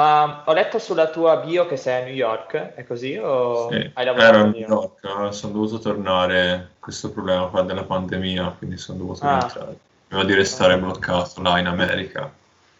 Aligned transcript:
Ma 0.00 0.44
ho 0.46 0.52
letto 0.54 0.78
sulla 0.78 1.10
tua 1.10 1.36
bio 1.38 1.66
che 1.66 1.76
sei 1.76 2.00
a 2.00 2.04
New 2.06 2.14
York, 2.14 2.54
è 2.74 2.84
così 2.84 3.16
o 3.18 3.68
Sì, 3.68 3.74
hai 3.92 4.04
lavorato 4.06 4.34
ero 4.34 4.44
a 4.44 4.46
New 4.48 4.58
York? 4.60 5.34
Sono 5.34 5.52
dovuto 5.52 5.78
tornare, 5.78 6.76
questo 6.78 7.12
problema 7.12 7.48
qua 7.48 7.62
della 7.62 7.84
pandemia, 7.84 8.52
quindi 8.52 8.76
sono 8.78 8.98
dovuto 8.98 9.26
Ah, 9.26 9.28
rientrare. 9.28 9.78
Prima 10.06 10.24
di 10.24 10.34
restare 10.34 10.78
bloccato 10.78 11.42
là 11.42 11.58
in 11.58 11.66
America, 11.66 12.32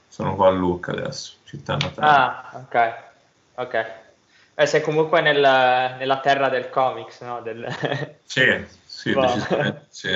sono 0.09 0.35
qua 0.35 0.49
a 0.49 0.51
Lucca 0.51 0.93
adesso, 0.93 1.37
città 1.45 1.77
natale. 1.77 2.07
ah, 2.07 2.51
ok, 2.65 2.75
ok. 3.57 3.75
Eh, 4.55 4.67
sei 4.67 4.83
comunque 4.83 5.21
nel- 5.21 5.41
nella 5.99 6.21
terra 6.21 6.49
del 6.49 6.71
comics, 6.71 7.21
no? 7.23 7.41
Del... 7.43 7.67
Sì, 8.23 8.43
sì, 8.85 9.11
Wow. 9.15 9.19
decisamente 9.19 9.87
sì. 9.91 10.09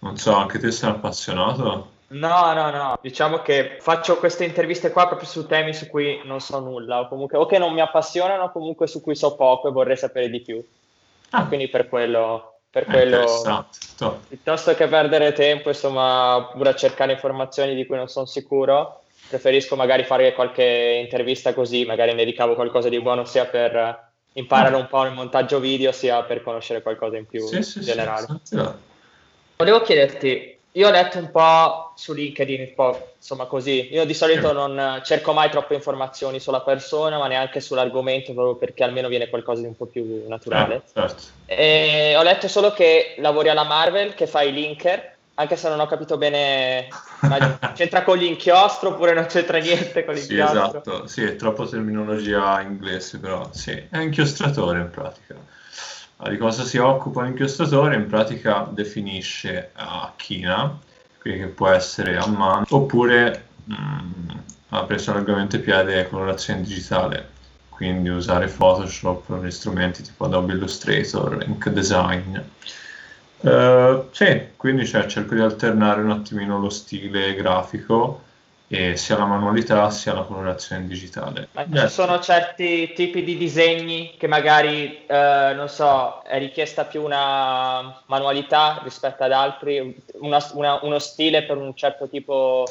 Non 0.00 0.16
so, 0.18 0.34
anche 0.34 0.58
te 0.58 0.70
sei 0.70 0.90
appassionato? 0.90 1.93
No, 2.14 2.52
no, 2.52 2.70
no, 2.70 2.98
diciamo 3.02 3.38
che 3.38 3.76
faccio 3.80 4.18
queste 4.18 4.44
interviste 4.44 4.92
qua 4.92 5.06
proprio 5.06 5.28
su 5.28 5.46
temi 5.46 5.74
su 5.74 5.88
cui 5.88 6.20
non 6.24 6.40
so 6.40 6.60
nulla, 6.60 7.00
o 7.00 7.08
comunque 7.08 7.38
o 7.38 7.46
che 7.46 7.58
non 7.58 7.72
mi 7.72 7.80
appassionano, 7.80 8.44
o 8.44 8.52
comunque 8.52 8.86
su 8.86 9.02
cui 9.02 9.16
so 9.16 9.34
poco 9.34 9.68
e 9.68 9.72
vorrei 9.72 9.96
sapere 9.96 10.30
di 10.30 10.40
più. 10.40 10.64
Ah, 11.30 11.46
Quindi 11.46 11.68
per 11.68 11.88
quello, 11.88 12.60
per 12.70 12.84
quello, 12.84 13.68
piuttosto 14.28 14.74
che 14.74 14.86
perdere 14.86 15.32
tempo, 15.32 15.70
insomma, 15.70 16.50
pure 16.52 16.68
a 16.70 16.74
cercare 16.74 17.12
informazioni 17.12 17.74
di 17.74 17.84
cui 17.84 17.96
non 17.96 18.06
sono 18.06 18.26
sicuro, 18.26 19.02
preferisco 19.26 19.74
magari 19.74 20.04
fare 20.04 20.34
qualche 20.34 21.00
intervista 21.02 21.52
così, 21.52 21.84
magari 21.84 22.14
ne 22.14 22.22
ricavo 22.22 22.54
qualcosa 22.54 22.88
di 22.88 23.00
buono 23.00 23.24
sia 23.24 23.46
per 23.46 24.12
imparare 24.34 24.76
un 24.76 24.86
po' 24.86 25.04
il 25.04 25.12
montaggio 25.12 25.58
video, 25.58 25.90
sia 25.90 26.22
per 26.22 26.44
conoscere 26.44 26.80
qualcosa 26.82 27.16
in 27.16 27.26
più 27.26 27.44
Sì, 27.44 27.60
sì, 27.62 27.80
sì, 27.80 27.84
generale. 27.84 28.26
là. 28.50 28.78
Volevo 29.56 29.80
chiederti, 29.80 30.53
io 30.76 30.88
ho 30.88 30.90
letto 30.90 31.18
un 31.18 31.30
po' 31.30 31.92
su 31.96 32.12
LinkedIn, 32.12 32.60
un 32.60 32.74
po' 32.74 33.14
insomma 33.16 33.46
così, 33.46 33.92
io 33.92 34.04
di 34.04 34.14
solito 34.14 34.48
Sì. 34.48 34.54
non 34.54 35.00
cerco 35.04 35.32
mai 35.32 35.48
troppe 35.50 35.74
informazioni 35.74 36.40
sulla 36.40 36.62
persona, 36.62 37.16
ma 37.18 37.28
neanche 37.28 37.60
sull'argomento, 37.60 38.32
proprio 38.32 38.56
perché 38.56 38.82
almeno 38.82 39.08
viene 39.08 39.28
qualcosa 39.28 39.60
di 39.60 39.68
un 39.68 39.76
po' 39.76 39.86
più 39.86 40.24
naturale. 40.28 40.74
Eh, 40.76 40.82
certo. 40.92 41.22
E 41.46 42.14
ho 42.16 42.22
letto 42.22 42.48
solo 42.48 42.72
che 42.72 43.14
lavori 43.18 43.48
alla 43.50 43.64
Marvel, 43.64 44.14
che 44.14 44.26
fai 44.26 44.52
linker, 44.52 45.18
anche 45.34 45.56
se 45.56 45.68
non 45.68 45.78
ho 45.78 45.86
capito 45.86 46.16
bene, 46.16 46.88
c'entra 47.74 48.02
con 48.02 48.18
l'inchiostro 48.18 48.90
oppure 48.90 49.14
non 49.14 49.26
c'entra 49.26 49.58
niente 49.58 50.04
con 50.04 50.14
Sì, 50.14 50.34
l'inchiostro? 50.34 50.80
esatto, 50.80 51.06
sì, 51.06 51.22
è 51.22 51.36
troppo 51.36 51.66
terminologia 51.66 52.60
inglese, 52.62 53.18
però 53.20 53.48
sì, 53.52 53.70
è 53.90 53.98
inchiostratore 53.98 54.80
in 54.80 54.90
pratica. 54.90 55.36
Di 56.16 56.38
cosa 56.38 56.64
si 56.64 56.78
occupa 56.78 57.22
l'inchiostratore? 57.22 57.96
In 57.96 58.06
pratica 58.06 58.66
definisce 58.70 59.70
a 59.74 60.12
china, 60.16 60.78
quindi 61.20 61.40
che 61.40 61.46
può 61.48 61.68
essere 61.68 62.16
a 62.16 62.26
mano, 62.26 62.64
oppure 62.70 63.48
mh, 63.64 63.74
ha 64.70 64.84
preso 64.84 65.12
largamente 65.12 65.58
piede 65.58 66.08
colorazione 66.08 66.62
digitale, 66.62 67.28
quindi 67.68 68.08
usare 68.08 68.46
Photoshop, 68.46 69.42
gli 69.42 69.50
strumenti 69.50 70.02
tipo 70.02 70.24
Adobe 70.24 70.54
Illustrator, 70.54 71.44
Ink 71.46 71.68
Design. 71.70 72.38
Eh, 73.40 74.04
sì, 74.10 74.42
quindi 74.56 74.86
cioè, 74.86 75.06
cerco 75.06 75.34
di 75.34 75.40
alternare 75.40 76.00
un 76.00 76.10
attimino 76.10 76.58
lo 76.58 76.70
stile 76.70 77.34
grafico 77.34 78.22
e 78.68 78.96
sia 78.96 79.16
la 79.18 79.26
manualità 79.26 79.90
sia 79.90 80.14
la 80.14 80.22
colorazione 80.22 80.86
digitale. 80.86 81.48
Ma 81.52 81.62
Eh, 81.70 81.80
ci 81.80 81.88
sono 81.88 82.18
certi 82.20 82.92
tipi 82.94 83.22
di 83.22 83.36
disegni 83.36 84.14
che 84.18 84.26
magari, 84.26 85.04
eh, 85.06 85.52
non 85.54 85.68
so, 85.68 86.22
è 86.24 86.38
richiesta 86.38 86.84
più 86.84 87.02
una 87.04 88.02
manualità 88.06 88.80
rispetto 88.82 89.22
ad 89.22 89.32
altri, 89.32 90.02
una- 90.14 90.44
una- 90.54 90.78
uno 90.82 90.98
stile 90.98 91.44
per 91.44 91.56
un 91.58 91.74
certo 91.76 92.08
tipo 92.08 92.64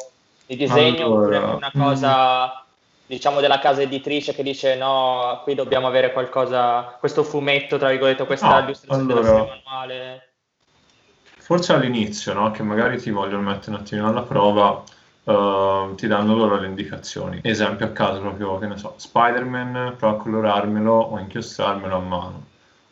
di 0.45 0.55
disegno, 0.57 1.05
oppure 1.07 1.37
Allora, 1.37 1.47
più 1.47 1.57
una 1.57 1.71
cosa, 1.85 2.65
diciamo, 3.05 3.39
della 3.39 3.59
casa 3.59 3.81
editrice 3.81 4.33
che 4.33 4.43
dice 4.43 4.75
no, 4.75 5.41
qui 5.43 5.53
dobbiamo 5.55 5.87
avere 5.87 6.11
qualcosa, 6.11 6.95
questo 6.99 7.23
fumetto, 7.23 7.77
tra 7.77 7.89
virgolette, 7.89 8.25
questa 8.25 8.59
No, 8.59 8.65
illustrazione 8.65 9.13
allora- 9.13 9.31
manuale. 9.63 10.27
Forse 11.37 11.73
all'inizio, 11.73 12.33
no? 12.33 12.51
Che 12.51 12.63
magari 12.63 12.97
ti 12.99 13.09
vogliono 13.11 13.41
mettere 13.43 13.71
un 13.75 13.81
attimino 13.81 14.07
alla 14.07 14.21
prova, 14.21 14.81
eh, 15.23 15.93
ti 15.95 16.07
danno 16.07 16.35
loro 16.35 16.59
le 16.59 16.67
indicazioni. 16.67 17.39
Esempio 17.43 17.85
a 17.85 17.89
caso 17.89 18.19
proprio, 18.19 18.57
che 18.59 18.67
ne 18.67 18.77
so, 18.77 18.93
Spider-Man, 18.97 19.95
prova 19.97 20.15
a 20.15 20.17
colorarmelo 20.17 20.91
o 20.91 21.19
inchiostrarmelo 21.19 21.95
a 21.95 21.99
mano. 21.99 22.45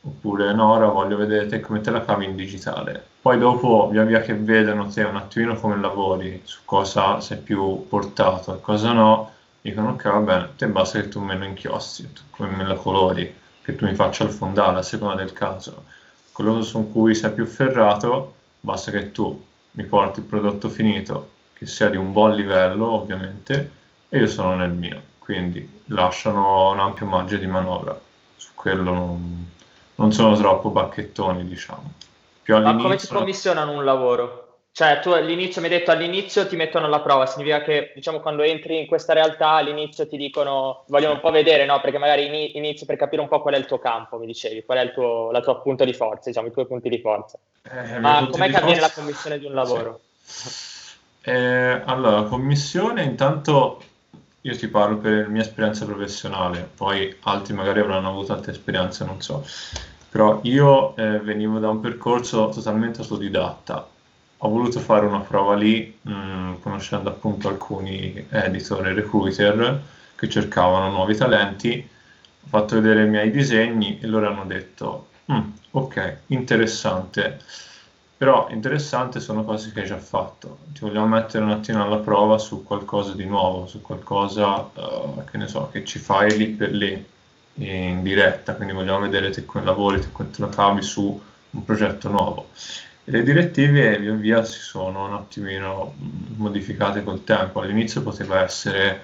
Oppure 0.03 0.51
Nora, 0.53 0.87
voglio 0.87 1.15
vedere 1.15 1.45
te 1.45 1.59
come 1.59 1.81
te 1.81 1.91
la 1.91 2.03
cavi 2.03 2.25
in 2.25 2.35
digitale. 2.35 3.05
Poi 3.21 3.37
dopo, 3.37 3.87
via 3.91 4.03
via 4.03 4.21
che 4.21 4.33
vedono 4.33 4.87
te 4.87 5.03
un 5.03 5.15
attimino 5.15 5.55
come 5.55 5.77
lavori, 5.77 6.41
su 6.43 6.61
cosa 6.65 7.19
sei 7.19 7.37
più 7.37 7.85
portato 7.87 8.55
e 8.55 8.61
cosa 8.61 8.93
no, 8.93 9.29
dicono 9.61 9.89
ok, 9.89 10.03
va 10.09 10.19
bene, 10.19 10.49
te 10.55 10.67
basta 10.67 10.99
che 10.99 11.07
tu 11.07 11.19
me 11.21 11.37
lo 11.37 11.45
inchiostri, 11.45 12.11
tu 12.11 12.23
me 12.37 12.63
lo 12.63 12.75
colori, 12.77 13.31
che 13.61 13.75
tu 13.75 13.85
mi 13.85 13.93
faccia 13.93 14.23
il 14.23 14.31
fondale 14.31 14.79
a 14.79 14.81
seconda 14.81 15.13
del 15.13 15.33
caso. 15.33 15.83
Quello 16.31 16.63
su 16.63 16.91
cui 16.91 17.13
sei 17.13 17.31
più 17.31 17.45
ferrato, 17.45 18.33
basta 18.59 18.89
che 18.89 19.11
tu 19.11 19.39
mi 19.73 19.83
porti 19.83 20.21
il 20.21 20.25
prodotto 20.25 20.67
finito, 20.69 21.30
che 21.61 21.67
sia 21.67 21.89
di 21.89 21.97
un 21.97 22.11
buon 22.11 22.33
livello 22.33 22.89
ovviamente, 22.89 23.71
e 24.09 24.17
io 24.17 24.25
sono 24.25 24.55
nel 24.55 24.71
mio. 24.71 24.99
Quindi 25.19 25.83
lasciano 25.89 26.71
un 26.71 26.79
ampio 26.79 27.05
margine 27.05 27.39
di 27.39 27.45
manovra. 27.45 27.95
Su 28.35 28.49
quello 28.55 28.81
non, 28.81 29.51
non 29.93 30.11
sono 30.11 30.35
troppo 30.35 30.69
bacchettoni, 30.69 31.47
diciamo. 31.47 31.93
Ma 32.47 32.75
come 32.77 32.95
ti 32.95 33.05
commissionano 33.05 33.73
un 33.73 33.85
lavoro? 33.85 34.47
Cioè, 34.71 35.01
tu 35.01 35.11
all'inizio 35.11 35.61
mi 35.61 35.67
hai 35.67 35.77
detto 35.77 35.91
all'inizio 35.91 36.47
ti 36.47 36.55
mettono 36.55 36.87
alla 36.87 37.01
prova, 37.01 37.27
significa 37.27 37.61
che, 37.61 37.91
diciamo, 37.93 38.21
quando 38.21 38.41
entri 38.41 38.79
in 38.79 38.87
questa 38.87 39.13
realtà 39.13 39.49
all'inizio 39.49 40.07
ti 40.07 40.17
dicono, 40.17 40.85
vogliono 40.87 41.13
un 41.13 41.19
po' 41.19 41.29
vedere, 41.29 41.65
no? 41.65 41.79
Perché 41.79 41.99
magari 41.99 42.25
ini- 42.25 42.57
inizio 42.57 42.87
per 42.87 42.95
capire 42.95 43.21
un 43.21 43.27
po' 43.27 43.39
qual 43.39 43.53
è 43.53 43.57
il 43.59 43.67
tuo 43.67 43.77
campo, 43.77 44.17
mi 44.17 44.25
dicevi, 44.25 44.63
qual 44.63 44.79
è 44.79 44.81
il 44.81 44.93
tuo, 44.93 45.29
la 45.29 45.41
tua 45.41 45.61
punto 45.61 45.85
di 45.85 45.93
forza, 45.93 46.29
diciamo, 46.29 46.47
i 46.47 46.51
tuoi 46.51 46.65
punti 46.65 46.89
di 46.89 46.99
forza. 46.99 47.37
Eh, 47.61 47.99
Ma 47.99 48.27
com'è 48.31 48.49
che 48.49 48.57
avviene 48.57 48.79
la 48.79 48.87
forza- 48.87 49.01
commissione 49.01 49.37
di 49.37 49.45
un 49.45 49.53
lavoro? 49.53 49.99
Eh, 51.23 51.81
allora, 51.85 52.23
commissione, 52.23 53.03
intanto 53.03 53.81
io 54.41 54.55
ti 54.57 54.67
parlo 54.67 54.97
per 54.97 55.29
mia 55.29 55.41
esperienza 55.41 55.85
professionale, 55.85 56.67
poi 56.75 57.15
altri 57.21 57.53
magari 57.53 57.79
avranno 57.79 58.09
avuto 58.09 58.33
altre 58.33 58.51
esperienze, 58.53 59.05
non 59.05 59.21
so. 59.21 59.45
Però 60.09 60.39
io 60.43 60.95
eh, 60.95 61.19
venivo 61.19 61.59
da 61.59 61.69
un 61.69 61.79
percorso 61.79 62.49
totalmente 62.49 63.01
autodidatta. 63.01 63.87
Ho 64.43 64.49
voluto 64.49 64.79
fare 64.79 65.05
una 65.05 65.19
prova 65.21 65.55
lì, 65.55 65.95
mh, 66.01 66.59
conoscendo 66.61 67.09
appunto 67.09 67.47
alcuni 67.49 68.25
editor 68.29 68.87
e 68.87 68.93
recruiter 68.93 69.81
che 70.15 70.27
cercavano 70.29 70.89
nuovi 70.89 71.15
talenti. 71.15 71.87
Ho 72.43 72.47
fatto 72.47 72.75
vedere 72.81 73.03
i 73.05 73.09
miei 73.09 73.29
disegni 73.31 73.99
e 74.01 74.07
loro 74.07 74.27
hanno 74.27 74.45
detto, 74.45 75.09
"Mm, 75.31 75.49
ok, 75.71 76.17
interessante. 76.27 77.39
Però 78.21 78.49
interessante 78.51 79.19
sono 79.19 79.43
cose 79.43 79.71
che 79.71 79.79
hai 79.81 79.87
già 79.87 79.97
fatto. 79.97 80.59
Ti 80.73 80.81
vogliamo 80.81 81.07
mettere 81.07 81.43
un 81.43 81.49
attimo 81.49 81.83
alla 81.83 81.97
prova 81.97 82.37
su 82.37 82.63
qualcosa 82.63 83.13
di 83.13 83.25
nuovo, 83.25 83.65
su 83.65 83.81
qualcosa, 83.81 84.69
eh, 84.75 85.23
che 85.25 85.37
ne 85.37 85.47
so, 85.47 85.69
che 85.71 85.83
ci 85.83 85.97
fai 85.97 86.37
lì 86.37 86.45
per 86.49 86.71
lì, 86.71 87.03
in 87.55 88.03
diretta. 88.03 88.53
Quindi 88.53 88.73
vogliamo 88.73 88.99
vedere 88.99 89.31
te 89.31 89.43
come 89.43 89.63
lavori, 89.63 90.01
te 90.01 90.11
come 90.11 90.29
te 90.29 90.39
lo 90.39 90.49
cavi 90.49 90.83
su 90.83 91.19
un 91.49 91.65
progetto 91.65 92.09
nuovo. 92.09 92.49
Le 93.05 93.23
direttive 93.23 93.97
via 93.97 94.13
via 94.13 94.43
si 94.43 94.59
sono 94.59 95.07
un 95.07 95.13
attimino 95.13 95.95
mh, 95.97 96.35
modificate 96.35 97.03
col 97.03 97.23
tempo. 97.23 97.61
All'inizio 97.61 98.03
poteva 98.03 98.43
essere, 98.43 99.01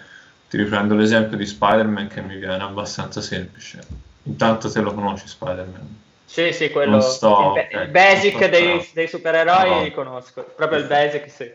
ti 0.47 0.57
riprendo 0.57 0.93
l'esempio 0.93 1.37
di 1.37 1.45
Spider-Man 1.47 2.07
che 2.07 2.21
mi 2.21 2.37
viene 2.37 2.61
abbastanza 2.61 3.19
semplice. 3.21 3.79
Intanto 4.25 4.69
te 4.69 4.79
lo 4.79 4.93
conosci 4.93 5.27
Spider-Man. 5.27 6.05
Sì, 6.29 6.51
sì, 6.51 6.69
quello, 6.69 6.99
sto- 6.99 7.29
il, 7.35 7.51
be- 7.51 7.69
il 7.71 7.87
ok, 7.87 7.91
basic 7.91 8.49
dei, 8.49 8.89
dei 8.93 9.07
supereroi 9.07 9.69
No. 9.69 9.83
li 9.83 9.91
conosco, 9.91 10.43
proprio 10.55 10.79
il 10.79 10.85
basic, 10.87 11.29
sì. 11.29 11.51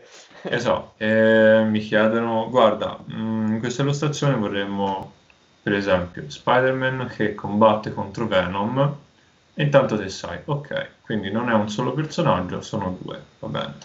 Esatto, 0.46 0.94
e 0.98 1.64
mi 1.64 1.78
chiedono, 1.80 2.48
guarda, 2.50 2.98
mh, 3.06 3.52
in 3.54 3.58
questa 3.60 3.82
illustrazione 3.82 4.34
vorremmo, 4.36 5.20
per 5.62 5.72
esempio, 5.74 6.28
Spider-Man 6.28 7.06
che 7.08 7.34
combatte 7.34 7.92
contro 7.92 8.26
Venom 8.26 9.06
e 9.54 9.62
intanto 9.62 9.96
te 9.96 10.08
sai, 10.08 10.40
ok, 10.44 11.00
quindi 11.00 11.30
non 11.30 11.48
è 11.48 11.54
un 11.54 11.68
solo 11.68 11.92
personaggio, 11.94 12.60
sono 12.60 12.98
due, 13.00 13.34
va 13.38 13.48
bene. 13.48 13.78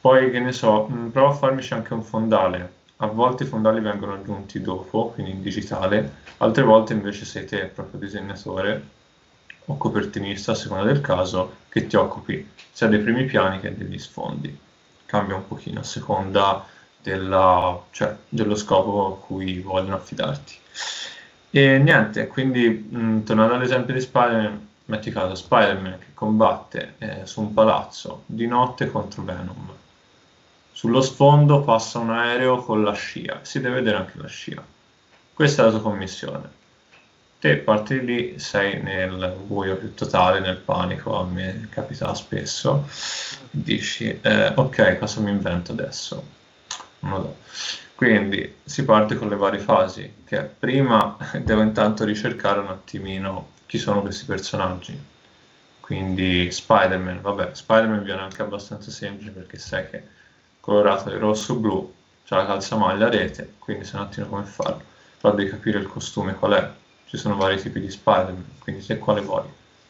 Poi, 0.00 0.30
che 0.30 0.38
ne 0.40 0.52
so, 0.52 0.86
mh, 0.88 1.10
prova 1.10 1.30
a 1.30 1.32
farmici 1.32 1.74
anche 1.74 1.92
un 1.94 2.02
fondale. 2.02 2.76
A 3.00 3.06
volte 3.06 3.42
i 3.44 3.46
fondali 3.46 3.80
vengono 3.80 4.14
aggiunti 4.14 4.60
dopo, 4.60 5.10
quindi 5.12 5.32
in 5.32 5.40
digitale, 5.42 6.22
altre 6.38 6.62
volte 6.62 6.92
invece 6.94 7.24
sei 7.24 7.44
te, 7.46 7.66
proprio 7.66 7.98
disegnatore 8.00 8.96
o 9.68 9.76
copertinista, 9.76 10.52
a 10.52 10.54
seconda 10.54 10.84
del 10.84 11.00
caso, 11.00 11.56
che 11.68 11.86
ti 11.86 11.96
occupi 11.96 12.48
sia 12.72 12.88
dei 12.88 13.00
primi 13.00 13.24
piani 13.24 13.60
che 13.60 13.76
degli 13.76 13.98
sfondi 13.98 14.56
cambia 15.06 15.36
un 15.36 15.46
pochino 15.46 15.80
a 15.80 15.84
seconda 15.84 16.64
della- 17.00 17.80
cioè, 17.90 18.14
dello 18.28 18.56
scopo 18.56 19.06
a 19.14 19.26
cui 19.26 19.60
vogliono 19.60 19.96
affidarti. 19.96 20.54
E 21.50 21.78
niente, 21.78 22.26
quindi 22.26 22.68
mh, 22.68 23.24
tornando 23.24 23.54
all'esempio 23.54 23.94
di 23.94 24.00
Spider-Man, 24.00 24.68
metti 24.86 25.10
caso 25.10 25.34
Spider-Man 25.34 25.98
che 25.98 26.14
combatte 26.14 26.94
eh, 26.98 27.26
su 27.26 27.40
un 27.40 27.52
palazzo 27.54 28.22
di 28.26 28.46
notte 28.46 28.90
contro 28.90 29.22
Venom. 29.22 29.70
Sullo 30.72 31.00
sfondo 31.00 31.62
passa 31.62 31.98
un 31.98 32.10
aereo 32.10 32.62
con 32.62 32.82
la 32.82 32.92
scia, 32.92 33.40
si 33.42 33.60
deve 33.60 33.76
vedere 33.76 33.96
anche 33.98 34.18
la 34.18 34.28
scia. 34.28 34.64
questa 35.34 35.62
è 35.62 35.64
la 35.66 35.70
tua 35.72 35.82
commissione. 35.82 36.57
Te 37.40 37.56
parti 37.58 38.04
lì, 38.04 38.38
sei 38.38 38.82
nel 38.82 39.36
buio 39.46 39.76
più 39.76 39.94
totale, 39.94 40.40
nel 40.40 40.56
panico, 40.56 41.16
a 41.18 41.24
me 41.24 41.68
capita 41.70 42.12
spesso, 42.14 42.88
dici, 43.50 44.20
eh, 44.20 44.48
ok, 44.54 44.98
cosa 44.98 45.20
mi 45.20 45.30
invento 45.30 45.70
adesso? 45.72 46.22
No. 47.00 47.36
Quindi 47.94 48.56
si 48.64 48.84
parte 48.84 49.16
con 49.16 49.28
le 49.28 49.36
varie 49.36 49.60
fasi, 49.60 50.22
che 50.24 50.42
prima 50.42 51.16
devo 51.42 51.62
intanto 51.62 52.04
ricercare 52.04 52.58
un 52.60 52.68
attimino 52.68 53.50
chi 53.66 53.78
sono 53.78 54.00
questi 54.00 54.24
personaggi. 54.24 55.00
Quindi 55.80 56.50
Spider-Man, 56.50 57.20
vabbè, 57.20 57.54
Spider-Man 57.54 58.02
viene 58.02 58.22
anche 58.22 58.42
abbastanza 58.42 58.90
semplice 58.90 59.30
perché 59.30 59.58
sai 59.58 59.88
che 59.88 60.02
colorato 60.60 61.08
di 61.10 61.16
rosso-blu, 61.16 61.94
c'è 62.24 62.34
la 62.36 62.46
calzamaglia 62.46 63.06
a 63.06 63.10
rete, 63.10 63.54
quindi 63.58 63.84
sai 63.84 64.00
un 64.00 64.06
attimo 64.06 64.26
come 64.26 64.44
farlo. 64.44 64.82
Però 65.20 65.34
devi 65.34 65.48
capire 65.50 65.78
il 65.78 65.86
costume 65.86 66.34
qual 66.34 66.52
è. 66.52 66.70
Ci 67.08 67.16
sono 67.16 67.36
vari 67.36 67.60
tipi 67.60 67.80
di 67.80 67.90
Spider-Man, 67.90 68.58
quindi 68.58 68.82
se 68.82 68.98
quale 68.98 69.22
vuoi. 69.22 69.44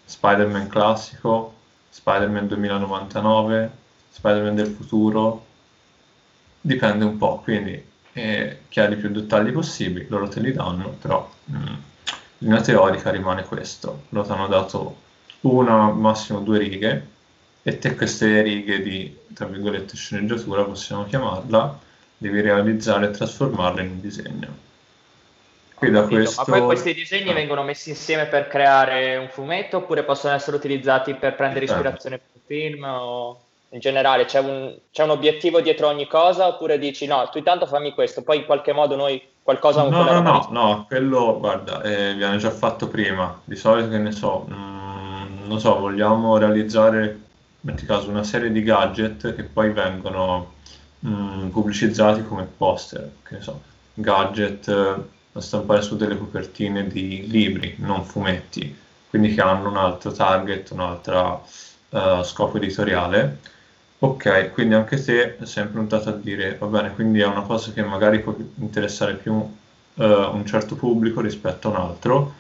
Spider-Man 0.05 0.69
classico, 0.69 1.55
Spider-Man 1.91 2.47
2099, 2.47 3.71
Spider-Man 4.11 4.55
del 4.55 4.69
futuro, 4.69 5.45
dipende 6.61 7.05
un 7.05 7.19
po', 7.19 7.41
quindi 7.43 7.85
eh, 8.13 8.61
chiari 8.69 8.97
più 8.97 9.11
dettagli 9.11 9.51
possibili, 9.51 10.07
loro 10.09 10.29
te 10.29 10.41
li 10.41 10.53
danno, 10.53 10.91
però 10.91 11.29
mh, 11.45 11.57
mm, 11.57 11.67
in 11.67 11.77
linea 12.39 12.61
teorica 12.61 13.11
rimane 13.11 13.45
questo. 13.45 14.05
Loro 14.11 14.27
ti 14.27 14.33
hanno 14.33 14.47
dato 14.47 14.97
una, 15.41 15.91
massimo 15.91 16.41
due 16.41 16.59
righe, 16.59 17.07
e 17.63 17.79
te 17.79 17.95
queste 17.95 18.43
righe 18.43 18.81
di, 18.81 19.17
tra 19.35 19.47
virgolette, 19.47 19.97
sceneggiatura, 19.97 20.65
possiamo 20.65 21.05
chiamarla, 21.05 21.79
devi 22.17 22.41
realizzare 22.41 23.07
e 23.07 23.11
trasformarle 23.11 23.83
in 23.83 23.91
un 23.91 24.01
disegno. 24.01 24.67
Qui 25.79 25.91
da 25.91 26.03
questo... 26.03 26.43
Ma 26.47 26.59
poi 26.59 26.67
questi 26.67 26.93
disegni 26.93 27.33
vengono 27.33 27.63
messi 27.63 27.91
insieme 27.91 28.27
per 28.27 28.49
creare 28.49 29.17
un 29.17 29.29
fumetto 29.29 29.79
oppure 29.79 30.03
possono 30.03 30.35
essere 30.35 30.57
utilizzati 30.57 31.15
per 31.15 31.37
prendere 31.37 31.67
ispirazione 31.67 32.19
per 32.19 32.27
un 32.33 32.41
film 32.45 32.85
o 32.85 33.41
in 33.71 33.81
generale 33.81 34.25
c'è 34.25 34.41
un, 34.41 34.75
c'è 34.91 35.05
un, 35.05 35.11
obiettivo 35.11 35.61
dietro 35.61 35.89
ogni 35.89 36.07
cosa 36.07 36.49
oppure 36.49 36.79
dici 36.79 37.07
no, 37.07 37.29
tu 37.31 37.39
intanto 37.39 37.67
fammi 37.67 37.93
questo, 37.93 38.23
poi 38.23 38.39
in 38.39 38.47
qualche 38.47 38.73
modo 38.73 38.97
noi 38.97 39.23
qualcosa... 39.43 39.83
No, 39.89 40.03
no, 40.03 40.21
no, 40.21 40.49
no, 40.51 40.85
quello 40.89 41.39
guarda, 41.39 41.83
eh, 41.83 42.15
viene 42.15 42.39
già 42.39 42.51
fatto 42.51 42.89
prima, 42.89 43.41
di 43.45 43.57
solito 43.57 43.89
che 43.91 43.99
ne 43.99 44.13
so, 44.13 44.47
mh, 44.49 44.55
mm, 44.55 45.47
non 45.47 45.61
so, 45.61 45.79
vogliamo 45.79 46.39
realizzare 46.39 47.21
metti 47.61 47.87
caso, 47.87 48.09
una 48.09 48.25
serie 48.25 48.51
di 48.51 48.63
gadget 48.63 49.35
che 49.35 49.43
poi 49.45 49.71
vengono 49.71 50.55
mh, 51.01 51.11
mm, 51.11 51.49
pubblicizzati 51.49 52.25
come 52.25 52.49
poster, 52.57 53.11
che 53.23 53.35
ne 53.35 53.41
so, 53.43 53.61
gadget 53.95 55.07
eh, 55.33 55.39
da 55.39 55.41
stampare 55.41 55.83
su 55.83 55.97
delle 55.97 56.17
copertine 56.17 56.87
di 56.87 57.27
libri, 57.29 57.77
non 57.79 58.05
fumetti, 58.05 58.77
quindi 59.09 59.35
che 59.35 59.41
hanno 59.41 59.69
un 59.69 59.77
altro 59.77 60.13
target, 60.13 60.71
un 60.73 60.81
altro 60.81 61.47
uh, 61.91 62.23
scopo 62.23 62.57
editoriale. 62.57 63.39
Ok, 64.01 64.53
quindi 64.53 64.75
anche 64.75 65.03
te 65.03 65.37
è 65.39 65.45
sempre 65.45 65.79
puntato 65.79 66.09
a 66.11 66.13
dire, 66.13 66.57
va 66.57 66.67
bene, 66.67 66.95
quindi 66.95 67.21
è 67.21 67.27
una 67.27 67.43
cosa 67.43 67.73
che 67.73 67.83
magari 67.83 68.21
può 68.21 68.35
interessare 68.57 69.15
più 69.15 69.33
uh, 69.33 69.53
un 69.95 70.45
certo 70.47 70.77
pubblico 70.77 71.21
rispetto 71.21 71.69
a 71.69 71.71
un 71.71 71.77
altro, 71.77 72.35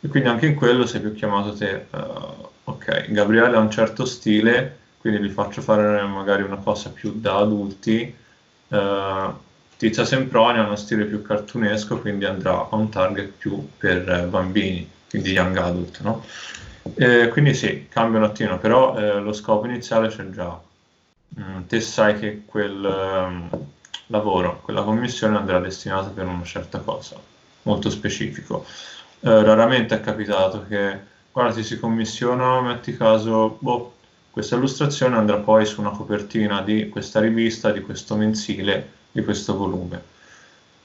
e 0.00 0.08
quindi 0.08 0.28
anche 0.28 0.46
in 0.46 0.54
quello 0.54 0.86
sei 0.86 1.00
più 1.00 1.12
chiamato 1.14 1.52
te, 1.54 1.86
uh, 1.90 2.48
ok, 2.64 3.10
Gabriele 3.10 3.56
ha 3.56 3.60
un 3.60 3.70
certo 3.70 4.04
stile, 4.04 4.78
quindi 5.00 5.20
gli 5.20 5.30
faccio 5.30 5.62
fare 5.62 6.02
magari 6.02 6.42
una 6.42 6.58
cosa 6.58 6.90
più 6.90 7.12
da 7.14 7.38
adulti. 7.38 8.14
Tizia 9.80 10.04
Semproni 10.04 10.58
ha 10.58 10.66
uno 10.66 10.76
stile 10.76 11.06
più 11.06 11.22
cartunesco, 11.22 12.00
quindi 12.00 12.26
andrà 12.26 12.68
a 12.68 12.76
un 12.76 12.90
target 12.90 13.28
più 13.38 13.66
per 13.78 14.06
eh, 14.10 14.22
bambini, 14.24 14.86
quindi 15.08 15.30
young 15.30 15.56
adult, 15.56 16.02
no? 16.02 16.22
Eh, 16.96 17.28
quindi 17.28 17.54
sì, 17.54 17.86
cambia 17.88 18.18
un 18.18 18.26
attimo, 18.26 18.58
però 18.58 18.94
eh, 18.98 19.20
lo 19.20 19.32
scopo 19.32 19.64
iniziale 19.64 20.08
c'è 20.08 20.28
già. 20.28 20.60
Mm, 21.40 21.62
te 21.66 21.80
sai 21.80 22.18
che 22.18 22.42
quel 22.44 22.84
um, 22.84 23.48
lavoro, 24.08 24.60
quella 24.62 24.82
commissione 24.82 25.38
andrà 25.38 25.58
destinata 25.60 26.10
per 26.10 26.26
una 26.26 26.44
certa 26.44 26.80
cosa, 26.80 27.16
molto 27.62 27.88
specifico. 27.88 28.66
Eh, 29.20 29.42
raramente 29.42 29.94
è 29.94 30.00
capitato 30.02 30.66
che 30.68 30.98
guarda 31.32 31.54
ti 31.54 31.64
si 31.64 31.78
commissiona, 31.78 32.60
metti 32.60 32.94
caso, 32.94 33.56
boh, 33.58 33.94
questa 34.30 34.56
illustrazione 34.56 35.16
andrà 35.16 35.38
poi 35.38 35.64
su 35.64 35.80
una 35.80 35.88
copertina 35.88 36.60
di 36.60 36.90
questa 36.90 37.18
rivista, 37.20 37.72
di 37.72 37.80
questo 37.80 38.14
mensile, 38.14 38.98
di 39.12 39.22
questo 39.22 39.56
volume. 39.56 40.02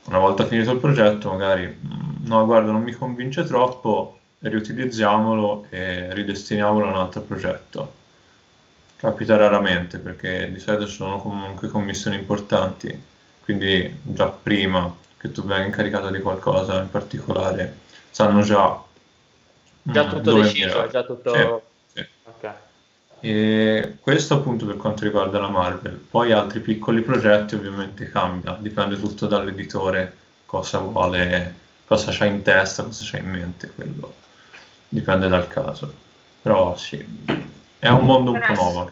Una 0.05 0.19
volta 0.19 0.45
finito 0.45 0.71
il 0.71 0.79
progetto, 0.79 1.29
magari, 1.29 1.65
mm, 1.65 2.25
no, 2.27 2.45
guarda, 2.45 2.71
non 2.71 2.83
mi 2.83 2.91
convince 2.91 3.43
troppo, 3.43 4.19
riutilizziamolo 4.39 5.65
e 5.69 6.13
ridestiniamolo 6.13 6.85
a 6.85 6.89
un 6.89 6.95
altro 6.97 7.21
progetto. 7.21 7.93
Capita 8.97 9.35
raramente 9.35 9.97
perché 9.97 10.51
di 10.51 10.59
solito 10.59 10.87
sono 10.87 11.17
comunque 11.17 11.67
commissioni 11.67 12.17
importanti, 12.17 12.99
quindi 13.43 13.99
già 14.01 14.27
prima 14.29 14.93
che 15.17 15.31
tu 15.31 15.43
venga 15.43 15.65
incaricato 15.65 16.09
di 16.09 16.21
qualcosa 16.21 16.81
in 16.81 16.89
particolare, 16.89 17.77
sanno 18.11 18.41
già 18.41 18.83
Già 19.87 20.05
mm, 20.05 20.09
tutto 20.09 20.41
deciso, 20.41 20.87
già 20.87 21.03
tutto... 21.03 21.35
Sì. 21.35 21.73
E 23.19 23.97
questo 24.01 24.35
appunto 24.35 24.65
per 24.65 24.77
quanto 24.77 25.03
riguarda 25.03 25.39
la 25.39 25.49
Marvel. 25.49 25.95
Poi 25.95 26.31
altri 26.31 26.59
piccoli 26.59 27.01
progetti 27.01 27.55
ovviamente 27.55 28.09
cambia, 28.09 28.57
dipende 28.59 28.99
tutto 28.99 29.25
dall'editore 29.25 30.15
cosa 30.45 30.79
vuole, 30.79 31.55
cosa 31.85 32.11
c'ha 32.11 32.25
in 32.25 32.41
testa, 32.41 32.83
cosa 32.83 33.03
c'ha 33.09 33.17
in 33.17 33.29
mente, 33.29 33.71
quello 33.73 34.13
dipende 34.87 35.27
dal 35.27 35.47
caso. 35.47 35.93
Però 36.41 36.75
sì, 36.75 37.03
è 37.79 37.89
un 37.89 38.05
mondo 38.05 38.31
un 38.31 38.43
po' 38.45 38.53
nuovo. 38.53 38.91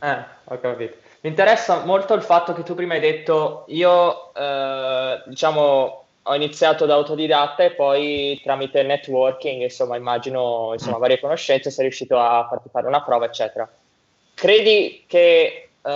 Eh, 0.00 0.24
ho 0.44 0.60
capito. 0.60 0.96
Mi 1.20 1.30
interessa 1.30 1.84
molto 1.84 2.14
il 2.14 2.22
fatto 2.22 2.52
che 2.52 2.62
tu 2.62 2.74
prima 2.74 2.94
hai 2.94 3.00
detto 3.00 3.64
io, 3.68 4.34
eh, 4.34 5.22
diciamo, 5.26 6.07
ho 6.28 6.34
iniziato 6.34 6.84
da 6.84 6.94
autodidatta 6.94 7.64
e 7.64 7.70
poi 7.72 8.38
tramite 8.42 8.82
networking, 8.82 9.62
insomma, 9.62 9.96
immagino 9.96 10.70
insomma, 10.74 10.98
mm. 10.98 11.00
varie 11.00 11.20
conoscenze, 11.20 11.70
sei 11.70 11.84
riuscito 11.84 12.18
a 12.18 12.46
farti 12.48 12.68
fare 12.70 12.86
una 12.86 13.02
prova, 13.02 13.24
eccetera. 13.24 13.68
Credi 14.34 15.04
che 15.06 15.70
uh, 15.80 15.90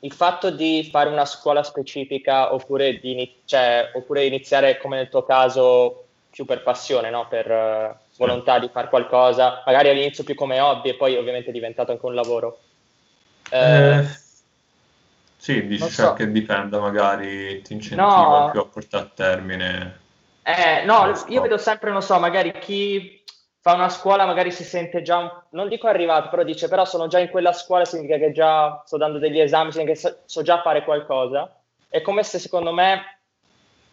il 0.00 0.12
fatto 0.12 0.50
di 0.50 0.88
fare 0.90 1.10
una 1.10 1.26
scuola 1.26 1.62
specifica 1.62 2.54
oppure, 2.54 2.98
di, 2.98 3.40
cioè, 3.44 3.90
oppure 3.94 4.24
iniziare, 4.24 4.78
come 4.78 4.96
nel 4.96 5.10
tuo 5.10 5.24
caso, 5.24 6.04
più 6.30 6.46
per 6.46 6.62
passione, 6.62 7.10
no? 7.10 7.26
per 7.28 7.50
uh, 7.50 7.94
volontà 8.16 8.58
di 8.58 8.70
fare 8.72 8.88
qualcosa, 8.88 9.62
magari 9.66 9.90
all'inizio 9.90 10.24
più 10.24 10.34
come 10.34 10.58
hobby 10.58 10.88
e 10.88 10.94
poi 10.94 11.16
ovviamente 11.16 11.50
è 11.50 11.52
diventato 11.52 11.92
anche 11.92 12.06
un 12.06 12.14
lavoro? 12.14 12.58
Uh, 13.50 13.56
eh 13.56 14.19
sì, 15.40 15.66
dici 15.66 15.88
cioè 15.88 16.06
so. 16.08 16.12
che 16.12 16.30
dipenda, 16.30 16.78
magari 16.78 17.62
ti 17.62 17.72
incentiva 17.72 18.44
no. 18.44 18.50
più 18.50 18.60
a 18.60 18.66
portare 18.66 19.04
a 19.04 19.10
termine. 19.14 20.00
Eh, 20.42 20.84
no, 20.84 21.14
io 21.28 21.40
vedo 21.40 21.56
sempre, 21.56 21.90
non 21.90 22.02
so, 22.02 22.18
magari 22.18 22.52
chi 22.58 23.24
fa 23.58 23.72
una 23.72 23.88
scuola 23.88 24.26
magari 24.26 24.50
si 24.50 24.64
sente 24.64 25.00
già, 25.00 25.16
un... 25.16 25.30
non 25.52 25.68
dico 25.68 25.86
arrivato, 25.86 26.28
però 26.28 26.42
dice, 26.42 26.68
però 26.68 26.84
sono 26.84 27.06
già 27.06 27.20
in 27.20 27.30
quella 27.30 27.54
scuola, 27.54 27.86
significa 27.86 28.18
che 28.18 28.32
già 28.32 28.82
sto 28.84 28.98
dando 28.98 29.18
degli 29.18 29.40
esami, 29.40 29.72
significa 29.72 29.94
che 29.94 30.00
so, 30.00 30.22
so 30.26 30.42
già 30.42 30.60
fare 30.60 30.84
qualcosa. 30.84 31.50
È 31.88 32.02
come 32.02 32.22
se 32.22 32.38
secondo 32.38 32.74
me 32.74 33.19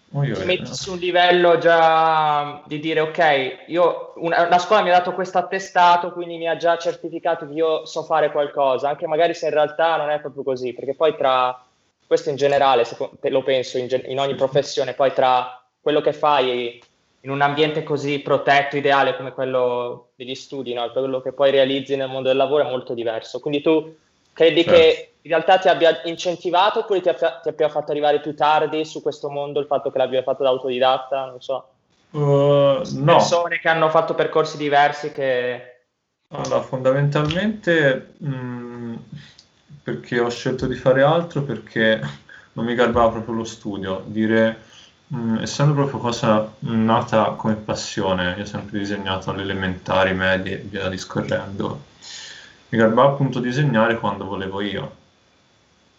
ti 0.09 0.45
metti 0.45 0.73
su 0.73 0.93
un 0.93 0.99
livello 0.99 1.57
già 1.57 2.61
di 2.65 2.79
dire 2.79 3.01
ok, 3.01 3.65
io 3.67 4.13
una, 4.15 4.47
la 4.47 4.57
scuola 4.57 4.81
mi 4.81 4.89
ha 4.89 4.93
dato 4.93 5.13
questo 5.13 5.37
attestato, 5.37 6.13
quindi 6.13 6.37
mi 6.37 6.47
ha 6.47 6.55
già 6.55 6.77
certificato 6.77 7.45
che 7.47 7.53
io 7.53 7.85
so 7.85 8.03
fare 8.03 8.31
qualcosa, 8.31 8.89
anche 8.89 9.05
magari 9.05 9.33
se 9.33 9.47
in 9.47 9.53
realtà 9.53 9.97
non 9.97 10.09
è 10.09 10.19
proprio 10.19 10.43
così, 10.43 10.73
perché 10.73 10.95
poi 10.95 11.15
tra 11.15 11.61
questo 12.07 12.29
in 12.29 12.37
generale, 12.37 12.85
se, 12.85 12.95
lo 13.29 13.43
penso 13.43 13.77
in, 13.77 13.87
in 14.05 14.19
ogni 14.19 14.35
professione, 14.35 14.93
poi 14.93 15.11
tra 15.11 15.61
quello 15.81 15.99
che 15.99 16.13
fai 16.13 16.79
in 17.21 17.29
un 17.29 17.41
ambiente 17.41 17.83
così 17.83 18.19
protetto, 18.19 18.77
ideale 18.77 19.17
come 19.17 19.33
quello 19.33 20.09
degli 20.15 20.35
studi, 20.35 20.73
no? 20.73 20.89
quello 20.91 21.21
che 21.21 21.33
poi 21.33 21.51
realizzi 21.51 21.97
nel 21.97 22.07
mondo 22.07 22.29
del 22.29 22.37
lavoro 22.37 22.65
è 22.65 22.69
molto 22.69 22.93
diverso. 22.93 23.41
Quindi 23.41 23.61
tu 23.61 23.93
credi 24.31 24.63
certo. 24.63 24.79
che 24.79 25.11
in 25.27 25.33
realtà 25.33 25.57
ti 25.57 25.67
abbia 25.67 26.01
incentivato 26.05 26.79
oppure 26.79 27.01
ti, 27.01 27.09
abbia, 27.09 27.39
ti 27.43 27.49
abbia 27.49 27.67
fatto 27.67 27.91
arrivare 27.91 28.21
più 28.21 28.33
tardi 28.33 28.85
su 28.85 29.01
questo 29.01 29.29
mondo 29.29 29.59
il 29.59 29.65
fatto 29.65 29.91
che 29.91 29.97
l'abbia 29.97 30.23
fatto 30.23 30.43
da 30.43 30.49
autodidatta? 30.49 31.25
Non 31.25 31.41
so. 31.41 31.67
Uh, 32.11 32.19
no. 32.19 33.03
Persone 33.03 33.59
che 33.59 33.67
hanno 33.67 33.89
fatto 33.89 34.15
percorsi 34.15 34.55
diversi 34.55 35.11
che... 35.11 35.81
Allora, 36.29 36.61
fondamentalmente 36.61 38.13
mh, 38.17 38.29
mm, 38.29 38.95
perché 39.83 40.19
ho 40.19 40.29
scelto 40.29 40.65
di 40.65 40.75
fare 40.75 41.03
altro 41.03 41.41
perché 41.41 41.99
non 42.53 42.65
mi 42.65 42.73
garbava 42.73 43.09
proprio 43.09 43.35
lo 43.35 43.43
studio. 43.43 44.03
Dire, 44.05 44.61
mh, 45.07 45.17
mm, 45.17 45.37
essendo 45.39 45.73
proprio 45.73 45.99
cosa 45.99 46.49
nata 46.59 47.31
come 47.31 47.55
passione, 47.55 48.35
io 48.37 48.43
ho 48.43 48.45
sempre 48.45 48.79
disegnato 48.79 49.29
alle 49.29 49.41
elementari, 49.41 50.13
medie 50.13 50.53
e 50.53 50.63
via 50.63 50.87
discorrendo. 50.87 51.81
Mi 52.69 52.77
garbava 52.77 53.09
appunto 53.09 53.39
disegnare 53.39 53.99
quando 53.99 54.25
volevo 54.25 54.61
io 54.61 55.05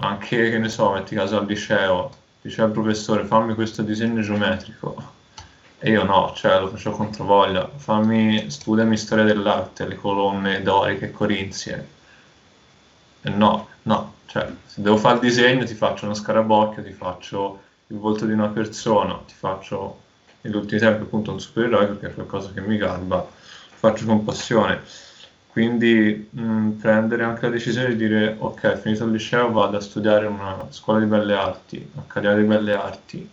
anche, 0.00 0.50
che 0.50 0.59
ne 0.59 0.69
so, 0.69 0.93
metti 0.93 1.14
caso 1.14 1.38
al 1.38 1.47
liceo, 1.47 2.11
diceva 2.40 2.67
il 2.67 2.73
professore 2.73 3.25
fammi 3.25 3.55
questo 3.55 3.83
disegno 3.83 4.21
geometrico. 4.21 5.17
E 5.81 5.90
io 5.90 6.02
no, 6.02 6.33
cioè 6.35 6.61
lo 6.61 6.69
faccio 6.69 6.90
contro 6.90 7.25
voglia. 7.25 7.69
Fammi, 7.76 8.50
studiami 8.50 8.97
storia 8.97 9.25
dell'arte, 9.25 9.87
le 9.87 9.97
colonne 9.97 10.62
doriche 10.62 11.07
e 11.07 11.11
corinzie. 11.12 11.88
E 13.23 13.31
no, 13.31 13.69
no, 13.83 14.14
cioè 14.26 14.50
se 14.67 14.83
devo 14.83 14.97
fare 14.97 15.17
il 15.17 15.21
disegno 15.21 15.64
ti 15.64 15.75
faccio 15.75 16.05
uno 16.05 16.14
scarabocchio, 16.14 16.83
ti 16.83 16.93
faccio 16.93 17.62
il 17.88 17.99
volto 17.99 18.26
di 18.26 18.33
una 18.33 18.49
persona, 18.49 19.21
ti 19.26 19.35
faccio 19.35 20.00
negli 20.43 20.55
ultimi 20.55 20.81
tempi 20.81 21.02
appunto 21.02 21.33
un 21.33 21.40
supereroe 21.40 21.87
perché 21.87 22.09
è 22.09 22.14
qualcosa 22.14 22.50
che 22.52 22.61
mi 22.61 22.76
garba, 22.76 23.17
lo 23.17 23.26
faccio 23.71 24.05
con 24.05 24.25
passione. 24.25 24.83
Quindi 25.59 26.29
mh, 26.31 26.71
prendere 26.81 27.25
anche 27.25 27.47
la 27.47 27.50
decisione 27.50 27.88
di 27.88 27.97
dire 27.97 28.37
ok, 28.38 28.79
finito 28.79 29.03
il 29.03 29.11
liceo 29.11 29.50
vado 29.50 29.77
a 29.77 29.81
studiare 29.81 30.27
in 30.27 30.35
una 30.35 30.69
scuola 30.71 31.00
di 31.00 31.07
belle 31.07 31.35
arti, 31.35 31.91
accademia 31.97 32.37
di 32.37 32.45
belle 32.45 32.75
arti, 32.75 33.29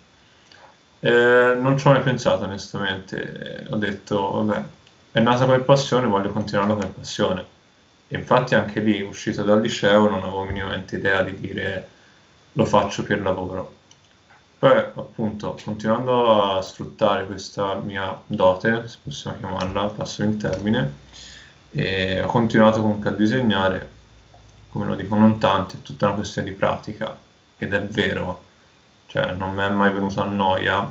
eh, 1.02 1.56
non 1.60 1.78
ci 1.78 1.86
ho 1.86 1.92
mai 1.92 2.02
pensato 2.02 2.46
onestamente, 2.46 3.68
ho 3.70 3.76
detto 3.76 4.44
vabbè, 4.44 4.64
è 5.12 5.20
nata 5.20 5.46
per 5.46 5.66
passione, 5.66 6.08
voglio 6.08 6.32
continuarla 6.32 6.74
per 6.74 6.90
passione. 6.90 7.46
E 8.08 8.18
infatti 8.18 8.56
anche 8.56 8.80
lì, 8.80 9.04
uscito 9.04 9.44
dal 9.44 9.62
liceo, 9.62 10.10
non 10.10 10.24
avevo 10.24 10.46
minimamente 10.46 10.96
idea 10.96 11.22
di 11.22 11.40
dire 11.40 11.88
lo 12.54 12.66
faccio 12.66 13.04
per 13.04 13.22
lavoro. 13.22 13.74
Poi 14.58 14.78
appunto, 14.78 15.56
continuando 15.64 16.56
a 16.58 16.62
sfruttare 16.64 17.28
questa 17.28 17.76
mia 17.76 18.20
dote, 18.26 18.88
se 18.88 18.98
possiamo 19.04 19.38
chiamarla, 19.38 19.86
passo 19.90 20.24
in 20.24 20.38
termine, 20.38 21.04
e 21.76 22.22
ho 22.22 22.28
continuato 22.28 22.80
comunque 22.82 23.10
a 23.10 23.14
disegnare, 23.14 23.90
come 24.70 24.86
lo 24.86 24.96
dicono 24.96 25.38
tanti, 25.38 25.76
è 25.76 25.82
tutta 25.82 26.06
una 26.08 26.16
questione 26.16 26.50
di 26.50 26.56
pratica, 26.56 27.18
ed 27.58 27.74
è 27.74 27.82
vero, 27.84 28.44
cioè 29.08 29.34
non 29.34 29.54
mi 29.54 29.62
è 29.62 29.70
mai 29.70 29.92
venuta 29.92 30.24
a 30.24 30.26
noia. 30.26 30.90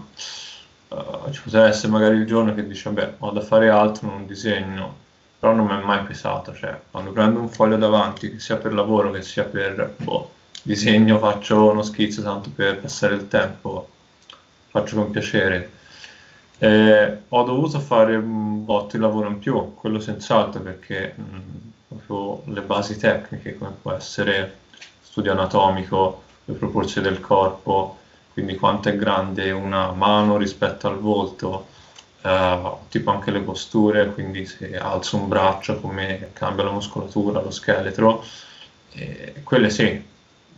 Uh, 0.89 1.31
ci 1.31 1.41
potrebbe 1.43 1.69
essere 1.69 1.89
magari 1.91 2.17
il 2.17 2.27
giorno 2.27 2.55
che 2.55 2.67
dice, 2.67 2.91
vabbè, 2.91 3.15
ho 3.19 3.31
da 3.31 3.41
fare 3.41 3.71
altro, 3.71 4.09
non 4.09 4.27
disegno, 4.27 4.95
però 5.39 5.55
non 5.55 5.67
mi 5.67 5.73
è 5.73 5.83
mai 5.83 6.03
pesato, 6.05 6.55
cioè 6.55 6.79
quando 6.91 7.13
prendo 7.13 7.41
un 7.41 7.49
foglio 7.49 7.79
davanti, 7.79 8.31
che 8.31 8.39
sia 8.39 8.57
per 8.57 8.75
lavoro 8.75 9.11
che 9.11 9.23
sia 9.23 9.45
per 9.45 9.95
boh, 9.97 10.33
disegno, 10.63 11.19
faccio 11.19 11.71
uno 11.71 11.83
schizzo 11.83 12.23
tanto 12.23 12.51
per 12.55 12.79
passare 12.81 13.15
il 13.15 13.27
tempo, 13.29 13.89
faccio 14.69 14.97
con 14.97 15.11
piacere. 15.11 15.71
Eh, 16.65 17.19
ho 17.29 17.43
dovuto 17.43 17.79
fare 17.79 18.17
un 18.17 18.65
botto 18.65 18.97
di 18.97 19.03
lavoro 19.03 19.29
in 19.29 19.39
più, 19.39 19.75
quello 19.75 20.01
senz'altro, 20.01 20.63
perché 20.63 21.13
mh, 21.15 21.41
proprio 21.89 22.43
le 22.55 22.63
basi 22.63 22.97
tecniche, 22.97 23.59
come 23.59 23.73
può 23.83 23.93
essere 23.93 24.61
studio 25.03 25.33
anatomico, 25.33 26.23
le 26.47 26.55
proporzioni 26.55 27.07
del 27.07 27.21
corpo, 27.21 27.99
quindi 28.33 28.57
quanto 28.57 28.89
è 28.89 28.97
grande 28.97 29.51
una 29.51 29.93
mano 29.93 30.39
rispetto 30.39 30.89
al 30.89 30.99
volto, 30.99 31.67
eh, 32.23 32.73
tipo 32.89 33.11
anche 33.11 33.31
le 33.31 33.41
posture, 33.41 34.15
quindi 34.15 34.47
se 34.47 34.79
alzo 34.79 35.19
un 35.19 35.29
braccio 35.29 35.79
come 35.81 36.31
cambia 36.33 36.65
la 36.65 36.71
muscolatura, 36.71 37.43
lo 37.43 37.51
scheletro, 37.51 38.25
eh, 38.93 39.43
quelle 39.43 39.69
sì, 39.69 40.03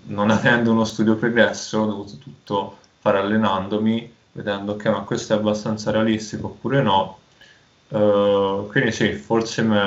non 0.04 0.30
avendo 0.30 0.70
uno 0.70 0.84
studio 0.84 1.16
pregresso 1.16 1.80
ho 1.80 1.86
dovuto 1.86 2.16
tutto 2.18 2.78
fare 3.00 3.18
allenandomi, 3.18 4.14
vedendo 4.36 4.76
che 4.76 4.90
ma 4.90 5.00
questo 5.00 5.32
è 5.32 5.36
abbastanza 5.36 5.90
realistico 5.90 6.48
oppure 6.48 6.82
no, 6.82 7.18
uh, 7.88 8.68
quindi 8.68 8.92
sì, 8.92 9.12
forse 9.14 9.62
mi 9.62 9.78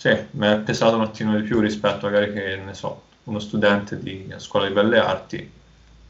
sì, 0.00 0.08
è 0.08 0.58
pesato 0.64 0.96
un 0.96 1.02
attimo 1.02 1.36
di 1.36 1.42
più 1.42 1.60
rispetto 1.60 2.06
magari 2.06 2.32
che, 2.32 2.56
ne 2.56 2.72
so, 2.72 3.02
uno 3.24 3.38
studente 3.38 3.98
di 3.98 4.32
scuola 4.38 4.66
di 4.66 4.72
belle 4.72 4.98
arti 4.98 5.52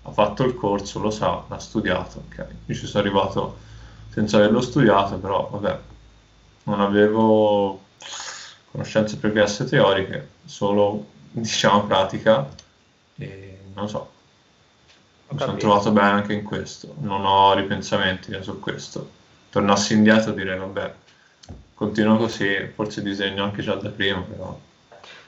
ha 0.02 0.10
fatto 0.12 0.44
il 0.44 0.54
corso, 0.54 1.00
lo 1.00 1.10
sa, 1.10 1.42
l'ha 1.48 1.58
studiato, 1.58 2.22
ok. 2.28 2.46
Io 2.66 2.74
ci 2.74 2.86
sono 2.86 3.02
arrivato 3.02 3.58
senza 4.10 4.36
averlo 4.36 4.60
studiato, 4.60 5.16
però 5.18 5.48
vabbè, 5.50 5.78
non 6.64 6.80
avevo 6.80 7.80
conoscenze 8.70 9.16
pregresse 9.16 9.64
teoriche, 9.64 10.28
solo 10.44 11.06
diciamo 11.32 11.84
pratica 11.86 12.48
e 13.16 13.58
non 13.74 13.88
so. 13.88 14.18
Mi 15.30 15.38
sono 15.38 15.56
trovato 15.56 15.92
bene 15.92 16.08
anche 16.08 16.32
in 16.32 16.42
questo, 16.42 16.94
non 17.00 17.24
ho 17.24 17.54
ripensamenti 17.54 18.36
su 18.42 18.58
questo. 18.58 19.08
Tornassi 19.50 19.94
indietro 19.94 20.32
direi 20.32 20.58
vabbè, 20.58 20.92
continuo 21.74 22.16
così, 22.16 22.70
forse 22.74 23.02
disegno 23.02 23.44
anche 23.44 23.62
già 23.62 23.74
da 23.74 23.90
prima, 23.90 24.20
però. 24.20 24.58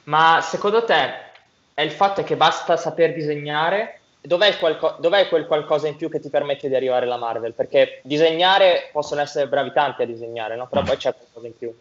Ma 0.04 0.40
secondo 0.42 0.84
te 0.84 1.30
è 1.74 1.82
il 1.82 1.92
fatto 1.92 2.22
che 2.24 2.36
basta 2.36 2.76
saper 2.76 3.14
disegnare 3.14 4.00
dov'è, 4.22 4.56
qualco- 4.58 4.96
dov'è, 4.98 5.28
quel 5.28 5.46
qualcosa 5.46 5.88
in 5.88 5.96
più 5.96 6.08
che 6.08 6.20
ti 6.20 6.30
permette 6.30 6.68
di 6.68 6.74
arrivare 6.74 7.04
alla 7.04 7.16
Marvel? 7.16 7.54
Perché 7.54 8.00
disegnare 8.02 8.88
possono 8.92 9.20
essere 9.20 9.48
bravi 9.48 9.72
tanti 9.72 10.02
a 10.02 10.06
disegnare, 10.06 10.56
no? 10.56 10.66
però 10.68 10.82
poi 10.82 10.96
c'è 10.96 11.14
qualcosa 11.14 11.46
in 11.46 11.56
più. 11.56 11.74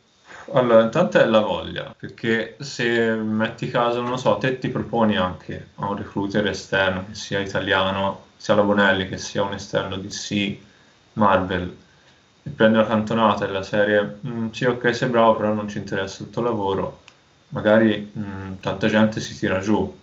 Allora, 0.54 0.82
intanto 0.84 1.20
è 1.20 1.26
la 1.26 1.40
voglia, 1.40 1.94
perché 1.98 2.56
se 2.60 3.16
metti 3.16 3.70
caso, 3.70 4.02
non 4.02 4.12
lo 4.12 4.18
so, 4.18 4.38
te 4.38 4.58
ti 4.60 4.70
proponi 4.70 5.16
anche 5.16 5.70
a 5.76 5.88
un 5.88 5.96
recruiter 5.96 6.46
esterno, 6.48 7.06
che 7.08 7.16
sia 7.16 7.40
italiano, 7.40 8.26
sia 8.38 8.56
la 8.56 8.64
Bonelli, 8.64 9.08
che 9.08 9.18
sia 9.18 9.44
un 9.44 9.54
esterno 9.54 9.98
DC, 9.98 10.58
Marvel, 11.14 11.78
e 12.44 12.50
prendi 12.50 12.78
la 12.78 12.86
cantonata 12.88 13.46
della 13.46 13.64
serie, 13.64 14.20
mm, 14.26 14.50
sì 14.52 14.66
ok 14.66 14.96
sei 14.96 15.10
bravo, 15.10 15.36
però 15.36 15.54
non 15.54 15.70
ci 15.70 15.78
interessa 15.78 16.24
il 16.24 16.30
tuo 16.32 16.42
lavoro, 16.42 17.02
magari 17.50 18.12
mh, 18.12 18.22
mm, 18.22 18.54
tanta 18.60 18.88
gente 18.88 19.20
si 19.22 19.38
tira 19.38 19.60
giù, 19.60 19.96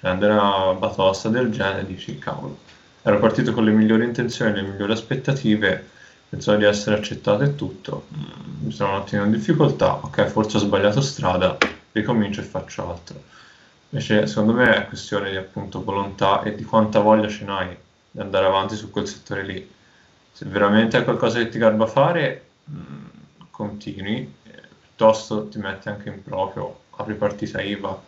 prendere 0.00 0.32
una 0.32 0.74
batosta 0.74 1.28
del 1.28 1.50
genere 1.50 1.80
e 1.80 1.86
dici 1.86 2.18
cavolo 2.18 2.66
ero 3.02 3.18
partito 3.18 3.52
con 3.52 3.64
le 3.64 3.70
migliori 3.72 4.04
intenzioni 4.04 4.52
le 4.52 4.62
migliori 4.62 4.92
aspettative 4.92 5.88
pensavo 6.28 6.58
di 6.58 6.64
essere 6.64 6.96
accettato 6.96 7.42
e 7.42 7.54
tutto. 7.54 8.06
Mm, 8.16 8.66
mi 8.66 8.72
sono 8.72 8.92
un 8.92 9.00
attimo 9.00 9.24
in 9.24 9.30
difficoltà. 9.30 9.94
Ok 9.94 10.26
forse 10.26 10.58
ho 10.58 10.60
sbagliato 10.60 11.00
strada. 11.00 11.56
Ricomincio 11.92 12.40
e 12.40 12.44
faccio 12.44 12.90
altro. 12.90 13.22
Invece 13.90 14.26
secondo 14.26 14.52
me 14.52 14.74
è 14.74 14.86
questione 14.86 15.30
di 15.30 15.36
appunto 15.36 15.82
volontà 15.82 16.42
e 16.42 16.54
di 16.54 16.64
quanta 16.64 17.00
voglia 17.00 17.28
ce 17.28 17.44
n'hai 17.44 17.76
di 18.10 18.20
andare 18.20 18.46
avanti 18.46 18.76
su 18.76 18.90
quel 18.90 19.06
settore 19.06 19.44
lì. 19.44 19.70
Se 20.32 20.44
veramente 20.44 20.98
è 20.98 21.04
qualcosa 21.04 21.38
che 21.38 21.48
ti 21.48 21.58
garba 21.58 21.86
fare 21.86 22.46
mm, 22.70 23.06
continui. 23.50 24.34
Piuttosto 24.80 25.48
ti 25.48 25.58
metti 25.58 25.88
anche 25.88 26.08
in 26.08 26.22
proprio 26.22 26.80
apri 26.96 27.14
partita 27.14 27.62
IVA. 27.62 28.02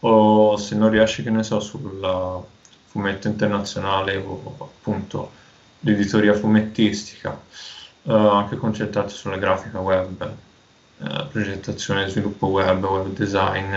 O 0.00 0.56
se 0.56 0.74
non 0.74 0.90
riesci, 0.90 1.22
che 1.22 1.30
ne 1.30 1.42
so, 1.42 1.60
sul 1.60 2.44
fumetto 2.86 3.28
internazionale 3.28 4.16
o 4.16 4.56
appunto 4.60 5.42
l'editoria 5.84 6.34
fumettistica, 6.34 7.40
eh, 8.02 8.12
anche 8.12 8.56
concentrarti 8.56 9.14
sulla 9.14 9.36
grafica 9.36 9.78
web, 9.78 10.22
eh, 10.98 11.26
progettazione 11.30 12.04
e 12.04 12.08
sviluppo 12.08 12.48
web, 12.48 12.82
web 12.84 13.08
design, 13.08 13.74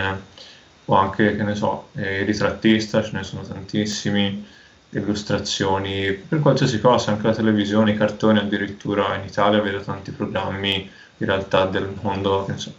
o 0.85 0.95
anche, 0.95 1.35
che 1.35 1.43
ne 1.43 1.55
so, 1.55 1.89
eh, 1.95 2.23
ritrattista, 2.23 3.03
ce 3.03 3.11
ne 3.13 3.23
sono 3.23 3.41
tantissimi, 3.41 4.45
illustrazioni, 4.91 6.13
per 6.13 6.39
qualsiasi 6.39 6.79
cosa, 6.79 7.11
anche 7.11 7.27
la 7.27 7.33
televisione, 7.33 7.91
i 7.91 7.97
cartoni, 7.97 8.39
addirittura 8.39 9.15
in 9.15 9.25
Italia 9.25 9.61
vedo 9.61 9.81
tanti 9.81 10.11
programmi 10.11 10.89
in 11.17 11.25
realtà 11.25 11.65
del 11.65 11.93
mondo, 12.01 12.45
che 12.45 12.51
ne 12.53 12.57
so, 12.57 12.73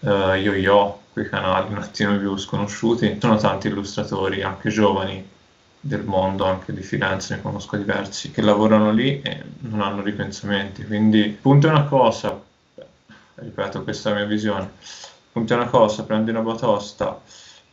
uh, 0.00 0.32
Yo-Yo, 0.34 1.00
quei 1.12 1.28
canali 1.28 1.72
un 1.72 1.78
attimo 1.78 2.16
più 2.16 2.36
sconosciuti. 2.36 3.18
Sono 3.20 3.36
tanti 3.36 3.68
illustratori, 3.68 4.42
anche 4.42 4.70
giovani 4.70 5.22
del 5.80 6.04
mondo, 6.04 6.44
anche 6.44 6.72
di 6.74 6.82
Firenze, 6.82 7.36
ne 7.36 7.42
conosco 7.42 7.76
diversi, 7.76 8.30
che 8.30 8.42
lavorano 8.42 8.92
lì 8.92 9.20
e 9.22 9.42
non 9.60 9.80
hanno 9.80 10.02
ripensamenti. 10.02 10.84
Quindi 10.84 11.38
punto 11.40 11.68
è 11.68 11.70
una 11.70 11.84
cosa, 11.84 12.40
ripeto, 13.36 13.82
questa 13.82 14.10
è 14.10 14.12
la 14.12 14.18
mia 14.18 14.28
visione, 14.28 14.70
punto 15.32 15.54
è 15.54 15.56
una 15.56 15.68
cosa, 15.68 16.04
prendi 16.04 16.30
una 16.30 16.40
batosta, 16.40 17.20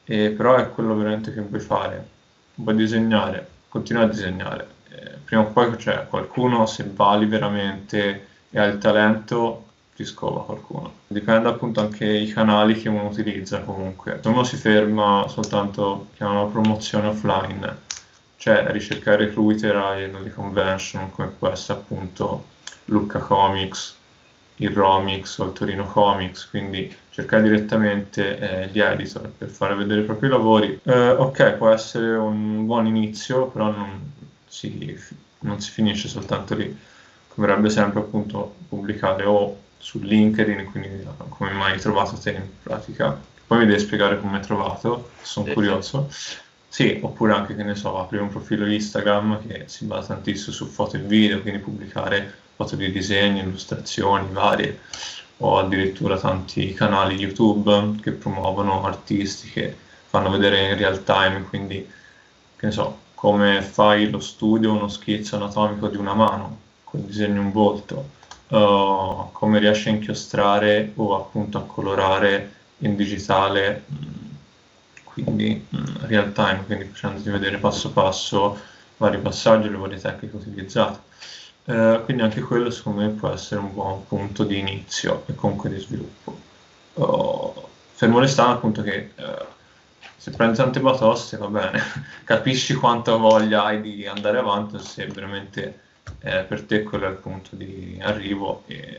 e 0.05 0.29
però 0.29 0.55
è 0.55 0.69
quello 0.71 0.95
veramente 0.95 1.33
che 1.33 1.41
vuoi 1.41 1.59
fare, 1.59 2.07
vuoi 2.55 2.75
disegnare, 2.75 3.47
continua 3.67 4.03
a 4.03 4.07
disegnare. 4.07 4.75
Eh, 4.89 5.11
prima 5.25 5.41
o 5.41 5.47
poi 5.47 5.75
c'è 5.75 6.07
qualcuno, 6.07 6.65
se 6.65 6.89
vali 6.93 7.25
veramente 7.25 8.27
e 8.49 8.59
hai 8.59 8.69
il 8.69 8.77
talento, 8.77 9.66
ti 9.97 10.05
scova 10.05 10.43
qualcuno. 10.43 10.93
Dipende 11.07 11.49
appunto 11.49 11.81
anche 11.81 12.05
i 12.05 12.27
canali 12.27 12.75
che 12.75 12.87
uno 12.87 13.07
utilizza 13.07 13.61
comunque. 13.61 14.19
Se 14.21 14.29
uno 14.29 14.43
si 14.43 14.55
ferma 14.55 15.25
soltanto 15.27 16.09
a 16.19 16.29
una 16.29 16.45
promozione 16.45 17.07
offline, 17.07 17.77
cioè 18.37 18.67
ricercare 18.67 19.25
recruiter 19.25 19.75
alle 19.75 20.29
convention 20.29 21.09
come 21.09 21.29
può 21.29 21.47
essere 21.47 21.79
appunto 21.79 22.45
Lucca 22.85 23.17
Comics, 23.17 23.95
il 24.57 24.69
Romix 24.69 25.35
o 25.39 25.45
il 25.45 25.53
Torino 25.53 25.85
Comics, 25.85 26.47
quindi 26.47 26.95
cercare 27.09 27.41
direttamente 27.41 28.37
eh, 28.37 28.67
gli 28.67 28.79
editor 28.79 29.27
per 29.35 29.49
fare 29.49 29.73
vedere 29.73 30.01
i 30.01 30.05
propri 30.05 30.27
lavori. 30.29 30.79
Eh, 30.83 31.09
ok, 31.09 31.53
può 31.53 31.69
essere 31.69 32.15
un 32.15 32.67
buon 32.67 32.85
inizio, 32.85 33.47
però 33.47 33.71
non 33.71 34.13
si, 34.47 34.95
non 35.39 35.59
si 35.59 35.71
finisce 35.71 36.07
soltanto 36.07 36.53
lì. 36.53 36.77
Converrebbe 37.29 37.71
sempre 37.71 38.01
appunto 38.01 38.53
pubblicare 38.69 39.25
o 39.25 39.65
su 39.77 39.99
LinkedIn, 39.99 40.65
quindi 40.71 41.05
come 41.29 41.51
mai 41.51 41.73
hai 41.73 41.79
trovato 41.79 42.17
te 42.17 42.31
in 42.31 42.43
pratica. 42.63 43.19
Poi 43.47 43.59
mi 43.59 43.65
devi 43.65 43.79
spiegare 43.79 44.19
come 44.19 44.37
hai 44.37 44.43
trovato, 44.43 45.11
sono 45.21 45.45
sì, 45.47 45.53
curioso. 45.53 46.09
Sì. 46.67 46.99
oppure 47.01 47.33
anche, 47.33 47.55
che 47.55 47.63
ne 47.63 47.75
so, 47.75 47.97
aprire 47.97 48.23
un 48.23 48.29
profilo 48.29 48.65
Instagram 48.67 49.47
che 49.47 49.63
si 49.67 49.85
basa 49.85 50.13
tantissimo 50.13 50.53
su 50.53 50.65
foto 50.67 50.97
e 50.97 50.99
video, 50.99 51.41
quindi 51.41 51.59
pubblicare 51.59 52.31
foto 52.55 52.75
di 52.75 52.91
disegni, 52.91 53.39
illustrazioni 53.39 54.27
varie, 54.31 54.79
o 55.37 55.59
addirittura 55.59 56.19
tanti 56.19 56.73
canali 56.73 57.15
YouTube 57.15 57.95
che 58.01 58.11
promuovono 58.11 58.83
artisti 58.83 59.49
che 59.49 59.75
fanno 60.07 60.29
vedere 60.29 60.69
in 60.71 60.77
real 60.77 61.03
time, 61.03 61.45
quindi, 61.47 61.89
che 62.55 62.65
ne 62.65 62.71
so, 62.71 62.99
come 63.13 63.61
fai 63.61 64.09
lo 64.09 64.19
studio, 64.19 64.73
uno 64.73 64.87
schizzo 64.87 65.35
anatomico 65.35 65.87
di 65.87 65.97
una 65.97 66.13
mano, 66.13 66.59
come 66.83 67.05
disegni 67.05 67.37
un 67.37 67.51
volto, 67.51 68.09
uh, 68.49 69.29
come 69.31 69.59
riesci 69.59 69.89
a 69.89 69.91
inchiostrare 69.91 70.91
o 70.95 71.15
appunto 71.15 71.57
a 71.57 71.63
colorare 71.63 72.53
in 72.79 72.95
digitale 72.95 73.83
quindi 75.23 75.65
mm, 75.75 76.05
real 76.05 76.31
time, 76.31 76.63
quindi 76.65 76.85
facendoti 76.85 77.29
vedere 77.29 77.57
passo 77.57 77.91
passo 77.91 78.59
vari 78.97 79.17
passaggi 79.19 79.67
e 79.67 79.71
le 79.71 79.77
varie 79.77 79.99
tecniche 79.99 80.35
utilizzate. 80.35 80.99
Eh, 81.65 82.01
quindi 82.05 82.23
anche 82.23 82.41
quello 82.41 82.69
secondo 82.69 83.01
me 83.01 83.09
può 83.09 83.29
essere 83.29 83.59
un 83.59 83.73
buon 83.73 84.05
punto 84.07 84.43
di 84.43 84.57
inizio 84.59 85.23
e 85.27 85.35
comunque 85.35 85.69
di 85.69 85.79
sviluppo. 85.79 86.39
Oh, 86.93 87.69
fermo 87.93 88.19
restando 88.19 88.53
appunto 88.53 88.81
che 88.81 89.11
eh, 89.15 89.45
se 90.15 90.31
prendi 90.31 90.57
tante 90.57 90.79
batoste 90.79 91.37
va 91.37 91.47
bene, 91.47 91.81
capisci 92.23 92.73
quanta 92.75 93.15
voglia 93.15 93.65
hai 93.65 93.81
di 93.81 94.05
andare 94.07 94.37
avanti 94.37 94.79
se 94.79 95.07
veramente 95.07 95.81
eh, 96.21 96.43
per 96.43 96.63
te 96.63 96.83
quello 96.83 97.05
è 97.05 97.09
il 97.09 97.15
punto 97.15 97.55
di 97.55 97.99
arrivo 98.01 98.63
e 98.67 98.97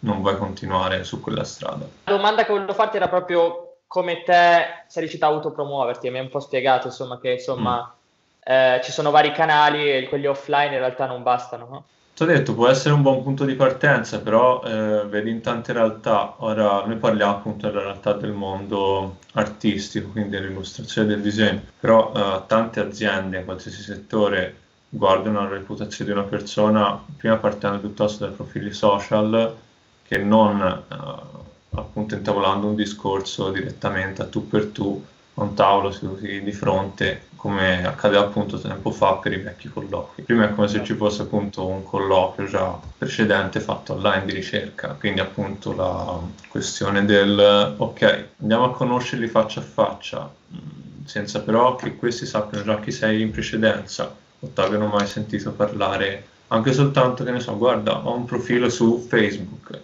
non 0.00 0.20
vuoi 0.20 0.36
continuare 0.36 1.04
su 1.04 1.20
quella 1.20 1.44
strada. 1.44 1.86
La 2.04 2.12
domanda 2.12 2.44
che 2.44 2.52
volevo 2.52 2.74
farti 2.74 2.96
era 2.96 3.08
proprio 3.08 3.78
come 3.86 4.22
te 4.22 4.84
sei 4.86 5.02
riuscito 5.02 5.24
a 5.24 5.28
autopromuoverti, 5.28 6.10
mi 6.10 6.18
hai 6.18 6.24
un 6.24 6.30
po' 6.30 6.40
spiegato 6.40 6.88
insomma 6.88 7.18
che 7.18 7.32
insomma 7.32 7.80
mm. 7.80 8.52
eh, 8.52 8.80
ci 8.82 8.92
sono 8.92 9.10
vari 9.10 9.32
canali 9.32 9.90
e 9.90 10.08
quelli 10.08 10.26
offline 10.26 10.72
in 10.72 10.78
realtà 10.78 11.06
non 11.06 11.22
bastano. 11.22 11.66
No? 11.70 11.84
Ti 12.16 12.22
ho 12.22 12.26
detto, 12.26 12.54
può 12.54 12.66
essere 12.66 12.94
un 12.94 13.02
buon 13.02 13.22
punto 13.22 13.44
di 13.44 13.54
partenza, 13.54 14.20
però 14.22 14.62
eh, 14.62 15.04
vedi 15.04 15.28
in 15.28 15.42
tante 15.42 15.74
realtà, 15.74 16.36
ora 16.38 16.82
noi 16.86 16.96
parliamo 16.96 17.32
appunto 17.32 17.66
della 17.66 17.82
realtà 17.82 18.14
del 18.14 18.32
mondo 18.32 19.18
artistico, 19.34 20.08
quindi 20.12 20.30
dell'illustrazione 20.30 21.08
del 21.08 21.20
disegno, 21.20 21.60
però 21.78 22.12
eh, 22.16 22.42
tante 22.46 22.80
aziende, 22.80 23.40
in 23.40 23.44
qualsiasi 23.44 23.82
settore, 23.82 24.60
guardano 24.96 25.42
la 25.42 25.48
reputazione 25.48 26.10
di 26.10 26.16
una 26.16 26.26
persona 26.26 26.98
prima 27.16 27.36
partendo 27.36 27.78
piuttosto 27.78 28.24
dai 28.24 28.34
profili 28.34 28.72
social 28.72 29.54
che 30.02 30.18
non 30.18 30.60
eh, 30.62 31.76
appunto 31.76 32.14
intavolando 32.14 32.66
un 32.66 32.74
discorso 32.74 33.50
direttamente 33.50 34.22
a 34.22 34.26
tu 34.26 34.48
per 34.48 34.66
tu 34.66 35.04
a 35.34 35.42
un 35.42 35.52
tavolo 35.52 35.90
seduti 35.90 36.42
di 36.42 36.52
fronte 36.52 37.26
come 37.36 37.86
accadeva 37.86 38.22
appunto 38.22 38.58
tempo 38.58 38.90
fa 38.90 39.16
per 39.16 39.34
i 39.34 39.36
vecchi 39.36 39.68
colloqui. 39.68 40.22
Prima 40.22 40.48
è 40.48 40.54
come 40.54 40.66
se 40.66 40.82
ci 40.82 40.94
fosse 40.94 41.22
appunto 41.22 41.66
un 41.66 41.84
colloquio 41.84 42.48
già 42.48 42.80
precedente 42.96 43.60
fatto 43.60 43.92
online 43.92 44.24
di 44.24 44.32
ricerca, 44.32 44.96
quindi 44.98 45.20
appunto 45.20 45.74
la 45.74 46.18
questione 46.48 47.04
del 47.04 47.74
ok, 47.76 48.28
andiamo 48.40 48.64
a 48.64 48.72
conoscerli 48.72 49.28
faccia 49.28 49.60
a 49.60 49.64
faccia, 49.64 50.28
mm, 50.54 51.04
senza 51.04 51.42
però 51.42 51.76
che 51.76 51.94
questi 51.96 52.24
sappiano 52.24 52.64
già 52.64 52.80
chi 52.80 52.90
sei 52.90 53.20
in 53.20 53.30
precedenza 53.30 54.24
o 54.46 54.50
ti 54.52 54.60
abbiano 54.60 54.86
mai 54.86 55.06
sentito 55.06 55.52
parlare, 55.52 56.26
anche 56.48 56.72
soltanto 56.72 57.24
che 57.24 57.30
ne 57.32 57.40
so, 57.40 57.56
guarda, 57.56 58.06
ho 58.06 58.14
un 58.14 58.24
profilo 58.24 58.68
su 58.68 59.04
Facebook, 59.08 59.78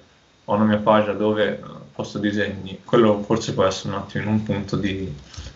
ho 0.45 0.55
una 0.55 0.65
mia 0.65 0.79
pagina 0.79 1.13
dove 1.13 1.61
posto 1.95 2.19
disegni, 2.19 2.81
quello 2.85 3.23
forse 3.23 3.53
può 3.53 3.65
essere 3.65 3.95
un 3.95 4.01
attimo 4.01 4.25
in 4.25 4.31
un 4.31 4.43
punto 4.43 4.77
di 4.77 5.13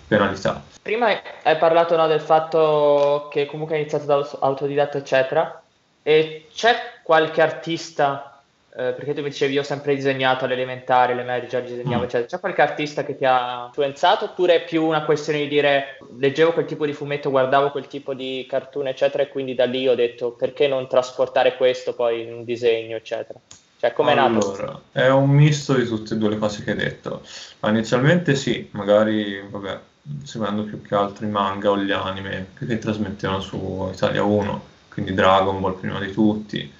penalità. 0.06 0.62
Prima 0.82 1.08
hai 1.42 1.56
parlato 1.56 1.96
no, 1.96 2.06
del 2.06 2.20
fatto 2.20 3.28
che 3.30 3.46
comunque 3.46 3.75
hai 3.76 3.80
iniziato 3.82 4.04
da 4.04 4.28
autodidatta, 4.40 4.98
eccetera, 4.98 5.62
e 6.02 6.48
c'è 6.52 7.00
qualche 7.02 7.42
artista, 7.42 8.36
eh, 8.78 8.92
perché 8.92 9.14
tu 9.14 9.23
mi 9.23 9.30
dicevi 9.30 9.54
io 9.54 9.62
ho 9.62 9.64
sempre 9.64 9.95
disegnato 9.95 10.45
all'elementare, 10.45 11.12
alle 11.12 11.22
medie 11.22 11.48
già 11.48 11.61
disegnavo, 11.61 12.03
mm. 12.03 12.05
eccetera, 12.05 12.27
c'è 12.27 12.40
qualche 12.40 12.61
artista 12.61 13.05
che 13.05 13.16
ti 13.16 13.24
ha 13.24 13.64
influenzato 13.66 14.27
oppure 14.27 14.57
è 14.57 14.64
più 14.64 14.85
una 14.85 15.05
questione 15.05 15.38
di 15.38 15.48
dire 15.48 15.98
leggevo 16.18 16.53
quel 16.53 16.66
tipo 16.66 16.85
di 16.85 16.92
fumetto, 16.92 17.31
guardavo 17.31 17.70
quel 17.70 17.87
tipo 17.87 18.12
di 18.12 18.44
cartoon, 18.46 18.88
eccetera, 18.88 19.22
e 19.22 19.29
quindi 19.29 19.55
da 19.55 19.64
lì 19.64 19.88
ho 19.88 19.94
detto 19.94 20.33
perché 20.33 20.68
non 20.68 20.88
trasportare 20.88 21.57
questo 21.57 21.94
poi 21.94 22.22
in 22.22 22.35
un 22.35 22.44
disegno, 22.44 22.96
eccetera? 22.96 23.38
Cioè, 23.79 23.92
come 23.94 24.12
è 24.12 24.14
nato? 24.14 24.53
Allora, 24.53 24.81
è 24.92 25.09
un 25.09 25.31
misto 25.31 25.72
di 25.72 25.87
tutte 25.87 26.14
e 26.14 26.16
due 26.18 26.31
le 26.31 26.38
cose 26.38 26.62
che 26.62 26.72
hai 26.72 26.77
detto. 26.77 27.22
Ma 27.61 27.70
inizialmente 27.70 28.35
sì, 28.35 28.68
magari, 28.72 29.42
vabbè, 29.48 29.79
seguendo 30.22 30.64
più 30.64 30.83
che 30.83 30.94
altro 30.94 31.24
i 31.24 31.31
manga 31.31 31.70
o 31.70 31.79
gli 31.79 31.92
anime 31.92 32.48
che 32.59 32.79
trasmettevano 32.79 33.40
su 33.40 33.90
Italia 33.92 34.22
1, 34.22 34.64
quindi 34.90 35.14
Dragon 35.14 35.61
Ball 35.61 35.79
prima 35.79 35.98
di 35.98 36.12
tutti, 36.12 36.72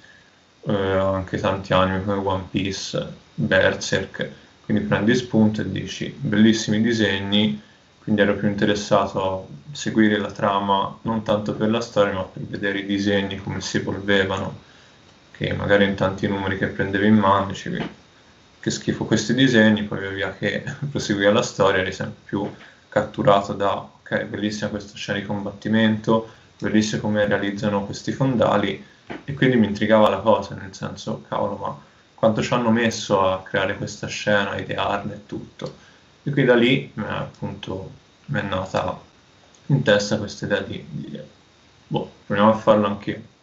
eh, 0.67 0.73
anche 0.73 1.37
tanti 1.39 1.73
anime 1.73 2.03
come 2.03 2.17
One 2.17 2.43
Piece, 2.51 3.05
Berserk, 3.33 4.29
quindi 4.65 4.83
prendi 4.83 5.15
spunto 5.15 5.61
e 5.61 5.71
dici 5.71 6.13
bellissimi 6.17 6.81
disegni, 6.81 7.61
quindi 8.03 8.21
ero 8.21 8.35
più 8.35 8.47
interessato 8.47 9.23
a 9.23 9.75
seguire 9.75 10.17
la 10.17 10.31
trama 10.31 10.97
non 11.03 11.23
tanto 11.23 11.53
per 11.53 11.69
la 11.69 11.81
storia 11.81 12.13
ma 12.13 12.23
per 12.23 12.41
vedere 12.43 12.79
i 12.79 12.85
disegni 12.85 13.37
come 13.37 13.61
si 13.61 13.77
evolvevano 13.77 14.65
che 15.31 15.53
magari 15.53 15.85
in 15.85 15.95
tanti 15.95 16.27
numeri 16.27 16.57
che 16.57 16.67
prendevi 16.67 17.07
in 17.07 17.15
mano 17.15 17.47
dicevi 17.47 17.89
che 18.59 18.71
schifo 18.71 19.05
questi 19.05 19.33
disegni, 19.33 19.83
poi 19.83 19.99
via 19.99 20.09
via 20.09 20.33
che 20.33 20.63
proseguiva 20.91 21.31
la 21.31 21.41
storia 21.41 21.81
eri 21.81 21.93
sempre 21.93 22.21
più 22.25 22.49
catturato 22.89 23.53
da 23.53 23.77
ok, 23.77 24.23
bellissima 24.23 24.69
questa 24.69 24.95
scena 24.95 25.19
di 25.19 25.25
combattimento, 25.25 26.29
bellissimo 26.59 27.01
come 27.01 27.25
realizzano 27.25 27.85
questi 27.85 28.11
fondali 28.11 28.83
e 29.23 29.33
quindi 29.33 29.57
mi 29.57 29.67
intrigava 29.67 30.09
la 30.09 30.19
cosa, 30.19 30.55
nel 30.55 30.73
senso, 30.73 31.23
cavolo, 31.27 31.55
ma 31.55 31.79
quanto 32.13 32.41
ci 32.41 32.53
hanno 32.53 32.71
messo 32.71 33.21
a 33.21 33.41
creare 33.43 33.77
questa 33.77 34.07
scena, 34.07 34.51
a 34.51 34.59
idearla 34.59 35.13
e 35.13 35.25
tutto. 35.25 35.75
E 36.23 36.31
qui 36.31 36.43
da 36.43 36.55
lì 36.55 36.91
appunto 36.95 37.91
mi 38.25 38.39
è 38.39 38.43
nata 38.43 38.99
in 39.67 39.83
testa 39.83 40.17
questa 40.17 40.45
idea 40.45 40.59
di, 40.61 40.83
di 40.89 41.19
boh, 41.87 42.11
proviamo 42.25 42.51
a 42.51 42.57
farlo 42.57 42.87
anche 42.87 43.35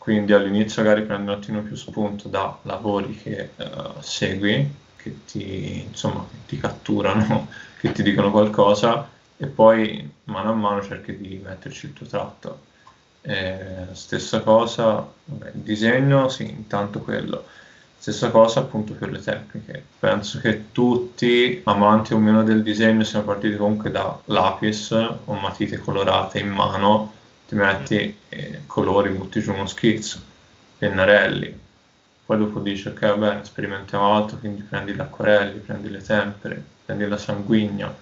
quindi 0.00 0.32
all'inizio 0.32 0.82
magari 0.82 1.04
prendi 1.04 1.30
un 1.30 1.36
attimo 1.36 1.60
più 1.60 1.76
spunto 1.76 2.28
da 2.28 2.58
lavori 2.62 3.14
che 3.14 3.50
uh, 3.54 4.00
segui, 4.00 4.66
che 4.96 5.24
ti, 5.26 5.82
insomma, 5.82 6.26
ti 6.46 6.56
catturano, 6.56 7.48
che 7.78 7.92
ti 7.92 8.02
dicono 8.02 8.30
qualcosa 8.30 9.06
e 9.36 9.46
poi 9.46 10.10
mano 10.24 10.52
a 10.52 10.54
mano 10.54 10.82
cerchi 10.82 11.18
di 11.18 11.38
metterci 11.44 11.84
il 11.84 11.92
tuo 11.92 12.06
tratto. 12.06 12.69
Eh, 13.22 13.86
stessa 13.92 14.40
cosa, 14.40 15.06
vabbè, 15.24 15.50
il 15.54 15.60
disegno, 15.60 16.28
sì, 16.28 16.48
intanto 16.48 17.00
quello. 17.00 17.44
Stessa 17.98 18.30
cosa 18.30 18.60
appunto 18.60 18.94
per 18.94 19.10
le 19.10 19.20
tecniche. 19.20 19.84
Penso 19.98 20.38
che 20.40 20.72
tutti, 20.72 21.60
amanti 21.64 22.14
o 22.14 22.18
meno 22.18 22.42
del 22.42 22.62
disegno, 22.62 23.04
siano 23.04 23.26
partiti 23.26 23.56
comunque 23.56 23.90
da 23.90 24.18
lapis 24.26 24.90
o 24.92 25.34
matite 25.34 25.78
colorate 25.78 26.38
in 26.38 26.48
mano 26.50 27.12
ti 27.50 27.56
metti 27.56 28.16
eh, 28.28 28.60
colori, 28.66 29.10
butti 29.10 29.40
giù 29.40 29.52
uno 29.52 29.66
schizzo, 29.66 30.20
pennarelli, 30.78 31.58
poi 32.24 32.38
dopo 32.38 32.60
dici 32.60 32.86
ok 32.86 33.00
vabbè 33.00 33.44
sperimentiamo 33.44 34.14
altro, 34.14 34.36
quindi 34.38 34.62
prendi 34.62 34.94
gli 34.94 35.00
acquarelli, 35.00 35.58
prendi 35.58 35.90
le 35.90 36.00
tempere, 36.00 36.62
prendi 36.84 37.08
la 37.08 37.16
sanguigna, 37.16 37.92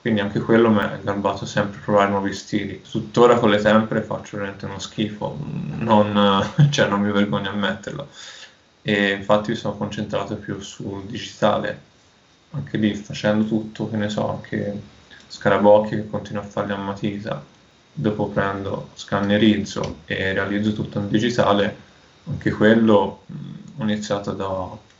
quindi 0.00 0.20
anche 0.20 0.40
quello 0.40 0.70
mi 0.70 0.78
è 0.80 1.00
garbato 1.02 1.44
sempre 1.46 1.80
provare 1.80 2.10
nuovi 2.10 2.32
stili. 2.32 2.82
Tuttora 2.82 3.38
con 3.38 3.50
le 3.50 3.58
tempere 3.58 4.02
faccio 4.02 4.36
veramente 4.36 4.66
uno 4.66 4.78
schifo, 4.78 5.36
non, 5.78 6.44
cioè, 6.70 6.88
non 6.88 7.00
mi 7.00 7.10
vergogno 7.12 7.50
a 7.50 7.52
metterlo. 7.54 8.08
E 8.82 9.10
infatti 9.12 9.50
mi 9.50 9.56
sono 9.56 9.76
concentrato 9.76 10.36
più 10.36 10.60
sul 10.60 11.04
digitale, 11.04 11.80
anche 12.52 12.76
lì 12.78 12.94
facendo 12.94 13.44
tutto, 13.46 13.88
che 13.90 13.96
ne 13.96 14.08
so, 14.08 14.30
anche 14.30 14.80
scarabocchi 15.26 15.90
che 15.96 16.08
continuo 16.08 16.42
a 16.42 16.46
farli 16.46 16.72
a 16.72 16.76
matita, 16.76 17.44
dopo 17.92 18.28
prendo, 18.28 18.90
scannerizzo 18.94 20.00
e 20.06 20.32
realizzo 20.32 20.72
tutto 20.72 20.98
in 21.00 21.08
digitale, 21.08 21.76
anche 22.26 22.50
quello 22.52 23.22
mh, 23.26 23.34
ho 23.78 23.82
iniziato 23.82 24.32
da 24.32 24.48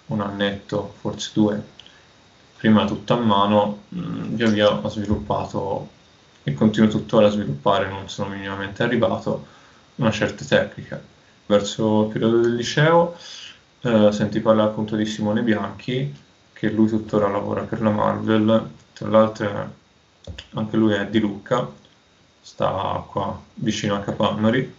un 0.07 0.21
annetto, 0.21 0.95
forse 1.01 1.31
due, 1.35 1.63
prima 2.59 2.85
tutto 2.85 3.15
a 3.15 3.17
mano, 3.17 3.83
mh, 3.89 4.35
via 4.35 4.49
via 4.49 4.75
ho 4.75 4.89
sviluppato 4.89 5.89
e 6.43 6.55
continuo 6.55 6.91
tuttora 6.91 7.29
a 7.29 7.31
sviluppare, 7.31 7.89
non 7.89 8.09
sono 8.09 8.31
minimamente 8.31 8.83
arrivato, 8.83 9.47
una 9.97 10.11
certa 10.11 10.45
tecnica. 10.45 11.01
Verso 11.47 12.05
il 12.05 12.09
periodo 12.13 12.41
del 12.41 12.55
liceo 12.55 13.17
eh, 13.81 14.13
senti 14.13 14.41
parlare 14.41 14.71
appunto 14.71 14.97
di 14.97 15.07
Simone 15.07 15.43
Bianchi, 15.43 16.15
che 16.53 16.71
lui 16.71 16.89
tuttora 16.89 17.29
lavora 17.29 17.63
per 17.63 17.81
la 17.81 17.91
Marvel, 17.91 18.71
tra 18.93 19.09
l'altro 19.09 19.77
anche 20.55 20.77
lui 20.77 20.93
è 20.95 21.07
di 21.07 21.21
Lucca, 21.21 21.67
sta 22.41 23.05
qua 23.09 23.41
vicino 23.55 23.95
a 23.95 24.01
Capannori 24.01 24.75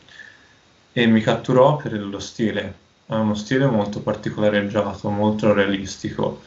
e 0.92 1.06
mi 1.08 1.22
catturò 1.22 1.78
per 1.78 1.94
lo 1.94 2.20
stile, 2.20 2.74
ha 3.08 3.18
uno 3.18 3.36
stile 3.36 3.66
molto 3.68 4.02
particolareggiato, 4.02 5.10
molto 5.10 5.54
realistico, 5.54 6.42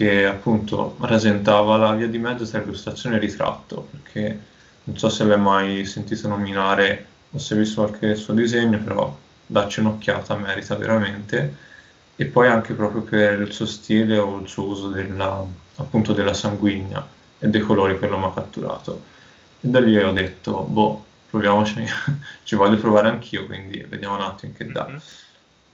che 0.00 0.24
appunto 0.24 0.96
rasentava 1.00 1.76
la 1.76 1.92
via 1.92 2.08
di 2.08 2.16
mezzo 2.16 2.46
tra 2.46 2.62
illustrazione 2.62 3.16
e 3.16 3.18
ritratto, 3.18 3.86
perché 3.90 4.38
non 4.84 4.96
so 4.96 5.10
se 5.10 5.24
l'hai 5.24 5.38
mai 5.38 5.84
sentito 5.84 6.26
nominare 6.26 7.04
o 7.30 7.38
se 7.38 7.52
hai 7.52 7.60
visto 7.60 7.82
qualche 7.82 8.14
suo 8.14 8.32
disegno, 8.32 8.78
però 8.78 9.14
dacci 9.44 9.80
un'occhiata, 9.80 10.36
merita 10.36 10.74
veramente. 10.76 11.54
E 12.16 12.24
poi 12.24 12.48
anche 12.48 12.72
proprio 12.72 13.02
per 13.02 13.40
il 13.40 13.52
suo 13.52 13.66
stile 13.66 14.16
o 14.16 14.38
il 14.38 14.48
suo 14.48 14.68
uso 14.68 14.88
della, 14.88 15.44
appunto 15.76 16.14
della 16.14 16.32
sanguigna 16.32 17.06
e 17.38 17.48
dei 17.48 17.60
colori 17.60 17.98
che 17.98 18.08
l'ho 18.08 18.32
catturato. 18.32 19.02
E 19.60 19.68
da 19.68 19.80
lì 19.80 20.02
ho 20.02 20.12
detto, 20.12 20.62
boh, 20.62 21.04
proviamoci, 21.28 21.84
ci 22.44 22.54
voglio 22.54 22.78
provare 22.78 23.08
anch'io, 23.08 23.44
quindi 23.44 23.84
vediamo 23.86 24.14
un 24.14 24.22
attimo 24.22 24.54
che 24.56 24.64
dà. 24.64 24.86
Mm-hmm. 24.88 24.98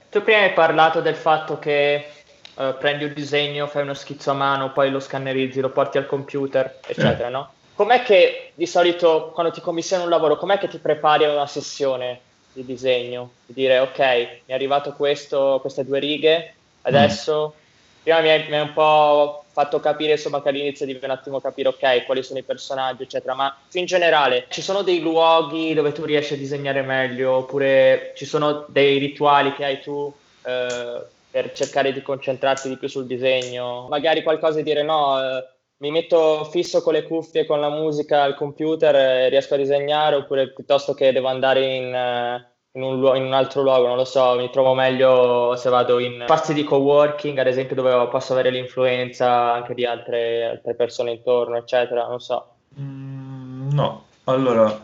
Tu 0.09 0.21
prima 0.21 0.39
hai 0.41 0.51
parlato 0.51 0.99
del 0.99 1.15
fatto 1.15 1.59
che 1.59 2.11
uh, 2.57 2.77
prendi 2.77 3.05
un 3.05 3.13
disegno, 3.13 3.67
fai 3.67 3.83
uno 3.83 3.93
schizzo 3.93 4.31
a 4.31 4.33
mano, 4.33 4.71
poi 4.71 4.91
lo 4.91 4.99
scannerizzi, 4.99 5.59
lo 5.59 5.69
porti 5.69 5.97
al 5.97 6.05
computer, 6.05 6.79
eccetera, 6.85 7.27
eh. 7.27 7.31
no? 7.31 7.51
Com'è 7.73 8.03
che 8.03 8.51
di 8.55 8.65
solito 8.65 9.31
quando 9.33 9.51
ti 9.51 9.61
commissioni 9.61 10.03
un 10.03 10.09
lavoro, 10.09 10.37
com'è 10.37 10.57
che 10.57 10.67
ti 10.67 10.79
prepari 10.79 11.25
a 11.25 11.31
una 11.31 11.47
sessione 11.47 12.19
di 12.51 12.65
disegno? 12.65 13.31
Di 13.45 13.53
dire, 13.53 13.79
ok, 13.79 13.99
mi 13.99 14.39
è 14.47 14.53
arrivato 14.53 14.93
questo, 14.93 15.59
queste 15.61 15.85
due 15.85 15.99
righe, 15.99 16.53
adesso... 16.81 17.53
Mm. 17.55 17.65
Prima 18.07 18.21
mi 18.21 18.29
hai, 18.29 18.47
mi 18.47 18.55
hai 18.55 18.61
un 18.61 18.71
po' 18.71 19.43
fatto 19.51 19.79
capire 19.79 20.11
insomma 20.11 20.41
che 20.41 20.49
all'inizio 20.49 20.85
devi 20.85 21.03
un 21.03 21.09
attimo 21.09 21.41
capire 21.41 21.69
ok 21.69 22.05
quali 22.05 22.21
sono 22.21 22.37
i 22.39 22.43
personaggi 22.43 23.03
eccetera 23.03 23.33
ma 23.33 23.53
in 23.73 23.85
generale 23.85 24.45
ci 24.49 24.61
sono 24.61 24.83
dei 24.83 25.01
luoghi 25.01 25.73
dove 25.73 25.91
tu 25.91 26.05
riesci 26.05 26.35
a 26.35 26.37
disegnare 26.37 26.83
meglio 26.83 27.37
oppure 27.37 28.13
ci 28.15 28.25
sono 28.25 28.65
dei 28.69 28.99
rituali 28.99 29.53
che 29.55 29.65
hai 29.65 29.81
tu 29.81 30.13
eh, 30.43 31.01
per 31.37 31.51
cercare 31.51 31.93
di 31.93 32.01
concentrarti 32.01 32.67
di 32.67 32.77
più 32.77 32.87
sul 32.87 33.05
disegno 33.05 33.85
magari 33.89 34.23
qualcosa 34.23 34.57
di 34.57 34.63
dire 34.63 34.81
no 34.81 35.21
eh, 35.21 35.45
mi 35.77 35.91
metto 35.91 36.45
fisso 36.45 36.81
con 36.81 36.93
le 36.93 37.03
cuffie 37.03 37.45
con 37.45 37.59
la 37.59 37.69
musica 37.69 38.23
al 38.23 38.33
computer 38.33 38.95
e 38.95 39.29
riesco 39.29 39.53
a 39.53 39.57
disegnare 39.57 40.15
oppure 40.15 40.51
piuttosto 40.51 40.95
che 40.95 41.11
devo 41.11 41.27
andare 41.27 41.75
in 41.75 41.93
eh, 41.93 42.55
in 42.71 42.83
un, 42.83 43.15
in 43.15 43.23
un, 43.23 43.33
altro 43.33 43.63
luogo, 43.63 43.87
non 43.87 43.95
lo 43.95 44.05
so, 44.05 44.35
mi 44.35 44.51
trovo 44.51 44.75
meglio 44.75 45.55
se 45.55 45.67
vado 45.71 45.97
in 45.97 46.21
spazi 46.25 46.53
di 46.53 46.63
coworking, 46.63 47.35
ad 47.39 47.47
esempio, 47.47 47.75
dove 47.75 48.07
posso 48.09 48.33
avere 48.33 48.51
l'influenza 48.51 49.53
anche 49.53 49.73
di 49.73 49.83
altre, 49.83 50.45
altre 50.45 50.75
persone 50.75 51.13
intorno, 51.13 51.57
eccetera, 51.57 52.05
non 52.05 52.19
so. 52.19 52.57
Mm, 52.79 53.71
no, 53.71 54.03
allora, 54.25 54.79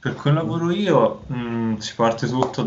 per 0.00 0.14
quel 0.14 0.32
lavoro 0.32 0.70
io 0.70 1.24
mh, 1.26 1.34
mm, 1.34 1.76
si 1.76 1.94
parte 1.94 2.26
tutto 2.26 2.64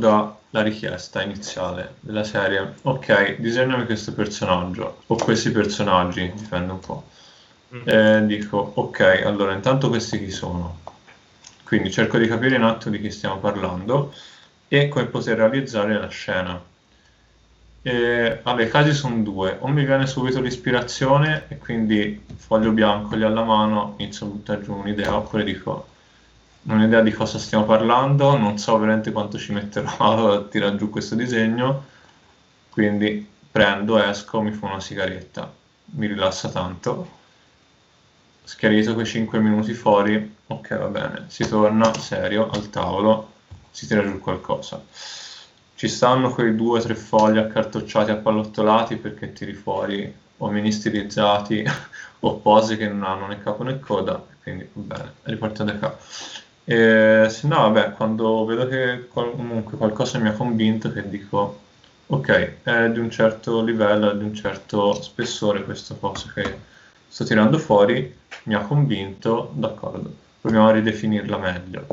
dalla 0.53 0.65
richiesta 0.65 1.23
iniziale 1.23 1.95
della 2.01 2.23
serie. 2.23 2.75
Ok, 2.83 3.37
disegnami 3.37 3.85
questo 3.85 4.13
personaggio 4.13 5.01
o 5.07 5.15
questi 5.15 5.49
personaggi, 5.49 6.31
dipende 6.35 6.73
un 6.73 6.79
po'. 6.79 7.03
Mm. 7.73 7.81
E 7.89 8.25
dico, 8.27 8.73
ok, 8.75 9.23
allora 9.25 9.53
intanto 9.53 9.89
questi 9.89 10.19
chi 10.19 10.29
sono? 10.29 10.81
Quindi 11.63 11.89
cerco 11.89 12.19
di 12.19 12.27
capire 12.27 12.57
un 12.57 12.65
attimo 12.65 12.95
di 12.95 13.01
chi 13.01 13.09
stiamo 13.09 13.39
parlando 13.39 14.13
e 14.67 14.89
come 14.89 15.05
poter 15.05 15.37
realizzare 15.37 15.97
la 15.97 16.07
scena. 16.09 16.63
E, 17.81 18.39
vabbè, 18.43 18.63
i 18.63 18.69
casi 18.69 18.93
sono 18.93 19.23
due, 19.23 19.57
o 19.59 19.67
mi 19.69 19.83
viene 19.83 20.05
subito 20.05 20.39
l'ispirazione 20.39 21.45
e 21.47 21.57
quindi 21.57 22.23
foglio 22.35 22.71
bianco 22.73 23.15
lì 23.15 23.23
alla 23.23 23.43
mano, 23.43 23.95
inizio 23.97 24.27
a 24.27 24.29
buttare 24.29 24.61
giù 24.61 24.75
un'idea, 24.75 25.15
oppure 25.15 25.43
dico 25.43 25.87
un'idea 26.63 27.01
di 27.01 27.11
cosa 27.11 27.37
stiamo 27.37 27.65
parlando, 27.65 28.37
non 28.37 28.57
so 28.57 28.77
veramente 28.77 29.11
quanto 29.11 29.37
ci 29.37 29.51
metterò 29.51 30.31
a 30.33 30.43
tirare 30.43 30.75
giù 30.77 30.89
questo 30.89 31.15
disegno, 31.15 31.85
quindi 32.69 33.27
prendo, 33.51 34.01
esco, 34.01 34.41
mi 34.41 34.51
fa 34.51 34.67
una 34.67 34.79
sigaretta, 34.79 35.51
mi 35.95 36.07
rilassa 36.07 36.49
tanto, 36.49 37.21
schiarito 38.43 38.93
quei 38.93 39.05
5 39.05 39.39
minuti 39.39 39.73
fuori, 39.73 40.35
ok 40.47 40.77
va 40.77 40.87
bene, 40.87 41.25
si 41.27 41.47
torna 41.47 41.93
serio 41.93 42.49
al 42.49 42.69
tavolo, 42.69 43.31
si 43.71 43.87
tira 43.87 44.03
giù 44.03 44.19
qualcosa. 44.19 44.83
Ci 45.75 45.87
stanno 45.89 46.29
quei 46.31 46.55
due 46.55 46.79
o 46.79 46.81
tre 46.81 46.95
fogli 46.95 47.37
accartocciati, 47.37 48.11
appallottolati 48.11 48.95
perché 48.95 49.33
tiri 49.33 49.53
fuori 49.53 50.21
o 50.37 50.49
mini 50.49 50.71
stilizzati 50.71 51.63
o 52.21 52.35
pose 52.35 52.77
che 52.77 52.87
non 52.87 53.03
hanno 53.03 53.27
né 53.27 53.41
capo 53.41 53.63
né 53.63 53.79
coda, 53.79 54.23
quindi 54.41 54.67
va 54.73 54.95
bene, 54.95 55.13
riparto 55.23 55.63
da 55.63 55.75
qua. 55.75 55.97
E, 56.65 57.27
se 57.29 57.47
no, 57.47 57.57
vabbè, 57.69 57.91
quando 57.93 58.45
vedo 58.45 58.67
che 58.67 59.07
comunque 59.09 59.77
qualcosa 59.77 60.17
mi 60.19 60.29
ha 60.29 60.33
convinto, 60.33 60.91
che 60.91 61.07
dico, 61.09 61.59
ok, 62.07 62.63
è 62.63 62.89
di 62.91 62.99
un 62.99 63.09
certo 63.09 63.61
livello, 63.63 64.11
è 64.11 64.17
di 64.17 64.23
un 64.23 64.33
certo 64.33 65.01
spessore 65.01 65.63
questa 65.63 65.95
cosa 65.95 66.31
che 66.33 66.57
sto 67.07 67.23
tirando 67.25 67.57
fuori, 67.57 68.15
mi 68.43 68.55
ha 68.55 68.61
convinto, 68.61 69.51
d'accordo, 69.55 70.13
proviamo 70.41 70.67
a 70.67 70.71
ridefinirla 70.71 71.37
meglio. 71.37 71.85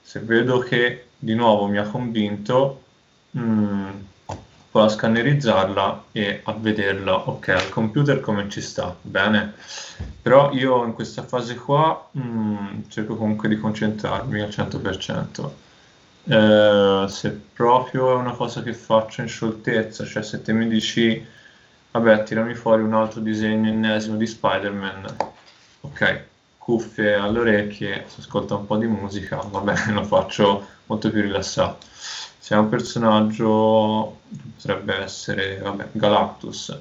Se 0.00 0.20
vedo 0.20 0.58
che 0.58 1.08
di 1.18 1.34
nuovo 1.34 1.66
mi 1.66 1.78
ha 1.78 1.84
convinto, 1.88 2.82
mh, 3.30 3.90
poi 4.74 4.86
a 4.86 4.88
scannerizzarla 4.88 6.06
e 6.10 6.40
a 6.42 6.52
vederla, 6.52 7.28
ok, 7.28 7.48
al 7.50 7.68
computer 7.68 8.18
come 8.18 8.48
ci 8.48 8.60
sta, 8.60 8.92
bene, 9.00 9.54
però 10.20 10.52
io 10.52 10.84
in 10.84 10.94
questa 10.94 11.22
fase 11.22 11.54
qua 11.54 12.08
mh, 12.10 12.20
mm, 12.20 12.80
cerco 12.88 13.14
comunque 13.14 13.48
di 13.48 13.56
concentrarmi 13.56 14.40
al 14.40 14.48
100%. 14.48 15.52
Eh, 16.24 17.04
se 17.08 17.40
proprio 17.52 18.10
è 18.10 18.14
una 18.16 18.32
cosa 18.32 18.62
che 18.64 18.74
faccio 18.74 19.20
in 19.20 19.28
scioltezza, 19.28 20.04
cioè 20.04 20.24
se 20.24 20.42
te 20.42 20.52
mi 20.52 20.66
dici, 20.66 21.24
vabbè, 21.92 22.24
tirami 22.24 22.54
fuori 22.54 22.82
un 22.82 22.94
altro 22.94 23.20
disegno 23.20 23.68
ennesimo 23.68 24.16
di 24.16 24.26
Spider-Man, 24.26 25.16
ok, 25.82 26.24
cuffie 26.64 27.12
alle 27.12 27.40
orecchie, 27.40 28.06
si 28.06 28.20
ascolta 28.20 28.54
un 28.54 28.64
po' 28.64 28.78
di 28.78 28.86
musica, 28.86 29.36
va 29.36 29.60
bene, 29.60 29.84
lo 29.92 30.02
faccio 30.02 30.66
molto 30.86 31.10
più 31.10 31.20
rilassato. 31.20 31.84
Se 32.38 32.54
è 32.54 32.58
un 32.58 32.70
personaggio, 32.70 34.20
potrebbe 34.56 34.96
essere, 34.96 35.58
vabbè, 35.58 35.88
Galactus, 35.92 36.78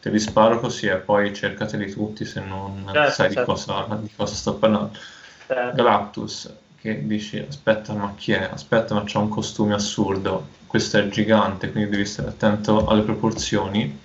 te 0.00 0.10
li 0.10 0.20
sparo 0.20 0.60
così 0.60 0.86
e 0.86 0.96
poi 0.96 1.34
cercateli 1.34 1.90
tutti 1.90 2.24
se 2.24 2.40
non 2.40 2.88
certo, 2.92 3.10
sai 3.10 3.32
certo. 3.32 3.40
Di, 3.40 3.46
cosa, 3.46 3.98
di, 4.00 4.10
cosa, 4.14 4.34
sto 4.34 4.54
parlando. 4.54 4.98
Certo. 5.46 5.76
Galactus, 5.76 6.54
che 6.80 7.04
dici, 7.04 7.38
aspetta, 7.38 7.92
ma 7.92 8.14
chi 8.16 8.32
è? 8.32 8.48
Aspetta, 8.52 8.94
ma 8.94 9.02
c'ha 9.04 9.18
un 9.18 9.28
costume 9.28 9.74
assurdo, 9.74 10.46
questo 10.68 10.98
è 10.98 11.08
gigante, 11.08 11.72
quindi 11.72 11.90
devi 11.90 12.06
stare 12.06 12.28
attento 12.28 12.86
alle 12.86 13.02
proporzioni 13.02 14.00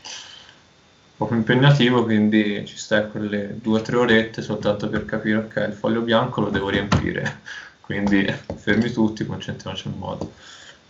poco 1.19 1.33
impegnativo, 1.33 2.05
quindi 2.05 2.63
ci 2.65 2.77
stai 2.77 3.11
quelle 3.11 3.59
due 3.61 3.79
o 3.79 3.81
tre 3.81 3.97
orette 3.97 4.41
soltanto 4.41 4.87
per 4.87 5.03
capire, 5.03 5.39
ok, 5.39 5.65
il 5.67 5.73
foglio 5.73 5.99
bianco 5.99 6.39
lo 6.39 6.49
devo 6.49 6.69
riempire, 6.69 7.41
quindi 7.81 8.25
fermi 8.55 8.89
tutti, 8.89 9.25
concentriamoci 9.25 9.89
in 9.89 9.97
modo. 9.97 10.31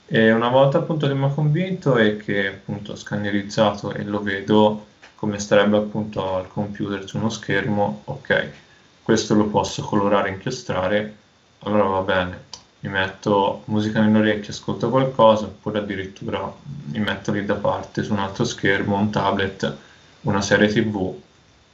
E 0.06 0.32
una 0.32 0.50
volta 0.50 0.78
appunto 0.78 1.08
che 1.08 1.16
mi 1.16 1.26
ha 1.26 1.30
convinto 1.30 1.98
e 1.98 2.18
che 2.18 2.48
appunto 2.48 2.92
ho 2.92 2.96
scannerizzato 2.96 3.92
e 3.92 4.04
lo 4.04 4.22
vedo 4.22 4.86
come 5.16 5.40
starebbe 5.40 5.78
appunto 5.78 6.36
al 6.36 6.48
computer 6.48 7.08
su 7.08 7.18
uno 7.18 7.30
schermo, 7.32 8.04
ok, 8.06 8.50
questo 9.02 9.34
lo 9.34 9.48
posso 9.48 9.82
colorare, 9.82 10.30
inchiostrare, 10.30 11.16
allora 11.62 11.84
va 11.86 12.02
bene, 12.02 12.44
mi 12.82 12.90
metto 12.92 13.64
musica 13.66 14.00
nelle 14.00 14.20
orecchie, 14.20 14.52
ascolto 14.52 14.92
qualcosa, 14.92 15.46
oppure 15.46 15.80
addirittura 15.80 16.54
mi 16.92 17.00
metto 17.00 17.32
lì 17.32 17.44
da 17.44 17.56
parte 17.56 18.04
su 18.04 18.14
un 18.14 18.20
altro 18.20 18.44
schermo, 18.44 18.96
un 18.96 19.10
tablet, 19.10 19.88
una 20.22 20.42
serie 20.42 20.68
tv, 20.68 21.20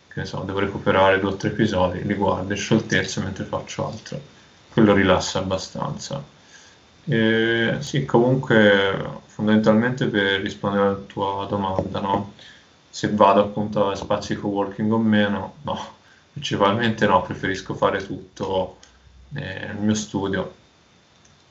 che 0.07 0.19
ne 0.21 0.25
so, 0.25 0.39
devo 0.39 0.59
recuperare 0.59 1.19
due 1.19 1.31
o 1.31 1.35
tre 1.35 1.49
episodi, 1.49 2.03
li 2.03 2.13
guardo 2.13 2.53
in 2.53 2.59
scioltezza 2.59 3.21
mentre 3.21 3.43
faccio 3.45 3.87
altro. 3.87 4.19
Quello 4.71 4.93
rilassa 4.93 5.39
abbastanza. 5.39 6.23
E, 7.05 7.77
sì, 7.79 8.05
comunque 8.05 9.21
fondamentalmente 9.25 10.07
per 10.07 10.41
rispondere 10.41 10.83
alla 10.83 10.95
tua 10.95 11.45
domanda, 11.49 11.99
no? 11.99 12.33
se 12.95 13.09
vado 13.11 13.41
appunto 13.41 13.89
a 13.89 13.95
spazi 13.95 14.37
co-working 14.37 14.89
o 14.89 14.97
meno, 14.97 15.55
no, 15.63 15.95
principalmente 16.31 17.05
no, 17.05 17.21
preferisco 17.23 17.73
fare 17.73 18.01
tutto 18.05 18.77
nel 19.31 19.75
mio 19.75 19.93
studio. 19.93 20.53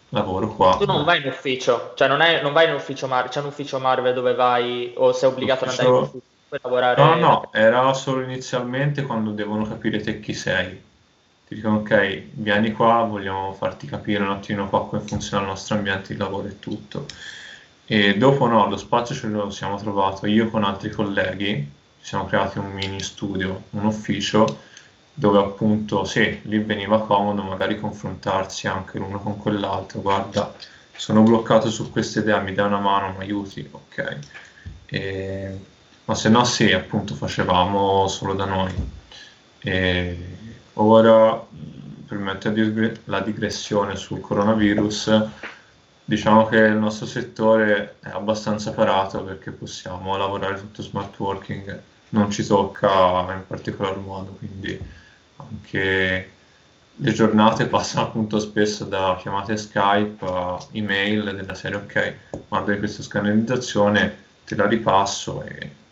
Lavoro 0.09 0.55
qua. 0.55 0.77
Tu 0.79 0.87
non 0.87 1.05
vai 1.05 1.21
in 1.21 1.27
ufficio, 1.27 1.93
cioè 1.97 2.09
non, 2.09 2.23
è, 2.23 2.41
non 2.41 2.55
vai 2.55 2.69
in 2.69 2.73
ufficio 2.73 3.07
Marvel, 3.09 3.31
c'è 3.31 3.41
un 3.41 3.47
ufficio 3.49 3.79
Marvel 3.79 4.15
dove 4.15 4.33
vai 4.33 4.95
o 4.97 5.13
sei 5.13 5.29
obbligato 5.29 5.65
ad 5.65 5.71
andare 5.73 5.89
in 5.89 5.95
ufficio? 5.95 6.34
Lavorare? 6.63 7.03
No, 7.03 7.15
no, 7.17 7.53
era 7.53 7.93
solo 7.93 8.23
inizialmente 8.23 9.03
quando 9.03 9.31
devono 9.31 9.67
capire 9.67 10.01
te 10.01 10.21
chi 10.21 10.35
sei. 10.35 10.83
Ti 11.47 11.55
dicono 11.55 11.79
ok, 11.79 12.23
vieni 12.33 12.73
qua, 12.73 13.03
vogliamo 13.03 13.53
farti 13.53 13.87
capire 13.87 14.23
un 14.23 14.31
attimo 14.31 14.69
qua 14.69 14.89
come 14.89 15.03
funziona 15.03 15.43
il 15.43 15.51
nostro 15.51 15.77
ambiente 15.77 16.15
di 16.15 16.19
lavoro 16.19 16.49
e 16.49 16.59
tutto. 16.59 17.07
E 17.87 18.17
dopo 18.17 18.47
no, 18.47 18.69
lo 18.69 18.77
spazio 18.79 19.15
ce 19.15 19.27
lo 19.27 19.51
siamo 19.51 19.77
trovato 19.77 20.27
io 20.27 20.49
con 20.49 20.65
altri 20.65 20.91
colleghi, 20.91 21.71
ci 22.01 22.07
siamo 22.07 22.25
creati 22.25 22.59
un 22.59 22.71
mini 22.73 23.01
studio, 23.01 23.65
un 23.71 23.85
ufficio, 23.85 24.59
dove 25.13 25.39
appunto 25.39 26.05
sì, 26.05 26.41
lì 26.45 26.59
veniva 26.59 27.03
comodo 27.03 27.43
magari 27.43 27.79
confrontarsi 27.79 28.67
anche 28.67 28.99
l'uno 28.99 29.21
con 29.21 29.37
quell'altro, 29.37 30.01
guarda, 30.01 30.55
sono 30.97 31.23
bloccato 31.23 31.69
su 31.71 31.91
questa 31.93 32.21
idea, 32.21 32.41
mi 32.41 32.55
dai 32.55 32.67
una 32.67 32.81
mano, 32.81 33.15
mi 33.19 33.25
aiuti, 33.25 33.69
ok. 33.71 34.19
E 34.87 35.59
ma 36.07 36.15
se 36.15 36.29
no 36.29 36.45
sì, 36.45 36.73
appunto 36.73 37.15
facevamo 37.15 38.07
solo 38.09 38.35
da 38.35 38.45
noi. 38.45 38.73
E 39.61 40.19
ora 40.75 41.43
permette 42.07 43.01
la 43.05 43.21
digressione 43.21 43.97
sul 43.97 44.21
coronavirus, 44.21 45.29
diciamo 46.05 46.47
che 46.47 46.59
il 46.59 46.77
nostro 46.77 47.07
settore 47.07 47.97
è 48.01 48.11
abbastanza 48.11 48.73
parato 48.73 49.23
perché 49.25 49.51
possiamo 49.51 50.17
lavorare 50.17 50.59
tutto 50.59 50.83
smart 50.83 51.19
working, 51.19 51.81
non 52.11 52.31
ci 52.31 52.47
tocca 52.47 53.33
in 53.33 53.45
particolar 53.47 53.97
modo, 53.97 54.33
quindi 54.33 54.79
anche 55.37 56.31
le 56.97 57.13
giornate 57.13 57.67
passano 57.67 58.07
appunto 58.07 58.39
spesso 58.39 58.85
da 58.85 59.17
chiamate 59.19 59.57
Skype 59.57 60.25
a 60.25 60.59
email 60.73 61.35
della 61.35 61.55
serie 61.55 61.79
ok, 61.79 62.15
mandami 62.49 62.79
questa 62.79 63.03
scannerizzazione, 63.03 64.23
te 64.45 64.55
la 64.55 64.67
ripasso 64.67 65.43
e 65.43 65.83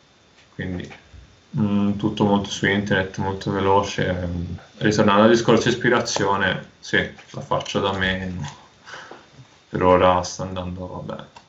quindi 0.55 0.91
mh, 1.51 1.63
mm, 1.63 1.99
tutto 1.99 2.25
molto 2.25 2.51
su 2.51 2.67
internet, 2.67 3.17
molto 3.19 3.51
veloce. 3.51 4.29
Ritornando 4.79 5.23
al 5.23 5.31
discorso 5.31 5.69
di 5.69 5.75
ispirazione, 5.75 6.71
sì, 6.81 6.99
la 7.31 7.41
faccio 7.41 7.81
da 7.81 7.93
me, 7.93 8.35
per 9.69 9.83
ora 9.83 10.23
sta 10.23 10.43
andando 10.43 11.03
bene. 11.05 11.41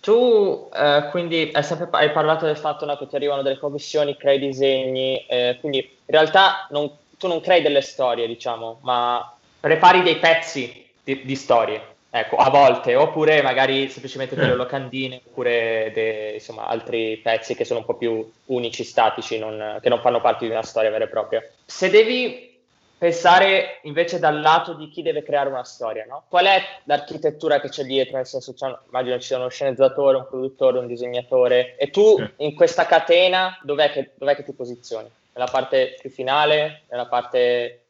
Tu 0.00 0.68
eh, 0.74 1.08
quindi 1.10 1.50
hai, 1.52 1.62
sempre, 1.62 1.86
hai, 1.92 2.10
parlato 2.10 2.44
del 2.44 2.56
fatto 2.56 2.84
no, 2.84 2.96
che 2.96 3.06
ti 3.06 3.14
arrivano 3.14 3.42
delle 3.42 3.58
commissioni, 3.58 4.16
crei 4.16 4.40
disegni, 4.40 5.24
eh, 5.26 5.58
quindi 5.60 5.78
in 5.78 6.14
realtà 6.14 6.66
non 6.70 6.90
tu 7.22 7.28
non 7.28 7.40
crei 7.40 7.62
delle 7.62 7.82
storie, 7.82 8.26
diciamo, 8.26 8.80
ma 8.82 9.32
prepari 9.60 10.02
dei 10.02 10.16
pezzi 10.16 10.84
di, 11.04 11.24
di 11.24 11.36
storie. 11.36 11.91
Ecco, 12.14 12.36
a 12.36 12.50
volte, 12.50 12.94
oppure 12.94 13.40
magari 13.40 13.88
semplicemente 13.88 14.34
delle 14.34 14.54
locandine, 14.54 15.22
oppure 15.24 15.90
de, 15.94 16.32
insomma, 16.34 16.66
altri 16.66 17.16
pezzi 17.16 17.54
che 17.54 17.64
sono 17.64 17.78
un 17.78 17.86
po' 17.86 17.96
più 17.96 18.30
unici, 18.46 18.84
statici, 18.84 19.38
non, 19.38 19.78
che 19.80 19.88
non 19.88 20.00
fanno 20.00 20.20
parte 20.20 20.44
di 20.44 20.50
una 20.50 20.62
storia 20.62 20.90
vera 20.90 21.04
e 21.04 21.08
propria. 21.08 21.42
Se 21.64 21.88
devi 21.88 22.50
pensare 22.98 23.80
invece 23.84 24.18
dal 24.18 24.40
lato 24.40 24.74
di 24.74 24.88
chi 24.90 25.00
deve 25.00 25.22
creare 25.22 25.48
una 25.48 25.64
storia, 25.64 26.04
no? 26.06 26.24
Qual 26.28 26.44
è 26.44 26.60
l'architettura 26.84 27.60
che 27.60 27.70
c'è 27.70 27.84
dietro? 27.84 28.16
Nel 28.16 28.26
senso, 28.26 28.52
cioè, 28.54 28.76
immagino 28.88 29.18
ci 29.18 29.28
sia 29.28 29.38
uno 29.38 29.48
sceneggiatore, 29.48 30.18
un 30.18 30.26
produttore, 30.28 30.78
un 30.78 30.86
disegnatore, 30.86 31.76
e 31.76 31.88
tu 31.90 32.22
in 32.36 32.54
questa 32.54 32.84
catena 32.84 33.58
dov'è 33.62 33.90
che, 33.90 34.10
dov'è 34.16 34.36
che 34.36 34.44
ti 34.44 34.52
posizioni? 34.52 35.08
nella 35.34 35.48
parte 35.50 35.96
più 36.00 36.10
finale, 36.10 36.82
nella 36.90 37.06
parte 37.06 37.84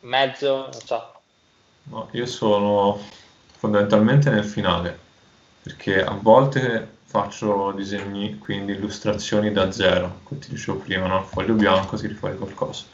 mezzo, 0.00 0.68
non 0.70 0.72
so. 0.72 1.12
No, 1.84 2.08
io 2.12 2.26
sono 2.26 2.98
fondamentalmente 3.64 4.28
nel 4.28 4.44
finale, 4.44 4.98
perché 5.62 6.04
a 6.04 6.12
volte 6.20 6.86
faccio 7.06 7.72
disegni, 7.72 8.38
quindi 8.38 8.72
illustrazioni 8.72 9.52
da 9.52 9.70
zero, 9.72 10.20
come 10.24 10.40
ti 10.40 10.50
dicevo 10.50 10.78
prima, 10.78 11.06
no? 11.06 11.22
foglio 11.22 11.54
bianco, 11.54 11.96
tiri 11.96 12.12
fuori 12.12 12.36
qualcosa. 12.36 12.84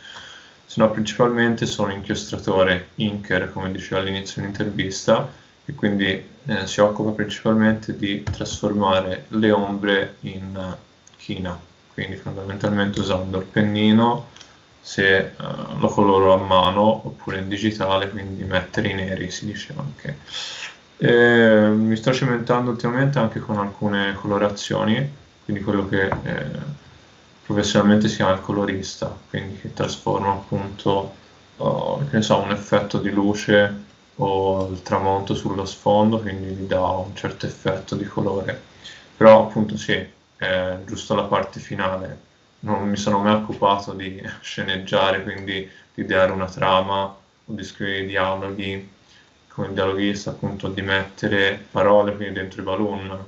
Se 0.66 0.80
no, 0.80 0.88
principalmente 0.92 1.66
sono 1.66 1.90
inchiostratore, 1.90 2.90
inker, 2.96 3.50
come 3.50 3.72
diceva 3.72 4.00
all'inizio 4.00 4.40
dell'intervista, 4.40 5.28
e 5.64 5.74
quindi 5.74 6.24
eh, 6.46 6.66
si 6.68 6.80
occupa 6.80 7.10
principalmente 7.10 7.96
di 7.96 8.22
trasformare 8.22 9.24
le 9.28 9.50
ombre 9.50 10.16
in 10.20 10.76
china, 11.16 11.58
quindi 11.92 12.14
fondamentalmente 12.14 13.00
usando 13.00 13.38
il 13.38 13.46
pennino 13.46 14.28
se 14.80 15.32
uh, 15.36 15.78
lo 15.78 15.88
coloro 15.88 16.32
a 16.32 16.38
mano 16.38 17.06
oppure 17.06 17.38
in 17.38 17.48
digitale, 17.48 18.08
quindi 18.10 18.44
mettere 18.44 18.88
i 18.88 18.94
neri 18.94 19.30
si 19.30 19.46
dice 19.46 19.74
anche. 19.76 20.18
E 20.96 21.68
mi 21.68 21.96
sto 21.96 22.12
cimentando 22.12 22.70
ultimamente 22.70 23.18
anche 23.18 23.40
con 23.40 23.58
alcune 23.58 24.14
colorazioni, 24.14 25.10
quindi 25.44 25.62
quello 25.62 25.88
che 25.88 26.04
eh, 26.04 26.78
professionalmente 27.44 28.08
si 28.08 28.16
chiama 28.16 28.32
il 28.32 28.40
colorista, 28.40 29.16
quindi 29.28 29.58
che 29.58 29.72
trasforma 29.72 30.32
appunto 30.32 31.14
uh, 31.56 32.08
che 32.10 32.22
so, 32.22 32.38
un 32.38 32.50
effetto 32.50 32.98
di 32.98 33.10
luce 33.10 33.88
o 34.16 34.68
il 34.70 34.82
tramonto 34.82 35.34
sullo 35.34 35.64
sfondo, 35.64 36.20
quindi 36.20 36.48
gli 36.54 36.66
dà 36.66 36.80
un 36.80 37.14
certo 37.16 37.46
effetto 37.46 37.94
di 37.94 38.04
colore. 38.04 38.60
Però 39.16 39.46
appunto 39.46 39.76
sì, 39.76 39.92
eh, 39.92 40.78
giusto 40.84 41.14
la 41.14 41.24
parte 41.24 41.60
finale. 41.60 42.28
Non 42.60 42.88
mi 42.88 42.96
sono 42.96 43.18
mai 43.18 43.34
occupato 43.34 43.92
di 43.92 44.22
sceneggiare, 44.40 45.22
quindi 45.22 45.68
di 45.94 46.02
ideare 46.02 46.32
una 46.32 46.48
trama 46.48 47.04
o 47.04 47.16
di 47.46 47.64
scrivere 47.64 48.06
dialoghi 48.06 48.88
come 49.48 49.72
dialoghista, 49.72 50.30
appunto 50.30 50.68
di 50.68 50.82
mettere 50.82 51.66
parole 51.70 52.14
quindi 52.14 52.34
dentro 52.34 52.60
i 52.60 52.64
balloon, 52.64 53.24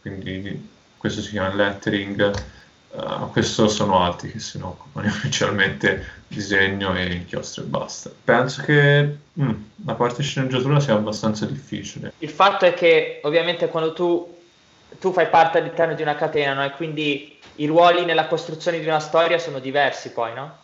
quindi 0.00 0.68
questo 0.96 1.20
si 1.20 1.30
chiama 1.30 1.54
lettering. 1.54 2.52
Uh, 2.94 3.28
questo 3.32 3.66
sono 3.66 3.98
altri 3.98 4.30
che 4.30 4.38
se 4.38 4.58
ne 4.58 4.64
occupano, 4.64 5.10
principalmente 5.20 6.22
disegno 6.28 6.94
e 6.94 7.12
inchiostro 7.12 7.64
e 7.64 7.66
basta. 7.66 8.10
Penso 8.22 8.62
che 8.62 9.16
mm, 9.40 9.50
la 9.84 9.94
parte 9.94 10.22
sceneggiatura 10.22 10.78
sia 10.78 10.94
abbastanza 10.94 11.44
difficile. 11.44 12.12
Il 12.18 12.30
fatto 12.30 12.64
è 12.66 12.72
che 12.72 13.20
ovviamente 13.24 13.68
quando 13.68 13.92
tu 13.92 14.33
tu 14.98 15.12
fai 15.12 15.28
parte 15.28 15.58
all'interno 15.58 15.94
di 15.94 16.02
una 16.02 16.14
catena, 16.14 16.54
no? 16.54 16.64
E 16.64 16.70
quindi 16.72 17.38
i 17.56 17.66
ruoli 17.66 18.04
nella 18.04 18.26
costruzione 18.26 18.80
di 18.80 18.86
una 18.86 19.00
storia 19.00 19.38
sono 19.38 19.58
diversi 19.58 20.12
poi, 20.12 20.34
no? 20.34 20.58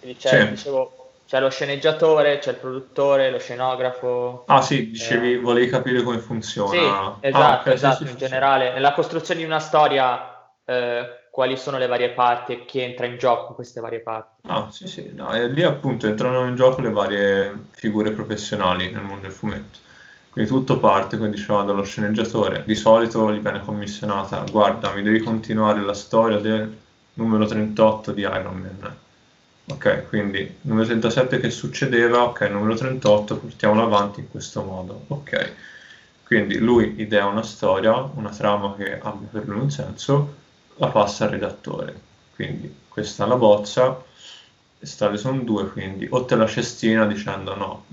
Quindi 0.00 0.18
c'è, 0.18 0.40
sì. 0.40 0.48
dicevo, 0.50 1.04
c'è 1.26 1.40
lo 1.40 1.48
sceneggiatore, 1.48 2.38
c'è 2.38 2.50
il 2.50 2.56
produttore, 2.56 3.30
lo 3.30 3.38
scenografo. 3.38 4.44
Ah 4.46 4.60
sì, 4.60 4.90
dicevi, 4.90 5.32
eh... 5.32 5.38
volevi 5.38 5.68
capire 5.68 6.02
come 6.02 6.18
funziona. 6.18 7.16
Sì, 7.20 7.26
esatto, 7.26 7.68
ah, 7.70 7.72
esatto, 7.72 8.04
sì, 8.04 8.10
in 8.10 8.16
generale. 8.16 8.72
Nella 8.72 8.92
costruzione 8.92 9.40
di 9.40 9.46
una 9.46 9.60
storia, 9.60 10.50
eh, 10.64 11.28
quali 11.30 11.56
sono 11.56 11.78
le 11.78 11.86
varie 11.86 12.10
parti 12.10 12.52
e 12.52 12.64
chi 12.64 12.80
entra 12.80 13.06
in 13.06 13.16
gioco 13.16 13.48
in 13.48 13.54
queste 13.54 13.80
varie 13.80 14.00
parti? 14.00 14.42
Ah, 14.46 14.68
sì, 14.70 14.86
sì, 14.86 15.10
no, 15.14 15.32
e 15.34 15.48
lì 15.48 15.62
appunto 15.62 16.06
entrano 16.06 16.46
in 16.46 16.54
gioco 16.54 16.80
le 16.80 16.90
varie 16.90 17.66
figure 17.70 18.12
professionali 18.12 18.90
nel 18.90 19.02
mondo 19.02 19.22
del 19.22 19.32
fumetto. 19.32 19.78
Quindi 20.34 20.50
tutto 20.50 20.80
parte, 20.80 21.16
come 21.16 21.30
diceva, 21.30 21.62
dallo 21.62 21.84
sceneggiatore. 21.84 22.64
Di 22.66 22.74
solito 22.74 23.32
gli 23.32 23.38
viene 23.38 23.60
commissionata, 23.60 24.44
guarda, 24.50 24.92
mi 24.92 25.02
devi 25.02 25.20
continuare 25.20 25.80
la 25.80 25.94
storia 25.94 26.38
del 26.38 26.76
numero 27.14 27.46
38 27.46 28.10
di 28.10 28.22
Iron 28.22 28.56
Man. 28.56 28.96
Ok, 29.66 30.08
quindi 30.08 30.56
numero 30.62 30.86
37 30.86 31.38
che 31.38 31.50
succedeva, 31.50 32.24
ok, 32.24 32.40
numero 32.50 32.74
38, 32.74 33.36
portiamolo 33.36 33.84
avanti 33.84 34.18
in 34.18 34.28
questo 34.28 34.64
modo. 34.64 35.04
Ok, 35.06 35.52
quindi 36.24 36.58
lui 36.58 36.94
idea 36.96 37.26
una 37.26 37.44
storia, 37.44 37.94
una 38.14 38.30
trama 38.30 38.74
che 38.74 38.98
abbia 39.00 39.28
per 39.30 39.46
lui 39.46 39.60
un 39.60 39.70
senso, 39.70 40.34
la 40.78 40.88
passa 40.88 41.26
al 41.26 41.30
redattore. 41.30 41.94
Quindi 42.34 42.74
questa 42.88 43.24
è 43.24 43.28
la 43.28 43.36
bozza, 43.36 44.02
le 44.80 44.86
strade 44.86 45.16
sono 45.16 45.42
due, 45.42 45.70
quindi 45.70 46.08
o 46.10 46.24
te 46.24 46.34
la 46.34 46.48
cestina 46.48 47.06
dicendo 47.06 47.54
no, 47.54 47.84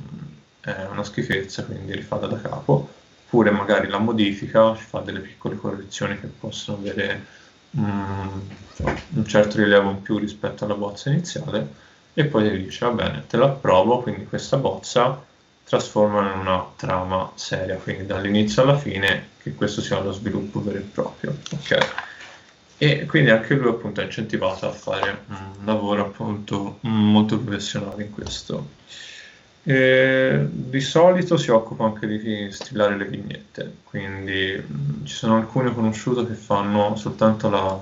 è 0.62 0.86
una 0.89 1.04
schifezza, 1.04 1.65
quindi 1.65 1.93
rifata 1.93 2.28
da 2.28 2.39
capo, 2.39 2.89
oppure 3.26 3.52
magari 3.52 3.88
la 3.88 3.97
modifica, 3.97 4.74
fa 4.76 5.00
delle 5.00 5.19
piccole 5.19 5.56
correzioni 5.56 6.19
che 6.19 6.28
possono 6.28 6.78
avere 6.78 7.26
um, 7.71 8.41
un 9.10 9.26
certo 9.26 9.58
rilievo 9.58 9.89
in 9.89 10.02
più 10.02 10.17
rispetto 10.17 10.65
alla 10.65 10.76
bozza 10.76 11.10
iniziale, 11.10 11.89
e 12.13 12.26
poi 12.26 12.63
dice, 12.63 12.86
va 12.86 12.91
bene, 12.91 13.24
te 13.28 13.38
l'approvo, 13.38 14.02
quindi 14.02 14.26
questa 14.26 14.58
bozza 14.58 15.24
trasforma 15.63 16.34
in 16.34 16.39
una 16.39 16.65
trama 16.76 17.32
seria, 17.36 17.78
quindi 17.78 18.06
dall'inizio 18.06 18.62
alla 18.63 18.78
fine 18.78 19.30
che 19.41 19.54
questo 19.56 19.82
sia 19.82 20.00
lo 20.00 20.12
sviluppo 20.12 20.62
vero 20.62 20.80
e 20.80 20.82
proprio. 20.82 21.36
Ok. 21.52 21.78
E 22.78 23.06
quindi 23.06 23.30
anche 23.30 23.54
lui 23.54 23.69
appunto 23.69 24.02
è 24.02 24.04
incentivato 24.04 24.67
a 24.67 24.71
fare 24.71 25.24
un 25.28 25.65
lavoro 25.65 26.02
appunto 26.02 26.80
molto 26.82 27.38
professionale 27.39 28.04
in 28.04 28.12
questo. 28.12 28.67
E 29.63 30.47
di 30.50 30.82
solito 30.82 31.38
si 31.38 31.52
occupa 31.52 31.86
anche 31.86 32.08
di 32.08 32.52
stilare 32.52 32.97
le 32.97 33.06
vignette, 33.06 33.78
quindi 33.84 34.56
mh, 34.56 35.06
ci 35.06 35.13
sono 35.13 35.38
alcuni 35.38 35.71
conosciuti 35.74 36.26
che 36.26 36.34
fanno 36.34 36.95
soltanto 36.95 37.50
la 37.50 37.80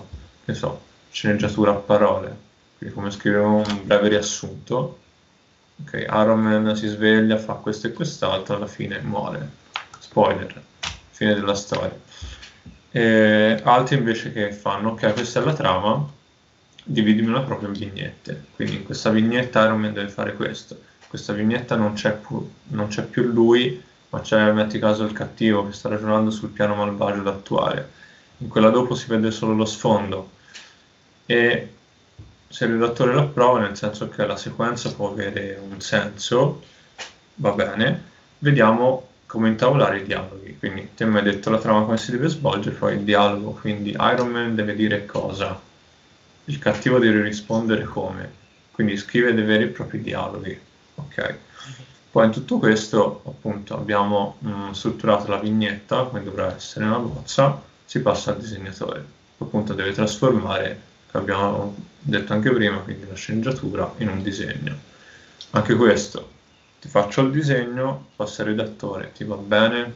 che 0.50 0.56
so, 0.56 0.82
sceneggiatura 1.12 1.72
a 1.72 1.76
parole, 1.76 2.36
quindi 2.78 2.96
come 2.96 3.12
scrivere 3.12 3.44
un 3.44 3.82
breve 3.84 4.10
riassunto. 4.10 5.00
Ok, 5.82 6.06
Iron 6.10 6.42
Man 6.42 6.76
si 6.76 6.88
sveglia, 6.88 7.38
fa 7.38 7.54
questo 7.54 7.88
e 7.88 7.94
quest'altro, 7.94 8.56
alla 8.56 8.68
fine 8.68 9.00
muore. 9.00 9.50
Spoiler, 10.00 10.62
fine 11.12 11.36
della 11.36 11.54
storia. 11.54 11.98
E 12.92 13.62
altri 13.64 13.96
invece 13.96 14.34
che 14.34 14.52
fanno, 14.52 14.90
ok, 14.90 15.14
questa 15.14 15.40
è 15.40 15.46
la 15.46 15.54
trama, 15.54 16.06
dividimela 16.84 17.42
proprio 17.42 17.70
in 17.70 17.76
vignette. 17.76 18.46
Quindi 18.56 18.78
in 18.78 18.84
questa 18.84 19.12
vignetta 19.12 19.64
Iron 19.64 19.80
Man 19.80 19.94
deve 19.94 20.10
fare 20.10 20.34
questo 20.34 20.78
questa 21.10 21.34
vignetta 21.34 21.76
non 21.76 21.94
c'è, 21.94 22.14
pu- 22.14 22.48
non 22.68 22.88
c'è 22.88 23.04
più 23.04 23.24
lui, 23.24 23.82
ma 24.10 24.22
c'è, 24.22 24.52
metti 24.52 24.78
caso, 24.78 25.06
il 25.06 25.12
cattivo 25.12 25.66
che 25.66 25.74
sta 25.74 25.90
ragionando 25.90 26.30
sul 26.30 26.50
piano 26.50 26.76
malvagio 26.76 27.24
da 27.24 27.32
attuare. 27.32 27.92
In 28.38 28.48
quella 28.48 28.70
dopo 28.70 28.94
si 28.94 29.08
vede 29.08 29.32
solo 29.32 29.56
lo 29.56 29.66
sfondo. 29.66 30.30
E 31.26 31.74
se 32.48 32.66
il 32.66 32.74
redattore 32.74 33.14
lo 33.14 33.22
approva, 33.22 33.60
nel 33.60 33.76
senso 33.76 34.08
che 34.08 34.24
la 34.28 34.38
sequenza 34.38 34.94
può 34.94 35.10
avere 35.10 35.60
un 35.68 35.82
senso, 35.82 36.64
va 37.36 37.52
bene, 37.54 38.04
vediamo 38.38 39.08
come 39.26 39.50
intavolare 39.50 40.00
i 40.00 40.04
dialoghi. 40.04 40.58
Quindi 40.60 40.90
te 40.94 41.06
mi 41.06 41.18
hai 41.18 41.24
detto 41.24 41.50
la 41.50 41.58
trama 41.58 41.86
come 41.86 41.98
si 41.98 42.12
deve 42.12 42.28
svolgere, 42.28 42.76
poi 42.76 42.94
il 42.94 43.02
dialogo, 43.02 43.52
quindi 43.54 43.92
Iron 43.92 44.30
Man 44.30 44.54
deve 44.54 44.76
dire 44.76 45.08
cosa, 45.08 45.60
il 46.46 46.60
cattivo 46.60 47.00
deve 47.00 47.24
rispondere 47.24 47.84
come, 47.84 48.32
quindi 48.72 48.96
scrive 48.96 49.34
dei 49.34 49.44
veri 49.44 49.64
e 49.64 49.68
propri 49.68 50.02
dialoghi 50.02 50.68
ok? 51.08 51.38
Poi 52.12 52.26
in 52.26 52.32
tutto 52.32 52.58
questo 52.58 53.22
appunto 53.26 53.76
abbiamo 53.76 54.38
mh, 54.40 54.50
mm, 54.50 54.72
strutturato 54.72 55.28
la 55.28 55.38
vignetta 55.38 56.04
come 56.04 56.24
dovrà 56.24 56.56
essere 56.56 56.86
una 56.86 56.98
bozza, 56.98 57.62
si 57.86 58.02
passa 58.02 58.32
al 58.32 58.40
disegnatore, 58.40 59.06
appunto 59.38 59.74
deve 59.74 59.92
trasformare, 59.92 60.82
abbiamo 61.12 61.76
detto 62.00 62.34
anche 62.34 62.52
prima, 62.52 62.78
quindi 62.78 63.08
la 63.08 63.16
sceneggiatura 63.16 63.94
in 63.98 64.10
un 64.10 64.24
disegno. 64.24 64.78
Anche 65.52 65.76
questo, 65.76 66.30
ti 66.82 66.88
faccio 66.88 67.22
il 67.22 67.32
disegno, 67.32 68.08
passa 68.16 68.42
al 68.42 68.50
redattore, 68.50 69.12
ti 69.14 69.24
va 69.24 69.36
bene? 69.36 69.94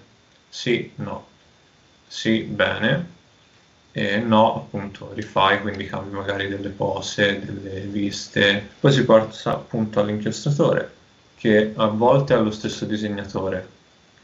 Sì, 0.50 0.92
no. 0.96 1.28
Sì, 2.08 2.42
bene, 2.44 3.13
e 3.96 4.18
no, 4.18 4.56
appunto, 4.56 5.12
rifai, 5.14 5.62
quindi 5.62 5.86
cambi 5.86 6.16
magari 6.16 6.48
delle 6.48 6.70
pose, 6.70 7.40
delle 7.40 7.82
viste, 7.82 8.70
poi 8.80 8.92
si 8.92 9.06
passa 9.06 9.52
appunto 9.52 10.00
all'inchiostratore 10.00 10.92
che 11.36 11.74
a 11.76 11.86
volte 11.88 12.34
è 12.34 12.40
lo 12.40 12.50
stesso 12.50 12.86
disegnatore, 12.86 13.68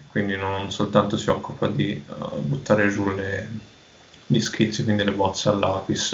quindi 0.09 0.35
non 0.35 0.71
soltanto 0.71 1.17
si 1.17 1.29
occupa 1.29 1.67
di 1.67 2.03
uh, 2.07 2.39
buttare 2.39 2.89
giù 2.89 3.13
le, 3.13 3.47
gli 4.25 4.39
schizzi, 4.39 4.83
quindi 4.83 5.03
le 5.03 5.11
bozze 5.11 5.49
al 5.49 5.59
lapis 5.59 6.13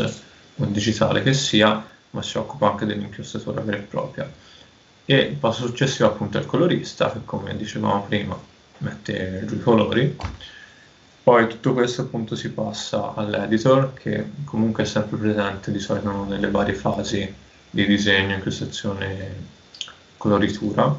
o 0.57 0.65
digitale 0.65 1.21
che 1.21 1.33
sia, 1.33 1.81
ma 2.09 2.21
si 2.21 2.37
occupa 2.37 2.71
anche 2.71 2.85
dell'inchiostatura 2.85 3.61
vera 3.61 3.77
e 3.77 3.81
propria. 3.81 4.29
E 5.05 5.15
il 5.15 5.35
passo 5.35 5.65
successivo 5.65 6.09
appunto 6.09 6.37
è 6.37 6.41
il 6.41 6.47
colorista, 6.47 7.09
che 7.11 7.19
come 7.23 7.55
dicevamo 7.55 8.03
prima 8.03 8.37
mette 8.79 9.43
giù 9.45 9.55
i 9.55 9.61
colori 9.61 10.17
poi 11.25 11.47
tutto 11.47 11.73
questo 11.73 12.03
appunto 12.03 12.35
si 12.35 12.51
passa 12.51 13.15
all'editor 13.15 13.95
che 13.95 14.29
comunque 14.43 14.83
è 14.83 14.85
sempre 14.85 15.17
presente 15.17 15.71
di 15.71 15.79
solito 15.79 16.23
nelle 16.23 16.51
varie 16.51 16.75
fasi 16.75 17.33
di 17.67 17.87
disegno, 17.87 18.35
incrustazione, 18.35 19.33
coloritura, 20.17 20.95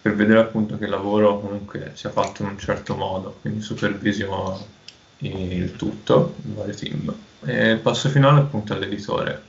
per 0.00 0.14
vedere 0.14 0.38
appunto 0.38 0.78
che 0.78 0.84
il 0.84 0.90
lavoro 0.90 1.40
comunque 1.40 1.90
sia 1.94 2.10
fatto 2.10 2.42
in 2.42 2.50
un 2.50 2.58
certo 2.60 2.94
modo, 2.94 3.38
quindi 3.40 3.60
supervisiona 3.60 4.56
il 5.18 5.74
tutto, 5.74 6.36
il 6.44 6.52
vario 6.52 6.74
team. 6.74 7.14
E 7.44 7.70
il 7.72 7.78
passo 7.80 8.08
finale 8.08 8.38
appunto 8.38 8.72
è 8.72 8.78
l'editore, 8.78 9.42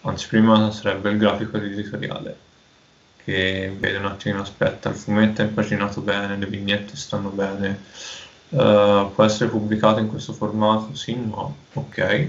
anzi 0.00 0.26
prima 0.26 0.72
sarebbe 0.72 1.10
il 1.10 1.16
grafico 1.18 1.58
editoriale, 1.58 2.36
che 3.22 3.72
vede 3.78 3.98
un 3.98 4.06
attimo, 4.06 4.40
aspetta, 4.40 4.88
il 4.88 4.96
fumetto 4.96 5.42
è 5.42 5.44
impaginato 5.44 6.00
bene, 6.00 6.36
le 6.36 6.46
vignette 6.46 6.96
stanno 6.96 7.28
bene, 7.28 7.82
Uh, 8.54 9.12
può 9.12 9.24
essere 9.24 9.50
pubblicato 9.50 9.98
in 9.98 10.08
questo 10.08 10.32
formato? 10.32 10.94
Sì, 10.94 11.16
no, 11.16 11.56
ok. 11.72 12.28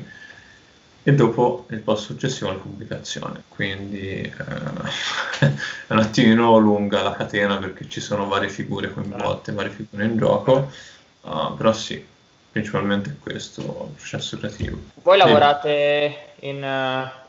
E 1.03 1.13
dopo 1.13 1.67
il 1.69 1.81
passo 1.81 2.13
successivo 2.13 2.49
alla 2.49 2.57
pubblicazione. 2.57 3.43
Quindi 3.47 4.33
uh, 4.35 5.43
è 5.45 5.93
un 5.93 5.99
attimino 5.99 6.57
lunga 6.57 7.03
la 7.03 7.13
catena 7.13 7.57
perché 7.57 7.87
ci 7.87 8.01
sono 8.01 8.27
varie 8.27 8.49
figure 8.49 8.91
coinvolte, 8.91 9.51
varie 9.51 9.69
figure 9.69 10.05
in 10.05 10.17
gioco, 10.17 10.71
uh, 11.21 11.55
però 11.55 11.71
sì, 11.73 12.03
principalmente 12.51 13.11
è 13.11 13.13
questo 13.21 13.61
il 13.91 13.95
processo 13.95 14.37
creativo. 14.37 14.77
Voi 15.03 15.17
lavorate 15.17 16.33
in... 16.39 16.63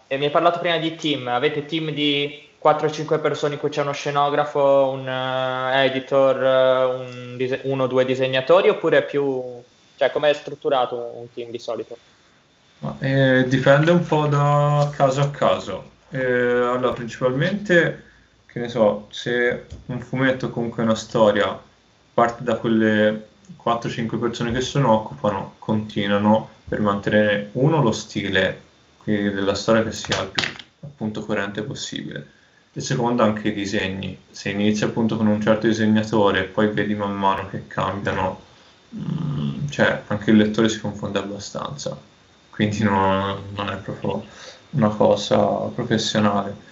Eh, 0.08 0.16
mi 0.16 0.24
hai 0.26 0.30
parlato 0.30 0.60
prima 0.60 0.78
di 0.78 0.94
team, 0.94 1.26
avete 1.26 1.66
team 1.66 1.90
di 1.90 2.45
4-5 2.66 3.20
persone 3.20 3.54
in 3.54 3.60
cui 3.60 3.68
c'è 3.68 3.82
uno 3.82 3.92
scenografo, 3.92 4.90
un 4.90 5.06
uh, 5.06 5.76
editor, 5.76 6.36
uh, 6.36 7.00
un 7.00 7.60
uno 7.62 7.84
o 7.84 7.86
due 7.86 8.04
disegnatori 8.04 8.68
oppure 8.68 9.04
più... 9.04 9.40
cioè 9.96 10.10
com'è 10.10 10.32
strutturato 10.32 11.12
un 11.14 11.32
team 11.32 11.50
di 11.50 11.60
solito? 11.60 11.96
Eh, 12.98 13.44
dipende 13.46 13.92
un 13.92 14.04
po' 14.04 14.26
da 14.26 14.90
caso 14.96 15.20
a 15.20 15.30
caso. 15.30 15.90
Eh, 16.10 16.20
allora, 16.20 16.92
principalmente, 16.92 18.02
che 18.46 18.58
ne 18.58 18.68
so, 18.68 19.06
se 19.10 19.66
un 19.86 20.00
fumetto 20.00 20.50
comunque 20.50 20.82
una 20.82 20.96
storia 20.96 21.56
parte 22.12 22.42
da 22.42 22.56
quelle 22.56 23.28
4-5 23.64 24.18
persone 24.18 24.50
che 24.50 24.60
se 24.60 24.80
ne 24.80 24.86
occupano, 24.86 25.54
continuano 25.60 26.48
per 26.68 26.80
mantenere 26.80 27.50
uno 27.52 27.80
lo 27.80 27.92
stile 27.92 28.62
della 29.04 29.54
storia 29.54 29.84
che 29.84 29.92
sia 29.92 30.20
il 30.20 30.30
più 30.30 30.42
appunto 30.80 31.24
coerente 31.24 31.62
possibile 31.62 32.34
e 32.76 32.80
secondo 32.82 33.22
anche 33.22 33.48
i 33.48 33.54
disegni. 33.54 34.18
Se 34.30 34.50
inizi 34.50 34.84
appunto 34.84 35.16
con 35.16 35.26
un 35.28 35.40
certo 35.40 35.66
disegnatore 35.66 36.40
e 36.40 36.44
poi 36.44 36.68
vedi 36.68 36.94
man 36.94 37.14
mano 37.14 37.48
che 37.48 37.66
cambiano, 37.66 38.42
mm, 38.94 39.68
cioè 39.70 40.02
anche 40.08 40.30
il 40.30 40.36
lettore 40.36 40.68
si 40.68 40.78
confonde 40.80 41.18
abbastanza, 41.18 41.98
quindi 42.50 42.82
non, 42.82 43.38
non 43.54 43.70
è 43.70 43.76
proprio 43.76 44.22
una 44.70 44.90
cosa 44.90 45.38
professionale. 45.74 46.64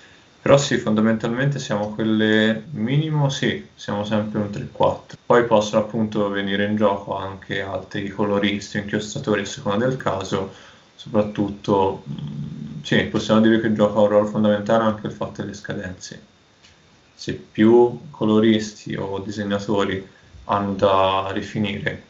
Però 0.42 0.58
sì, 0.58 0.76
fondamentalmente 0.76 1.58
siamo 1.58 1.94
quelle 1.94 2.64
minimo, 2.72 3.30
sì, 3.30 3.66
siamo 3.74 4.04
sempre 4.04 4.40
un 4.40 4.50
3-4. 4.50 5.14
Poi 5.24 5.46
possono 5.46 5.84
appunto 5.84 6.28
venire 6.28 6.66
in 6.66 6.76
gioco 6.76 7.16
anche 7.16 7.62
altri 7.62 8.10
coloristi, 8.10 8.76
inchiostatori 8.76 9.40
a 9.40 9.46
seconda 9.46 9.86
del 9.86 9.96
caso, 9.96 10.52
soprattutto 10.96 12.04
mm, 12.08 12.82
sì, 12.82 13.02
possiamo 13.04 13.40
dire 13.40 13.60
che 13.60 13.72
gioca 13.72 14.00
un 14.00 14.08
ruolo 14.08 14.26
fondamentale 14.26 14.84
anche 14.84 15.06
il 15.06 15.12
fatto 15.12 15.42
delle 15.42 15.54
scadenze. 15.54 16.32
Se 17.14 17.32
più 17.34 18.10
coloristi 18.10 18.94
o 18.94 19.18
disegnatori 19.20 20.06
hanno 20.44 20.74
da 20.74 21.30
rifinire 21.32 22.02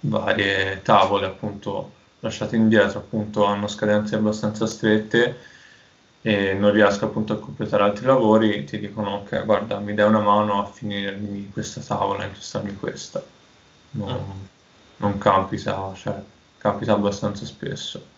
varie 0.00 0.80
tavole 0.82 1.26
appunto 1.26 1.92
lasciate 2.20 2.56
indietro, 2.56 3.00
appunto 3.00 3.44
hanno 3.44 3.66
scadenze 3.66 4.16
abbastanza 4.16 4.66
strette 4.66 5.36
e 6.20 6.52
non 6.54 6.72
riesco 6.72 7.06
appunto 7.06 7.32
a 7.32 7.38
completare 7.38 7.84
altri 7.84 8.06
lavori, 8.06 8.64
ti 8.64 8.78
dicono 8.78 9.16
ok, 9.16 9.44
guarda, 9.44 9.78
mi 9.78 9.94
dai 9.94 10.08
una 10.08 10.20
mano 10.20 10.60
a 10.62 10.66
finirmi 10.66 11.50
questa 11.50 11.80
tavola, 11.80 12.22
a 12.22 12.26
impostarmi 12.26 12.74
questa. 12.76 13.22
Non, 13.90 14.12
mm. 14.12 14.44
non 14.98 15.18
capita, 15.18 15.92
cioè 15.94 16.20
capita 16.58 16.92
abbastanza 16.92 17.44
spesso. 17.46 18.16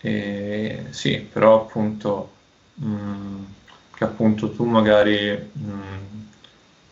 E, 0.00 0.86
sì, 0.90 1.18
però 1.18 1.62
appunto 1.62 2.30
mh, 2.74 2.86
mm, 2.86 3.44
che 3.94 4.04
appunto 4.04 4.50
tu 4.50 4.64
magari 4.64 5.30
mh, 5.52 5.70
mm, 5.70 6.20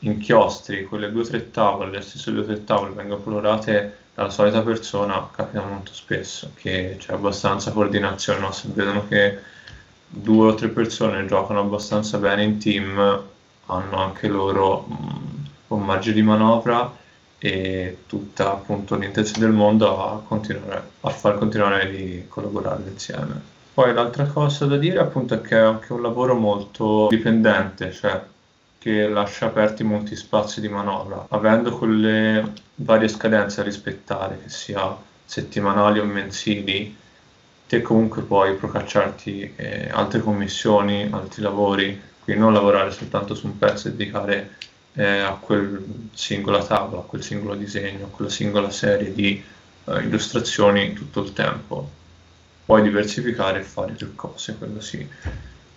inchiostri 0.01 0.85
quelle 0.85 1.11
due 1.11 1.23
o 1.23 1.27
tre 1.27 1.51
tavole, 1.51 1.91
le 1.91 2.01
stesse 2.03 2.31
due 2.33 2.43
o 2.43 2.45
tre 2.45 2.65
tavole 2.65 2.93
vengono 2.93 3.23
colorate 3.23 3.97
dalla 4.15 4.31
solita 4.31 4.63
persona, 4.63 5.29
capita 5.35 5.65
molto 5.65 5.93
spesso 5.93 6.53
che 6.55 6.97
c'è 6.99 7.13
abbastanza 7.13 7.73
coordinazione, 7.73 8.41
no? 8.41 8.53
se 8.53 8.69
vedono 8.73 9.07
che 9.09 9.39
due 10.07 10.49
o 10.49 10.55
tre 10.55 10.69
persone 10.69 11.25
giocano 11.27 11.61
abbastanza 11.61 12.19
bene 12.19 12.43
in 12.45 12.59
team, 12.59 13.23
hanno 13.67 13.97
anche 13.97 14.29
loro 14.29 14.87
mh, 14.87 14.95
mm, 14.95 15.45
un 15.69 15.85
margine 15.85 16.15
di 16.15 16.23
manovra 16.23 16.97
e 17.39 17.99
tutta 18.07 18.53
appunto 18.53 18.97
l'intenzione 18.97 19.47
del 19.47 19.55
mondo 19.55 20.05
a, 20.05 20.23
a 21.01 21.11
far 21.11 21.39
continuare 21.39 21.91
di 21.91 22.25
collaborare 22.29 22.83
insieme. 22.91 23.57
Poi 23.73 23.95
l'altra 23.95 24.25
cosa 24.27 24.67
da 24.67 24.77
dire 24.77 24.99
appunto 24.99 25.35
è 25.35 25.41
che 25.41 25.57
è 25.57 25.61
anche 25.61 25.93
un 25.93 26.03
lavoro 26.03 26.35
molto 26.35 27.07
dipendente, 27.09 27.93
cioè 27.93 28.21
che 28.79 29.09
lascia 29.09 29.47
aperti 29.47 29.85
molti 29.85 30.17
spazi 30.17 30.61
di 30.61 30.69
manovra, 30.69 31.27
avendo 31.29 31.77
quelle 31.77 32.53
varie 32.77 33.09
scadenze 33.09 33.59
da 33.59 33.63
rispettare, 33.65 34.41
che 34.43 34.49
sia 34.49 34.97
settimanali 35.25 35.99
o 35.99 36.05
mensili, 36.05 36.97
te 37.69 37.83
comunque 37.83 38.23
puoi 38.23 38.55
procacciarti 38.55 39.53
eh, 39.57 39.89
altre 39.93 40.21
commissioni, 40.21 41.09
altri 41.11 41.43
lavori, 41.43 42.01
quindi 42.25 42.43
non 42.43 42.53
lavorare 42.53 42.91
soltanto 42.91 43.35
su 43.35 43.47
un 43.47 43.59
pezzo 43.59 43.89
e 43.89 43.91
dedicare 43.93 44.57
eh, 44.99 45.21
a 45.21 45.35
quel 45.35 46.09
singola 46.13 46.65
tavola, 46.65 47.03
a 47.03 47.05
quel 47.05 47.23
singolo 47.23 47.55
disegno, 47.55 48.07
a 48.07 48.09
quella 48.09 48.31
singola 48.31 48.69
serie 48.71 49.15
di 49.15 49.41
eh, 49.85 49.99
illustrazioni 50.01 50.93
tutto 50.93 51.23
il 51.23 51.33
tempo. 51.33 51.89
Puoi 52.65 52.83
diversificare 52.83 53.61
e 53.61 53.63
fare 53.63 53.93
più 53.93 54.17
cose, 54.17 54.57
quello 54.59 54.81
sì. 54.81 54.99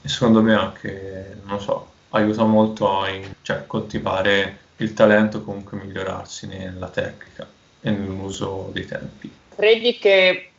E 0.01 0.09
secondo 0.09 0.41
me 0.41 0.55
anche, 0.55 1.37
non 1.45 1.61
so, 1.61 1.91
aiuta 2.09 2.43
molto 2.45 2.99
a 2.99 3.09
cioè, 3.43 3.67
coltivare 3.67 4.57
il 4.77 4.95
talento, 4.95 5.43
comunque 5.43 5.77
migliorarsi 5.77 6.47
nella 6.47 6.89
tecnica 6.89 7.47
e 7.79 7.91
nell'uso 7.91 8.71
dei 8.73 8.85
tempi. 8.87 9.31
Credi 9.55 9.99
che 9.99 10.49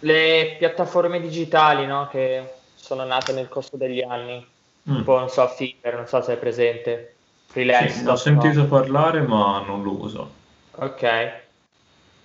le 0.00 0.56
piattaforme 0.58 1.18
digitali 1.18 1.86
no, 1.86 2.08
che 2.10 2.56
sono 2.74 3.04
nate 3.04 3.32
nel 3.32 3.48
corso 3.48 3.78
degli 3.78 4.02
anni, 4.02 4.46
mm. 4.90 4.94
un 4.94 5.02
po' 5.02 5.18
non 5.18 5.30
so, 5.30 5.48
Fiverr, 5.48 5.94
non 5.96 6.06
so 6.06 6.20
se 6.20 6.34
è 6.34 6.36
presente, 6.36 7.14
freelance. 7.50 7.98
Sì, 8.00 8.06
ho 8.06 8.16
sentito 8.16 8.64
parlare 8.66 9.20
ma 9.22 9.62
non 9.66 9.82
lo 9.82 10.00
uso. 10.00 10.30
Ok. 10.76 11.32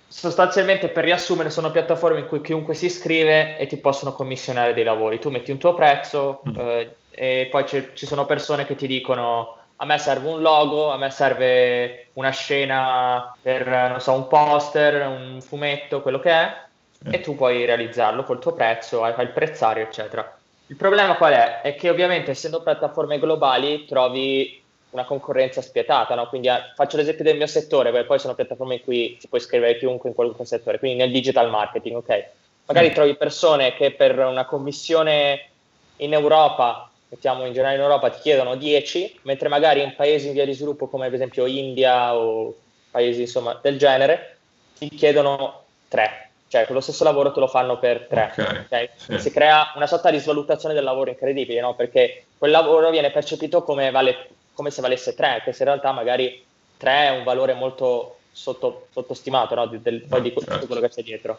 Sostanzialmente 0.08 0.88
per 0.88 1.04
riassumere 1.04 1.50
sono 1.50 1.72
piattaforme 1.72 2.20
in 2.20 2.26
cui 2.28 2.40
chiunque 2.40 2.74
si 2.74 2.86
iscrive 2.86 3.58
e 3.58 3.66
ti 3.66 3.76
possono 3.76 4.12
commissionare 4.12 4.72
dei 4.72 4.84
lavori. 4.84 5.18
Tu 5.18 5.30
metti 5.30 5.50
un 5.50 5.58
tuo 5.58 5.74
prezzo 5.74 6.42
mm. 6.48 6.54
eh, 6.56 6.96
e 7.10 7.48
poi 7.50 7.66
ci 7.66 8.06
sono 8.06 8.24
persone 8.24 8.66
che 8.66 8.76
ti 8.76 8.86
dicono 8.86 9.56
a 9.78 9.84
me 9.84 9.98
serve 9.98 10.28
un 10.28 10.40
logo, 10.40 10.90
a 10.90 10.96
me 10.96 11.10
serve 11.10 12.08
una 12.14 12.30
scena 12.30 13.34
per, 13.40 13.66
non 13.66 14.00
so, 14.00 14.12
un 14.12 14.26
poster, 14.26 15.06
un 15.06 15.40
fumetto, 15.42 16.00
quello 16.00 16.18
che 16.18 16.30
è, 16.30 16.56
eh. 17.04 17.16
e 17.16 17.20
tu 17.20 17.36
puoi 17.36 17.64
realizzarlo 17.66 18.22
col 18.22 18.38
tuo 18.38 18.52
prezzo, 18.52 19.02
hai 19.02 19.12
il 19.18 19.32
prezzario, 19.32 19.82
eccetera. 19.82 20.34
Il 20.68 20.76
problema 20.76 21.16
qual 21.16 21.32
è? 21.32 21.60
È 21.60 21.74
che 21.74 21.90
ovviamente 21.90 22.30
essendo 22.30 22.62
piattaforme 22.62 23.18
globali 23.18 23.84
trovi 23.84 24.62
una 24.90 25.04
concorrenza 25.04 25.60
spietata, 25.60 26.14
no? 26.14 26.28
quindi 26.28 26.48
a, 26.48 26.72
faccio 26.74 26.96
l'esempio 26.96 27.24
del 27.24 27.36
mio 27.36 27.46
settore, 27.46 27.90
perché 27.90 28.06
poi 28.06 28.18
sono 28.18 28.34
piattaforme 28.34 28.76
in 28.76 28.82
cui 28.82 29.16
si 29.20 29.28
può 29.28 29.38
iscrivere 29.38 29.76
chiunque 29.78 30.08
in 30.08 30.14
qualunque 30.14 30.44
settore, 30.44 30.78
quindi 30.78 30.98
nel 30.98 31.10
digital 31.10 31.50
marketing, 31.50 31.96
ok? 31.96 32.26
Magari 32.66 32.90
mm. 32.90 32.92
trovi 32.92 33.14
persone 33.16 33.74
che 33.74 33.92
per 33.92 34.18
una 34.18 34.44
commissione 34.46 35.48
in 35.96 36.12
Europa, 36.12 36.90
mettiamo 37.08 37.44
in 37.44 37.52
generale 37.52 37.76
in 37.76 37.82
Europa, 37.82 38.10
ti 38.10 38.20
chiedono 38.20 38.56
10, 38.56 39.20
mentre 39.22 39.48
magari 39.48 39.82
in 39.82 39.94
paesi 39.94 40.28
in 40.28 40.32
via 40.32 40.44
di 40.44 40.52
sviluppo 40.52 40.88
come 40.88 41.06
ad 41.06 41.14
esempio 41.14 41.46
India 41.46 42.14
o 42.14 42.54
paesi 42.90 43.22
insomma 43.22 43.58
del 43.60 43.78
genere, 43.78 44.38
ti 44.78 44.88
chiedono 44.88 45.62
3 45.88 46.26
cioè 46.48 46.64
con 46.64 46.76
lo 46.76 46.80
stesso 46.80 47.04
lavoro 47.04 47.32
te 47.32 47.40
lo 47.40 47.48
fanno 47.48 47.78
per 47.78 48.06
tre. 48.08 48.30
Okay, 48.32 48.58
okay? 48.60 48.90
Sì. 48.94 49.18
Si 49.18 49.30
crea 49.30 49.72
una 49.74 49.86
sorta 49.86 50.10
di 50.10 50.18
svalutazione 50.18 50.74
del 50.74 50.84
lavoro 50.84 51.10
incredibile, 51.10 51.60
no? 51.60 51.74
perché 51.74 52.26
quel 52.38 52.50
lavoro 52.50 52.90
viene 52.90 53.10
percepito 53.10 53.62
come, 53.62 53.90
vale, 53.90 54.28
come 54.56 54.72
se 54.72 54.80
valesse 54.80 55.14
tre, 55.14 55.42
che 55.44 55.52
se 55.52 55.62
in 55.62 55.68
realtà 55.68 55.92
magari 55.92 56.44
tre 56.76 57.06
è 57.06 57.10
un 57.10 57.22
valore 57.22 57.54
molto 57.54 58.16
sotto, 58.32 58.88
sottostimato 58.90 59.54
no? 59.54 59.66
di, 59.66 59.80
del, 59.80 60.02
poi 60.02 60.22
di 60.22 60.30
certo. 60.30 60.54
tutto 60.54 60.66
quello 60.66 60.80
che 60.80 60.88
c'è 60.88 61.02
dietro. 61.02 61.38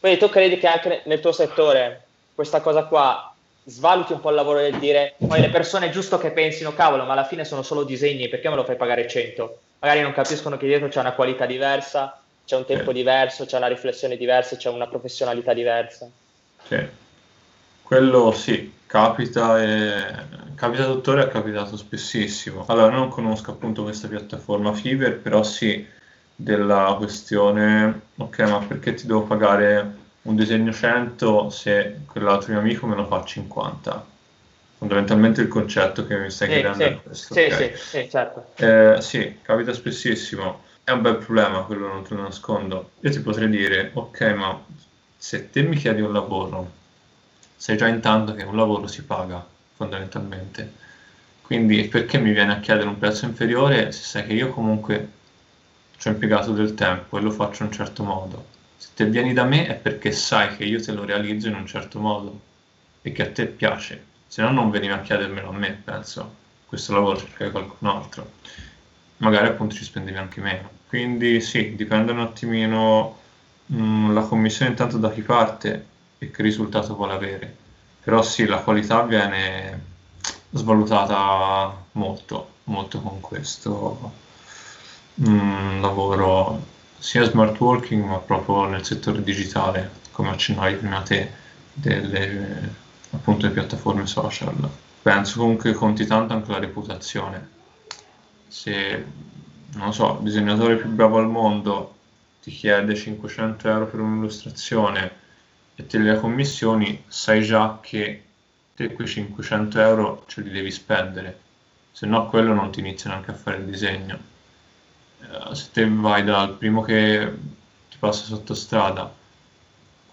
Quindi 0.00 0.18
tu 0.18 0.28
credi 0.28 0.58
che 0.58 0.66
anche 0.66 1.02
nel 1.04 1.20
tuo 1.20 1.32
settore 1.32 2.02
questa 2.34 2.60
cosa 2.60 2.84
qua 2.84 3.32
svaluti 3.64 4.12
un 4.12 4.20
po' 4.20 4.30
il 4.30 4.34
lavoro 4.34 4.60
del 4.60 4.78
dire 4.78 5.14
poi 5.18 5.40
le 5.40 5.50
persone 5.50 5.86
è 5.86 5.90
giusto 5.90 6.18
che 6.18 6.30
pensino 6.30 6.72
cavolo 6.72 7.04
ma 7.04 7.12
alla 7.12 7.24
fine 7.24 7.44
sono 7.44 7.62
solo 7.62 7.82
disegni 7.82 8.28
perché 8.28 8.48
me 8.48 8.54
lo 8.54 8.64
fai 8.64 8.76
pagare 8.76 9.06
100 9.06 9.58
magari 9.80 10.00
non 10.00 10.12
capiscono 10.12 10.56
che 10.56 10.66
dietro 10.66 10.88
c'è 10.88 11.00
una 11.00 11.12
qualità 11.12 11.44
diversa 11.44 12.22
c'è 12.48 12.56
un 12.56 12.64
tempo 12.64 12.92
diverso, 12.92 13.44
c'è 13.44 13.58
una 13.58 13.66
riflessione 13.66 14.16
diversa, 14.16 14.56
c'è 14.56 14.70
una 14.70 14.86
professionalità 14.86 15.52
diversa. 15.52 16.08
Sì, 16.66 16.76
quello 17.88 18.32
sì, 18.32 18.70
capita, 18.84 19.62
e... 19.62 20.04
capita 20.54 20.84
dottore, 20.84 21.24
è 21.24 21.28
capitato 21.28 21.74
spessissimo. 21.74 22.66
Allora, 22.68 22.90
non 22.90 23.08
conosco 23.08 23.52
appunto 23.52 23.82
questa 23.82 24.08
piattaforma 24.08 24.74
Fiverr, 24.74 25.14
però 25.14 25.42
sì, 25.42 25.86
della 26.36 26.94
questione, 26.98 28.02
ok, 28.16 28.38
ma 28.40 28.58
perché 28.58 28.92
ti 28.92 29.06
devo 29.06 29.22
pagare 29.22 29.96
un 30.20 30.36
disegno 30.36 30.70
100 30.70 31.48
se 31.48 32.00
quell'altro 32.04 32.52
mio 32.52 32.60
amico 32.60 32.86
me 32.86 32.94
lo 32.94 33.06
fa 33.06 33.24
50? 33.24 34.06
Fondamentalmente 34.76 35.40
il 35.40 35.48
concetto 35.48 36.06
che 36.06 36.18
mi 36.18 36.30
stai 36.30 36.48
sì, 36.48 36.54
chiedendo 36.54 36.76
sì, 36.76 36.82
è 36.82 37.00
questo. 37.02 37.34
Sì, 37.34 37.40
okay. 37.40 37.74
sì, 37.74 37.82
sì, 37.82 38.10
certo. 38.10 38.44
Eh, 38.56 39.00
sì, 39.00 39.38
capita 39.40 39.72
spessissimo 39.72 40.66
è 40.84 40.90
un 40.90 41.00
bel 41.00 41.16
problema, 41.16 41.62
quello 41.62 41.86
non 41.86 42.02
te 42.02 42.14
lo 42.14 42.20
nascondo. 42.20 42.90
Io 43.00 43.10
ti 43.10 43.20
potrei 43.20 43.48
dire, 43.48 43.92
ok, 43.94 44.20
ma 44.36 44.62
se 45.16 45.48
te 45.48 45.62
mi 45.62 45.76
chiedi 45.76 46.02
un 46.02 46.12
lavoro, 46.12 46.70
sai 47.58 47.76
già 47.76 47.88
intanto 47.88 48.34
che 48.34 48.44
un 48.44 48.54
lavoro 48.54 48.86
si 48.86 49.02
paga, 49.02 49.44
fondamentalmente. 49.74 50.72
Quindi 51.42 51.88
perché 51.88 52.18
mi 52.18 52.32
viene 52.32 52.52
a 52.52 52.60
chiedere 52.60 52.86
un 52.86 52.98
prezzo 52.98 53.24
inferiore 53.24 53.90
se 53.90 54.02
sai 54.04 54.26
che 54.26 54.32
io 54.32 54.50
comunque 54.50 55.08
ci 55.98 56.06
ho 56.06 56.12
impiegato 56.12 56.52
del 56.52 56.74
tempo 56.74 57.18
e 57.18 57.20
lo 57.20 57.32
faccio 57.32 57.64
in 57.64 57.70
un 57.70 57.74
certo 57.74 58.04
modo? 58.04 58.46
Se 58.76 58.90
te 58.94 59.06
vieni 59.06 59.32
da 59.32 59.42
me 59.42 59.66
è 59.66 59.74
perché 59.74 60.12
sai 60.12 60.56
che 60.56 60.64
io 60.64 60.80
te 60.80 60.92
lo 60.92 61.04
realizzo 61.04 61.48
in 61.48 61.56
un 61.56 61.66
certo 61.66 61.98
modo 61.98 62.40
e 63.02 63.10
che 63.10 63.22
a 63.22 63.32
te 63.32 63.46
piace, 63.46 64.04
se 64.28 64.40
no 64.40 64.52
non 64.52 64.70
veniva 64.70 64.94
a 64.94 65.00
chiedermelo 65.00 65.48
a 65.48 65.52
me, 65.52 65.80
penso, 65.82 66.32
questo 66.64 66.92
lavoro 66.92 67.18
cercare 67.18 67.50
qualcun 67.50 67.88
altro. 67.88 68.30
Magari 69.16 69.48
appunto 69.48 69.74
ci 69.74 69.82
spendevi 69.82 70.16
anche 70.16 70.40
meno. 70.40 70.70
Quindi 70.86 71.40
sì, 71.40 71.74
dipende 71.74 72.12
un 72.12 72.20
attimino 72.20 73.18
mh, 73.66 73.82
mm, 73.82 74.14
la 74.14 74.22
commissione 74.22 74.70
intanto 74.70 74.96
da 74.96 75.10
chi 75.10 75.22
parte 75.22 75.96
e 76.18 76.30
che 76.30 76.42
risultato 76.42 76.94
vuole 76.94 77.14
avere. 77.14 77.56
Però 78.02 78.22
sì, 78.22 78.46
la 78.46 78.58
qualità 78.58 79.02
viene 79.02 79.86
svalutata 80.50 81.84
molto, 81.92 82.48
molto 82.64 83.00
con 83.00 83.20
questo 83.20 84.12
mm, 85.28 85.80
lavoro 85.80 86.76
sia 86.98 87.22
smart 87.24 87.58
working 87.60 88.04
ma 88.04 88.18
proprio 88.18 88.64
nel 88.66 88.84
settore 88.84 89.22
digitale, 89.22 89.90
come 90.12 90.30
accennavi 90.30 90.74
prima 90.74 91.02
te, 91.02 91.30
delle 91.72 92.86
appunto 93.10 93.46
le 93.46 93.52
piattaforme 93.52 94.06
social. 94.06 94.54
Penso 95.02 95.38
comunque 95.38 95.72
conti 95.72 96.06
tanto 96.06 96.32
anche 96.32 96.50
la 96.50 96.58
reputazione. 96.58 97.56
Se 98.48 99.04
non 99.74 99.92
so, 99.92 100.16
il 100.18 100.24
disegnatore 100.24 100.76
più 100.76 100.88
bravo 100.88 101.18
al 101.18 101.28
mondo 101.28 101.94
ti 102.42 102.50
chiede 102.50 102.94
500 102.94 103.68
euro 103.68 103.86
per 103.86 104.00
un'illustrazione 104.00 105.17
e 105.78 105.86
te 105.86 105.98
le 105.98 106.18
commissioni, 106.18 107.04
sai 107.06 107.42
già 107.44 107.78
che 107.80 108.24
te 108.74 108.92
quei 108.92 109.06
500 109.06 109.80
euro 109.80 110.24
ce 110.26 110.40
li 110.40 110.50
devi 110.50 110.72
spendere, 110.72 111.38
se 111.92 112.04
no 112.06 112.28
quello 112.28 112.52
non 112.52 112.72
ti 112.72 112.80
inizia 112.80 113.10
neanche 113.10 113.30
a 113.30 113.34
fare 113.34 113.58
il 113.58 113.64
disegno. 113.64 114.18
Uh, 115.20 115.52
se 115.54 115.70
te 115.72 115.88
vai 115.88 116.24
dal 116.24 116.56
primo 116.56 116.82
che 116.82 117.32
ti 117.88 117.96
passa 117.98 118.24
sotto 118.24 118.54
strada, 118.54 119.12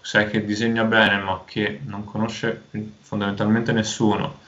sai 0.00 0.30
che 0.30 0.44
disegna 0.44 0.84
bene 0.84 1.18
ma 1.18 1.42
che 1.44 1.80
non 1.82 2.04
conosce 2.04 2.66
fondamentalmente 3.00 3.72
nessuno, 3.72 4.38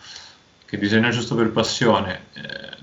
che 0.65 0.79
disegna 0.79 1.11
giusto 1.11 1.35
per 1.35 1.51
passione, 1.51 2.27
eh, 2.35 2.77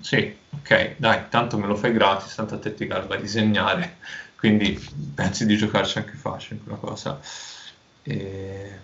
sì, 0.00 0.36
ok, 0.50 0.94
dai, 0.98 1.28
tanto 1.28 1.58
me 1.58 1.66
lo 1.66 1.74
fai 1.74 1.92
gratis, 1.92 2.34
tanto 2.36 2.54
a 2.54 2.58
te 2.58 2.72
ti 2.74 2.86
garba 2.86 3.16
disegnare, 3.16 3.96
quindi 4.38 4.78
pensi 5.12 5.44
di 5.44 5.56
giocarci 5.56 5.98
anche 5.98 6.14
facile 6.14 6.60
quella 6.62 6.78
cosa. 6.78 7.20
E... 8.04 8.78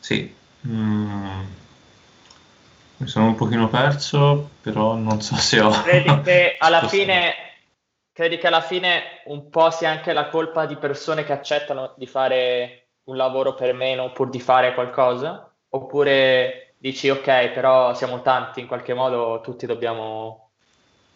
Sì, 0.00 0.34
mm. 0.66 1.40
mi 2.96 3.06
sono 3.06 3.26
un 3.26 3.34
pochino 3.34 3.68
perso, 3.68 4.50
però 4.60 4.94
non 4.94 5.20
so 5.20 5.36
se 5.36 5.60
ho... 5.60 5.70
Credi 5.70 6.20
che 6.22 6.56
alla 6.58 6.86
fine... 6.88 7.34
Credi 8.12 8.38
che 8.38 8.46
alla 8.46 8.60
fine 8.60 9.22
un 9.24 9.50
po' 9.50 9.70
sia 9.70 9.90
anche 9.90 10.12
la 10.12 10.28
colpa 10.28 10.66
di 10.66 10.76
persone 10.76 11.24
che 11.24 11.32
accettano 11.32 11.94
di 11.96 12.06
fare 12.06 12.86
un 13.04 13.16
lavoro 13.16 13.54
per 13.54 13.74
meno 13.74 14.12
pur 14.12 14.30
di 14.30 14.38
fare 14.38 14.72
qualcosa? 14.72 15.50
Oppure 15.70 16.74
dici 16.78 17.10
ok, 17.10 17.48
però 17.48 17.92
siamo 17.94 18.22
tanti, 18.22 18.60
in 18.60 18.68
qualche 18.68 18.94
modo 18.94 19.40
tutti 19.42 19.66
dobbiamo 19.66 20.50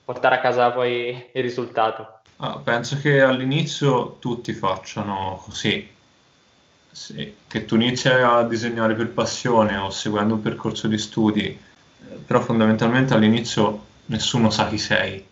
portare 0.04 0.36
a 0.36 0.40
casa 0.40 0.72
poi 0.72 1.30
il 1.32 1.42
risultato. 1.42 2.20
Ah, 2.38 2.58
penso 2.58 2.98
che 2.98 3.20
all'inizio 3.20 4.16
tutti 4.18 4.52
facciano 4.52 5.40
così, 5.44 5.88
sì, 6.90 7.34
che 7.46 7.64
tu 7.64 7.74
inizi 7.76 8.08
a 8.08 8.42
disegnare 8.42 8.94
per 8.94 9.10
passione 9.10 9.76
o 9.76 9.90
seguendo 9.90 10.34
un 10.34 10.42
percorso 10.42 10.88
di 10.88 10.98
studi, 10.98 11.44
eh, 11.46 12.14
però 12.26 12.40
fondamentalmente 12.40 13.14
all'inizio 13.14 13.86
nessuno 14.06 14.50
sa 14.50 14.68
chi 14.68 14.78
sei, 14.78 15.24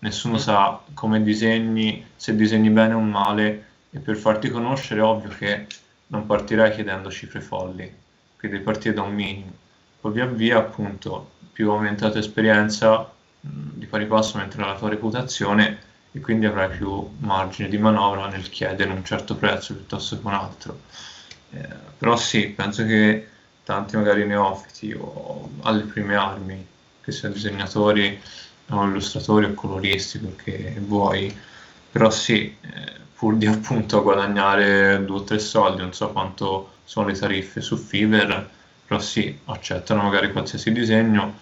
nessuno 0.00 0.34
mm. 0.34 0.38
sa 0.38 0.80
come 0.94 1.22
disegni, 1.22 2.04
se 2.16 2.34
disegni 2.34 2.70
bene 2.70 2.94
o 2.94 3.00
male 3.00 3.66
e 3.90 3.98
per 3.98 4.16
farti 4.16 4.48
conoscere 4.50 5.00
è 5.00 5.04
ovvio 5.04 5.30
che 5.30 5.66
non 6.08 6.26
partirai 6.26 6.72
chiedendo 6.72 7.10
cifre 7.10 7.40
folli, 7.40 7.92
che 8.36 8.48
devi 8.48 8.62
partire 8.62 8.94
da 8.94 9.02
un 9.02 9.14
minimo. 9.14 9.52
Poi 10.00 10.12
via 10.12 10.26
via 10.26 10.58
appunto 10.58 11.32
più 11.52 11.70
aumenta 11.70 12.06
la 12.06 12.12
tua 12.12 12.20
esperienza 12.20 13.10
di 13.40 13.86
pari 13.86 14.06
passo 14.06 14.38
mentre 14.38 14.62
la 14.62 14.76
tua 14.76 14.88
reputazione 14.88 15.88
e 16.12 16.20
quindi 16.20 16.46
avrai 16.46 16.76
più 16.76 17.08
margine 17.18 17.68
di 17.68 17.78
manovra 17.78 18.28
nel 18.28 18.48
chiedere 18.48 18.90
un 18.90 19.04
certo 19.04 19.36
prezzo 19.36 19.74
piuttosto 19.74 20.18
che 20.20 20.26
un 20.26 20.34
altro. 20.34 20.80
Eh, 21.50 21.68
però 21.98 22.16
sì, 22.16 22.48
penso 22.48 22.84
che 22.84 23.28
tanti 23.64 23.96
magari 23.96 24.26
neofiti 24.26 24.92
o 24.98 25.50
alle 25.62 25.82
prime 25.84 26.16
armi, 26.16 26.66
che 27.00 27.12
siano 27.12 27.34
disegnatori 27.34 28.20
o 28.70 28.84
illustratori 28.84 29.46
o 29.46 29.54
coloristi, 29.54 30.18
perché 30.18 30.76
vuoi, 30.80 31.36
però 31.90 32.10
sì, 32.10 32.56
eh, 32.60 32.92
pur 33.14 33.36
di 33.36 33.46
appunto 33.46 34.02
guadagnare 34.02 35.04
due 35.04 35.18
o 35.18 35.24
tre 35.24 35.38
soldi, 35.38 35.82
non 35.82 35.92
so 35.92 36.10
quanto 36.12 36.74
sono 36.84 37.06
le 37.08 37.14
tariffe 37.18 37.60
su 37.60 37.76
Fiverr, 37.76 38.44
però 38.86 39.00
sì, 39.00 39.38
accettano 39.46 40.02
magari 40.02 40.32
qualsiasi 40.32 40.72
disegno. 40.72 41.38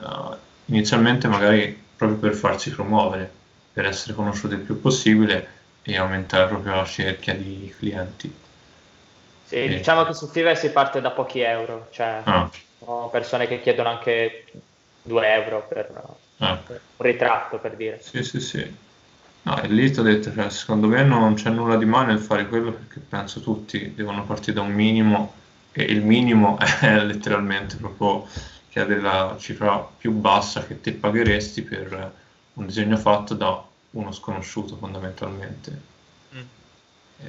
Eh, 0.00 0.36
inizialmente 0.66 1.28
magari 1.28 1.78
proprio 1.96 2.18
per 2.18 2.34
farsi 2.34 2.70
promuovere, 2.70 3.32
per 3.72 3.86
essere 3.86 4.14
conosciuti 4.14 4.54
il 4.54 4.60
più 4.60 4.80
possibile 4.80 5.58
e 5.82 5.96
aumentare 5.96 6.48
proprio 6.48 6.74
la 6.74 6.84
cerchia 6.84 7.34
di 7.34 7.72
clienti. 7.76 8.32
Sì, 9.44 9.54
e... 9.56 9.68
diciamo 9.68 10.04
che 10.04 10.14
su 10.14 10.28
Fiverr 10.28 10.56
si 10.56 10.70
parte 10.70 11.00
da 11.00 11.10
pochi 11.10 11.40
euro, 11.40 11.88
cioè 11.90 12.20
ah. 12.24 12.50
sono 12.78 13.08
persone 13.10 13.46
che 13.46 13.60
chiedono 13.60 13.88
anche 13.88 14.44
2 15.02 15.32
euro 15.32 15.66
per, 15.68 15.90
ah. 16.38 16.56
per, 16.56 16.80
un 16.96 17.06
ritratto, 17.06 17.58
per 17.58 17.76
dire. 17.76 18.00
Sì, 18.02 18.22
sì, 18.22 18.40
sì. 18.40 18.76
No, 19.42 19.62
e 19.62 19.68
lì 19.68 19.90
ti 19.90 20.00
ho 20.00 20.02
detto, 20.02 20.32
cioè, 20.32 20.50
secondo 20.50 20.86
me 20.86 21.02
non 21.02 21.34
c'è 21.34 21.48
nulla 21.48 21.76
di 21.76 21.86
male 21.86 22.12
nel 22.12 22.18
fare 22.18 22.46
quello 22.46 22.72
perché 22.72 23.00
penso 23.00 23.40
tutti 23.40 23.94
devono 23.94 24.24
partire 24.24 24.52
da 24.52 24.60
un 24.60 24.72
minimo 24.72 25.34
e 25.72 25.84
il 25.84 26.02
minimo 26.02 26.58
è 26.80 27.02
letteralmente 27.02 27.76
proprio 27.76 28.28
chiede 28.68 29.00
la 29.00 29.36
cifra 29.38 29.78
più 29.78 30.12
bassa 30.12 30.66
che 30.66 30.80
te 30.80 30.92
pagheresti 30.92 31.62
per 31.62 32.12
un 32.60 32.66
disegno 32.66 32.96
fatto 32.96 33.34
da 33.34 33.62
uno 33.92 34.12
sconosciuto 34.12 34.76
fondamentalmente. 34.76 35.80
Mm. 36.34 36.38
E, 37.18 37.28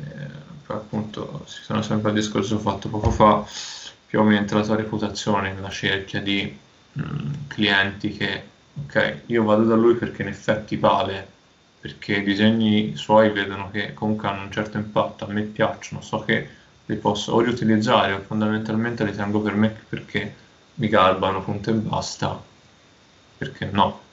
poi 0.65 0.75
appunto 0.75 1.43
si 1.45 1.63
sono 1.63 1.81
sempre 1.81 2.09
al 2.09 2.15
discorso 2.15 2.59
fatto 2.59 2.89
poco 2.89 3.09
fa, 3.09 3.43
più 4.05 4.19
aumenta 4.19 4.55
la 4.55 4.63
tua 4.63 4.75
reputazione 4.75 5.53
nella 5.53 5.69
cerchia 5.69 6.21
di 6.21 6.55
mh, 6.93 7.01
mm, 7.01 7.33
clienti 7.47 8.11
che, 8.11 8.43
ok, 8.85 9.21
io 9.27 9.43
vado 9.43 9.63
da 9.63 9.75
lui 9.75 9.95
perché 9.95 10.21
in 10.21 10.27
effetti 10.27 10.75
vale, 10.77 11.27
perché 11.79 12.17
i 12.17 12.23
disegni 12.23 12.95
suoi 12.95 13.31
vedono 13.31 13.71
che 13.71 13.93
comunque 13.93 14.27
hanno 14.27 14.43
un 14.43 14.51
certo 14.51 14.77
impatto, 14.77 15.25
a 15.25 15.27
me 15.29 15.43
piacciono, 15.43 16.01
so 16.01 16.19
che 16.19 16.59
li 16.85 16.95
posso 16.97 17.31
o 17.33 17.39
riutilizzare 17.39 18.13
o 18.13 18.21
fondamentalmente 18.21 19.05
li 19.05 19.15
tengo 19.15 19.39
per 19.41 19.55
me 19.55 19.69
perché 19.89 20.35
mi 20.75 20.87
garbano, 20.89 21.41
punto 21.41 21.69
e 21.69 21.73
basta, 21.73 22.41
perché 23.37 23.65
no. 23.65 24.09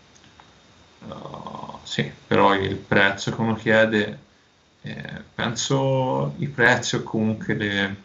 Sì, 1.88 2.12
però 2.26 2.54
il 2.54 2.76
prezzo 2.76 3.34
che 3.34 3.40
uno 3.40 3.54
chiede, 3.54 4.18
eh, 4.82 5.22
penso 5.34 6.34
i 6.38 6.46
prezzi 6.48 6.96
o 6.96 7.02
comunque 7.02 7.54
le, 7.54 7.96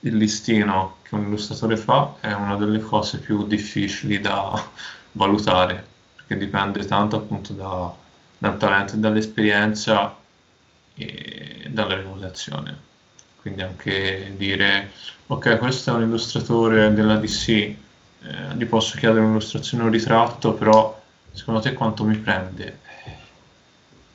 il 0.00 0.16
listino 0.16 0.98
che 1.02 1.14
un 1.16 1.26
illustratore 1.26 1.76
fa 1.76 2.14
è 2.20 2.32
una 2.32 2.56
delle 2.56 2.78
cose 2.78 3.18
più 3.18 3.46
difficili 3.46 4.20
da 4.20 4.52
valutare, 5.12 5.84
perché 6.14 6.36
dipende 6.36 6.84
tanto 6.84 7.16
appunto 7.16 7.52
da, 7.52 7.92
dal 8.38 8.56
talento 8.58 8.94
e 8.94 8.98
dall'esperienza 8.98 10.16
e 10.94 11.66
dalla 11.68 11.94
reputazione. 11.96 12.88
Quindi 13.40 13.62
anche 13.62 14.34
dire, 14.36 14.92
ok, 15.26 15.58
questo 15.58 15.90
è 15.90 15.94
un 15.94 16.02
illustratore 16.02 16.92
della 16.94 17.16
DC, 17.16 17.48
eh, 17.48 17.76
gli 18.54 18.66
posso 18.66 18.96
chiedere 18.98 19.20
un'illustrazione, 19.20 19.82
un 19.84 19.90
ritratto, 19.90 20.54
però 20.54 20.99
secondo 21.32 21.60
te 21.60 21.72
quanto 21.72 22.04
mi 22.04 22.16
prende? 22.16 22.78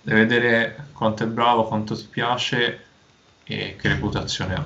Devi 0.02 0.20
vedere 0.20 0.88
quanto 0.94 1.24
è 1.24 1.28
bravo, 1.28 1.66
quanto 1.66 1.96
ti 1.96 2.06
piace 2.06 2.86
e 3.44 3.76
che 3.76 3.88
reputazione 3.88 4.54
ha. 4.54 4.66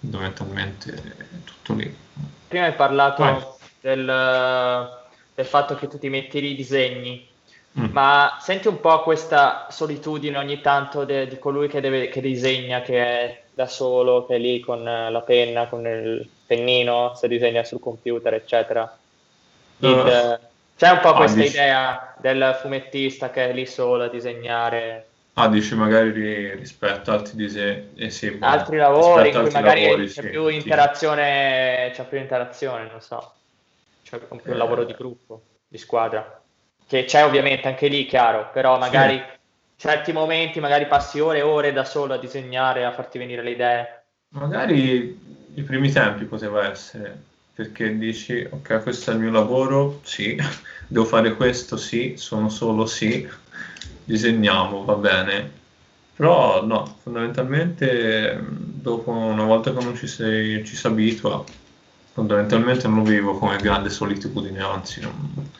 Fondamentalmente 0.00 0.94
è 0.94 1.24
tutto 1.44 1.74
lì. 1.74 1.96
Prima 2.48 2.64
hai 2.66 2.72
parlato 2.72 3.58
del, 3.80 4.04
del, 5.34 5.46
fatto 5.46 5.74
che 5.76 5.88
tu 5.88 5.98
ti 5.98 6.08
metti 6.08 6.44
i 6.44 6.54
disegni, 6.54 7.26
mm. 7.78 7.84
ma 7.92 8.38
senti 8.40 8.68
un 8.68 8.80
po' 8.80 9.02
questa 9.02 9.68
solitudine 9.70 10.38
ogni 10.38 10.60
tanto 10.60 11.04
de, 11.04 11.28
di 11.28 11.38
colui 11.38 11.68
che, 11.68 11.80
deve, 11.80 12.08
che 12.08 12.20
disegna, 12.20 12.80
che 12.82 12.98
è 12.98 13.42
da 13.54 13.66
solo, 13.66 14.26
che 14.26 14.36
è 14.36 14.38
lì 14.38 14.60
con 14.60 14.82
la 14.82 15.22
penna, 15.24 15.68
con 15.68 15.86
il 15.86 16.28
pennino, 16.46 17.14
se 17.14 17.28
disegna 17.28 17.62
sul 17.62 17.80
computer, 17.80 18.34
eccetera. 18.34 18.98
Uh. 19.78 20.50
C'è 20.76 20.90
un 20.90 21.00
po' 21.00 21.10
ah, 21.10 21.16
questa 21.16 21.40
dici... 21.40 21.52
idea 21.52 22.14
del 22.18 22.58
fumettista 22.60 23.30
che 23.30 23.50
è 23.50 23.52
lì 23.52 23.66
solo 23.66 24.04
a 24.04 24.08
disegnare. 24.08 25.06
Ah, 25.34 25.48
dici 25.48 25.74
magari 25.74 26.54
rispetto 26.54 27.10
a 27.10 27.14
altri 27.14 27.36
disegni, 27.36 27.92
eh 27.96 28.10
sì, 28.10 28.36
altri 28.40 28.76
lavori 28.76 29.30
in 29.30 29.40
cui 29.40 29.50
magari 29.50 29.84
lavori, 29.84 30.06
c'è 30.06 30.20
sì, 30.20 30.28
più 30.28 30.48
interazione, 30.48 31.90
c'è 31.94 32.04
più 32.04 32.18
interazione, 32.18 32.86
non 32.90 33.00
so, 33.00 33.32
c'è 34.04 34.18
più 34.18 34.52
un 34.52 34.58
lavoro 34.58 34.84
di 34.84 34.92
gruppo, 34.92 35.40
di 35.66 35.78
squadra, 35.78 36.38
che 36.86 37.04
c'è 37.04 37.24
ovviamente 37.24 37.66
anche 37.66 37.88
lì, 37.88 38.04
chiaro, 38.04 38.50
però 38.52 38.76
magari 38.78 39.16
sì. 39.16 39.38
certi 39.76 40.12
momenti, 40.12 40.60
magari 40.60 40.86
passi 40.86 41.18
ore 41.18 41.38
e 41.38 41.42
ore 41.42 41.72
da 41.72 41.84
solo 41.84 42.12
a 42.12 42.18
disegnare, 42.18 42.84
a 42.84 42.92
farti 42.92 43.16
venire 43.16 43.42
le 43.42 43.50
idee. 43.52 44.02
Magari 44.34 45.18
i 45.54 45.62
primi 45.62 45.90
tempi 45.90 46.26
poteva 46.26 46.68
essere, 46.68 47.22
perché 47.62 47.96
dici 47.96 48.46
ok 48.48 48.82
questo 48.82 49.10
è 49.10 49.14
il 49.14 49.20
mio 49.20 49.30
lavoro, 49.30 50.00
sì, 50.04 50.36
devo 50.88 51.04
fare 51.04 51.34
questo, 51.36 51.76
sì, 51.76 52.14
sono 52.16 52.48
solo 52.48 52.86
sì, 52.86 53.28
disegniamo, 54.04 54.84
va 54.84 54.94
bene. 54.96 55.60
Però 56.14 56.64
no, 56.64 56.98
fondamentalmente 57.02 58.38
dopo 58.48 59.10
una 59.10 59.44
volta 59.44 59.72
che 59.72 59.82
non 59.82 59.96
ci, 59.96 60.06
sei, 60.06 60.64
ci 60.64 60.76
si 60.76 60.86
abitua, 60.86 61.44
fondamentalmente 62.12 62.86
non 62.88 62.98
lo 62.98 63.04
vivo 63.04 63.38
come 63.38 63.56
grande 63.58 63.90
solitudine, 63.90 64.60
anzi 64.60 65.00
non, 65.00 65.50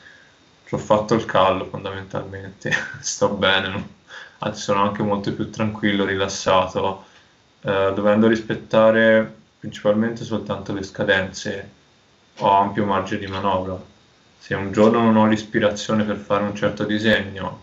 ho 0.70 0.78
fatto 0.78 1.14
il 1.14 1.24
callo 1.24 1.66
fondamentalmente, 1.66 2.70
sto 3.00 3.30
bene, 3.30 3.68
no? 3.68 3.88
anzi 4.38 4.60
sono 4.62 4.82
anche 4.82 5.02
molto 5.02 5.32
più 5.32 5.50
tranquillo, 5.50 6.04
rilassato, 6.04 7.04
eh, 7.62 7.92
dovendo 7.94 8.26
rispettare 8.28 9.40
principalmente 9.58 10.24
soltanto 10.24 10.72
le 10.72 10.82
scadenze 10.82 11.80
ho 12.38 12.50
ampio 12.50 12.84
margine 12.84 13.20
di 13.20 13.26
manovra. 13.26 13.80
Se 14.38 14.54
un 14.54 14.72
giorno 14.72 15.00
non 15.00 15.16
ho 15.16 15.26
l'ispirazione 15.26 16.04
per 16.04 16.16
fare 16.16 16.44
un 16.44 16.54
certo 16.54 16.84
disegno, 16.84 17.60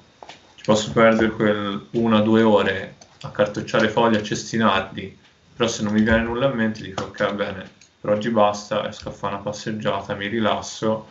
ci 0.55 0.63
posso 0.63 0.91
perdere 0.91 1.31
quel 1.31 1.87
una 1.91 2.19
o 2.19 2.21
due 2.21 2.41
ore 2.41 2.95
a 3.21 3.31
cartocciare 3.31 3.89
fogli, 3.89 4.15
a 4.15 4.23
cestinarli, 4.23 5.17
però 5.55 5.67
se 5.67 5.83
non 5.83 5.93
mi 5.93 6.01
viene 6.01 6.21
nulla 6.21 6.47
in 6.47 6.55
mente 6.55 6.81
dico 6.81 7.03
ok 7.03 7.33
bene, 7.33 7.69
per 7.99 8.11
oggi 8.11 8.29
basta, 8.29 8.87
esco 8.87 9.09
a 9.09 9.11
fare 9.11 9.33
una 9.33 9.43
passeggiata, 9.43 10.15
mi 10.15 10.27
rilasso 10.27 11.07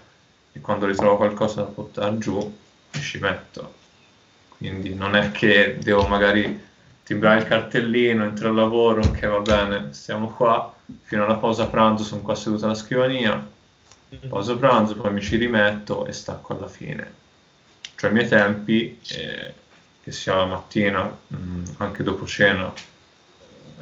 e 0.52 0.60
quando 0.60 0.86
ritrovo 0.86 1.16
qualcosa 1.16 1.62
da 1.62 1.68
buttare 1.68 2.16
giù 2.16 2.56
ci 2.92 3.18
metto. 3.18 3.74
Quindi 4.56 4.94
non 4.94 5.14
è 5.14 5.30
che 5.30 5.78
devo 5.80 6.06
magari 6.06 6.66
timbrare 7.08 7.38
il 7.38 7.46
cartellino, 7.46 8.22
entro 8.22 8.50
al 8.50 8.54
lavoro, 8.54 9.00
ok 9.00 9.26
va 9.28 9.40
bene, 9.40 9.88
stiamo 9.92 10.28
qua, 10.28 10.74
fino 11.04 11.24
alla 11.24 11.36
pausa 11.36 11.66
pranzo 11.66 12.04
sono 12.04 12.20
qua 12.20 12.34
seduto 12.34 12.66
alla 12.66 12.74
scrivania, 12.74 13.48
pausa 14.28 14.54
pranzo, 14.56 14.94
poi 14.94 15.14
mi 15.14 15.22
ci 15.22 15.36
rimetto 15.36 16.04
e 16.04 16.12
stacco 16.12 16.54
alla 16.54 16.68
fine. 16.68 17.14
Cioè 17.94 18.10
i 18.10 18.12
miei 18.12 18.28
tempi, 18.28 19.00
eh, 19.08 19.54
che 20.02 20.12
sia 20.12 20.34
la 20.34 20.44
mattina, 20.44 21.04
mh, 21.28 21.36
mm, 21.36 21.64
anche 21.78 22.02
dopo 22.02 22.26
cena, 22.26 22.70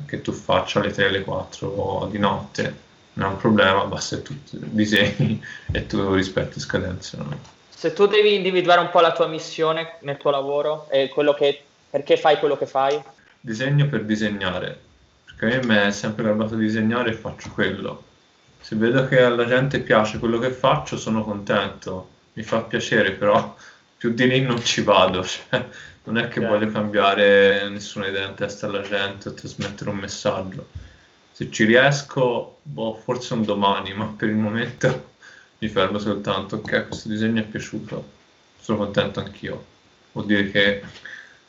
che 0.07 0.23
tu 0.23 0.31
faccia 0.31 0.79
alle 0.79 0.93
3, 0.93 1.07
alle 1.07 1.23
4 1.23 2.07
di 2.09 2.19
notte, 2.19 2.75
non 3.15 3.31
è 3.31 3.33
un 3.33 3.39
problema, 3.39 3.85
basta 3.87 4.19
che 4.19 4.23
tu 4.23 4.39
disegni 4.53 5.45
e 5.73 5.85
tu 5.89 6.15
rispetti 6.15 6.61
scadenze. 6.61 7.17
No? 7.17 7.37
Se 7.71 7.93
tu 7.93 8.07
devi 8.07 8.37
individuare 8.37 8.81
un 8.83 8.91
po' 8.91 9.01
la 9.01 9.11
tua 9.11 9.27
missione 9.27 9.97
nel 10.03 10.17
tuo 10.17 10.31
lavoro 10.31 10.87
e 10.91 11.09
quello 11.09 11.35
che, 11.35 11.65
perché 11.91 12.17
fai 12.17 12.39
quello 12.39 12.57
che 12.57 12.67
fai? 12.67 13.15
Disegno 13.47 13.87
per 13.87 14.05
disegnare, 14.05 14.77
perché 15.25 15.61
a 15.61 15.65
me 15.65 15.87
è 15.87 15.93
sempre 15.93 16.25
garbato 16.25 16.57
disegnare 16.57 17.11
e 17.11 17.15
faccio 17.15 17.49
quello. 17.51 18.03
Se 18.61 18.75
vedo 18.75 19.07
che 19.07 19.23
alla 19.23 19.47
gente 19.47 19.79
piace 19.79 20.19
quello 20.19 20.41
che 20.41 20.51
faccio, 20.51 20.97
sono 20.97 21.23
contento, 21.23 22.09
mi 22.33 22.43
fa 22.43 22.63
piacere, 22.63 23.13
però 23.13 23.55
più 23.97 24.13
di 24.13 24.27
lì 24.27 24.41
non 24.41 24.61
ci 24.65 24.83
vado. 24.83 25.23
Cioè, 25.23 25.65
non 26.07 26.19
è 26.19 26.27
che 26.27 26.41
okay. 26.41 26.51
voglio 26.51 26.73
cambiare 26.73 27.69
nessuna 27.69 28.09
idea 28.09 28.27
in 28.27 28.35
testa 28.35 28.67
alla 28.67 28.81
gente 28.81 29.29
o 29.29 29.35
trasmettere 29.35 29.91
un 29.91 29.99
messaggio. 29.99 30.67
Se 31.31 31.49
ci 31.49 31.67
riesco, 31.67 32.59
boh, 32.63 32.95
forse 32.95 33.35
un 33.35 33.45
domani, 33.45 33.95
ma 33.95 34.07
per 34.07 34.29
il 34.29 34.35
momento 34.35 35.11
mi 35.59 35.69
fermo 35.69 36.01
soltanto, 36.01 36.57
ok, 36.57 36.89
questo 36.89 37.09
disegno 37.09 37.43
è 37.43 37.45
piaciuto, 37.45 38.09
sono 38.59 38.79
contento 38.79 39.21
anch'io. 39.21 39.65
Vuol 40.11 40.27
dire 40.27 40.51
che 40.51 40.83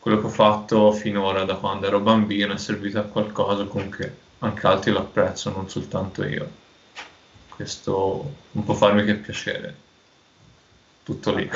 quello 0.07 0.21
che 0.21 0.27
ho 0.27 0.29
fatto 0.29 0.93
finora 0.93 1.43
da 1.43 1.55
quando 1.55 1.85
ero 1.85 1.99
bambino 1.99 2.53
è 2.53 2.57
servito 2.57 2.97
a 2.97 3.01
qualcosa, 3.01 3.65
comunque 3.65 4.17
anche 4.39 4.65
altri 4.65 4.91
lo 4.91 4.99
apprezzano, 4.99 5.57
non 5.57 5.69
soltanto 5.69 6.23
io. 6.23 6.49
Questo 7.49 8.33
non 8.51 8.63
può 8.63 8.73
farmi 8.73 9.03
che 9.03 9.15
piacere. 9.15 9.75
Tutto 11.03 11.35
lì. 11.35 11.49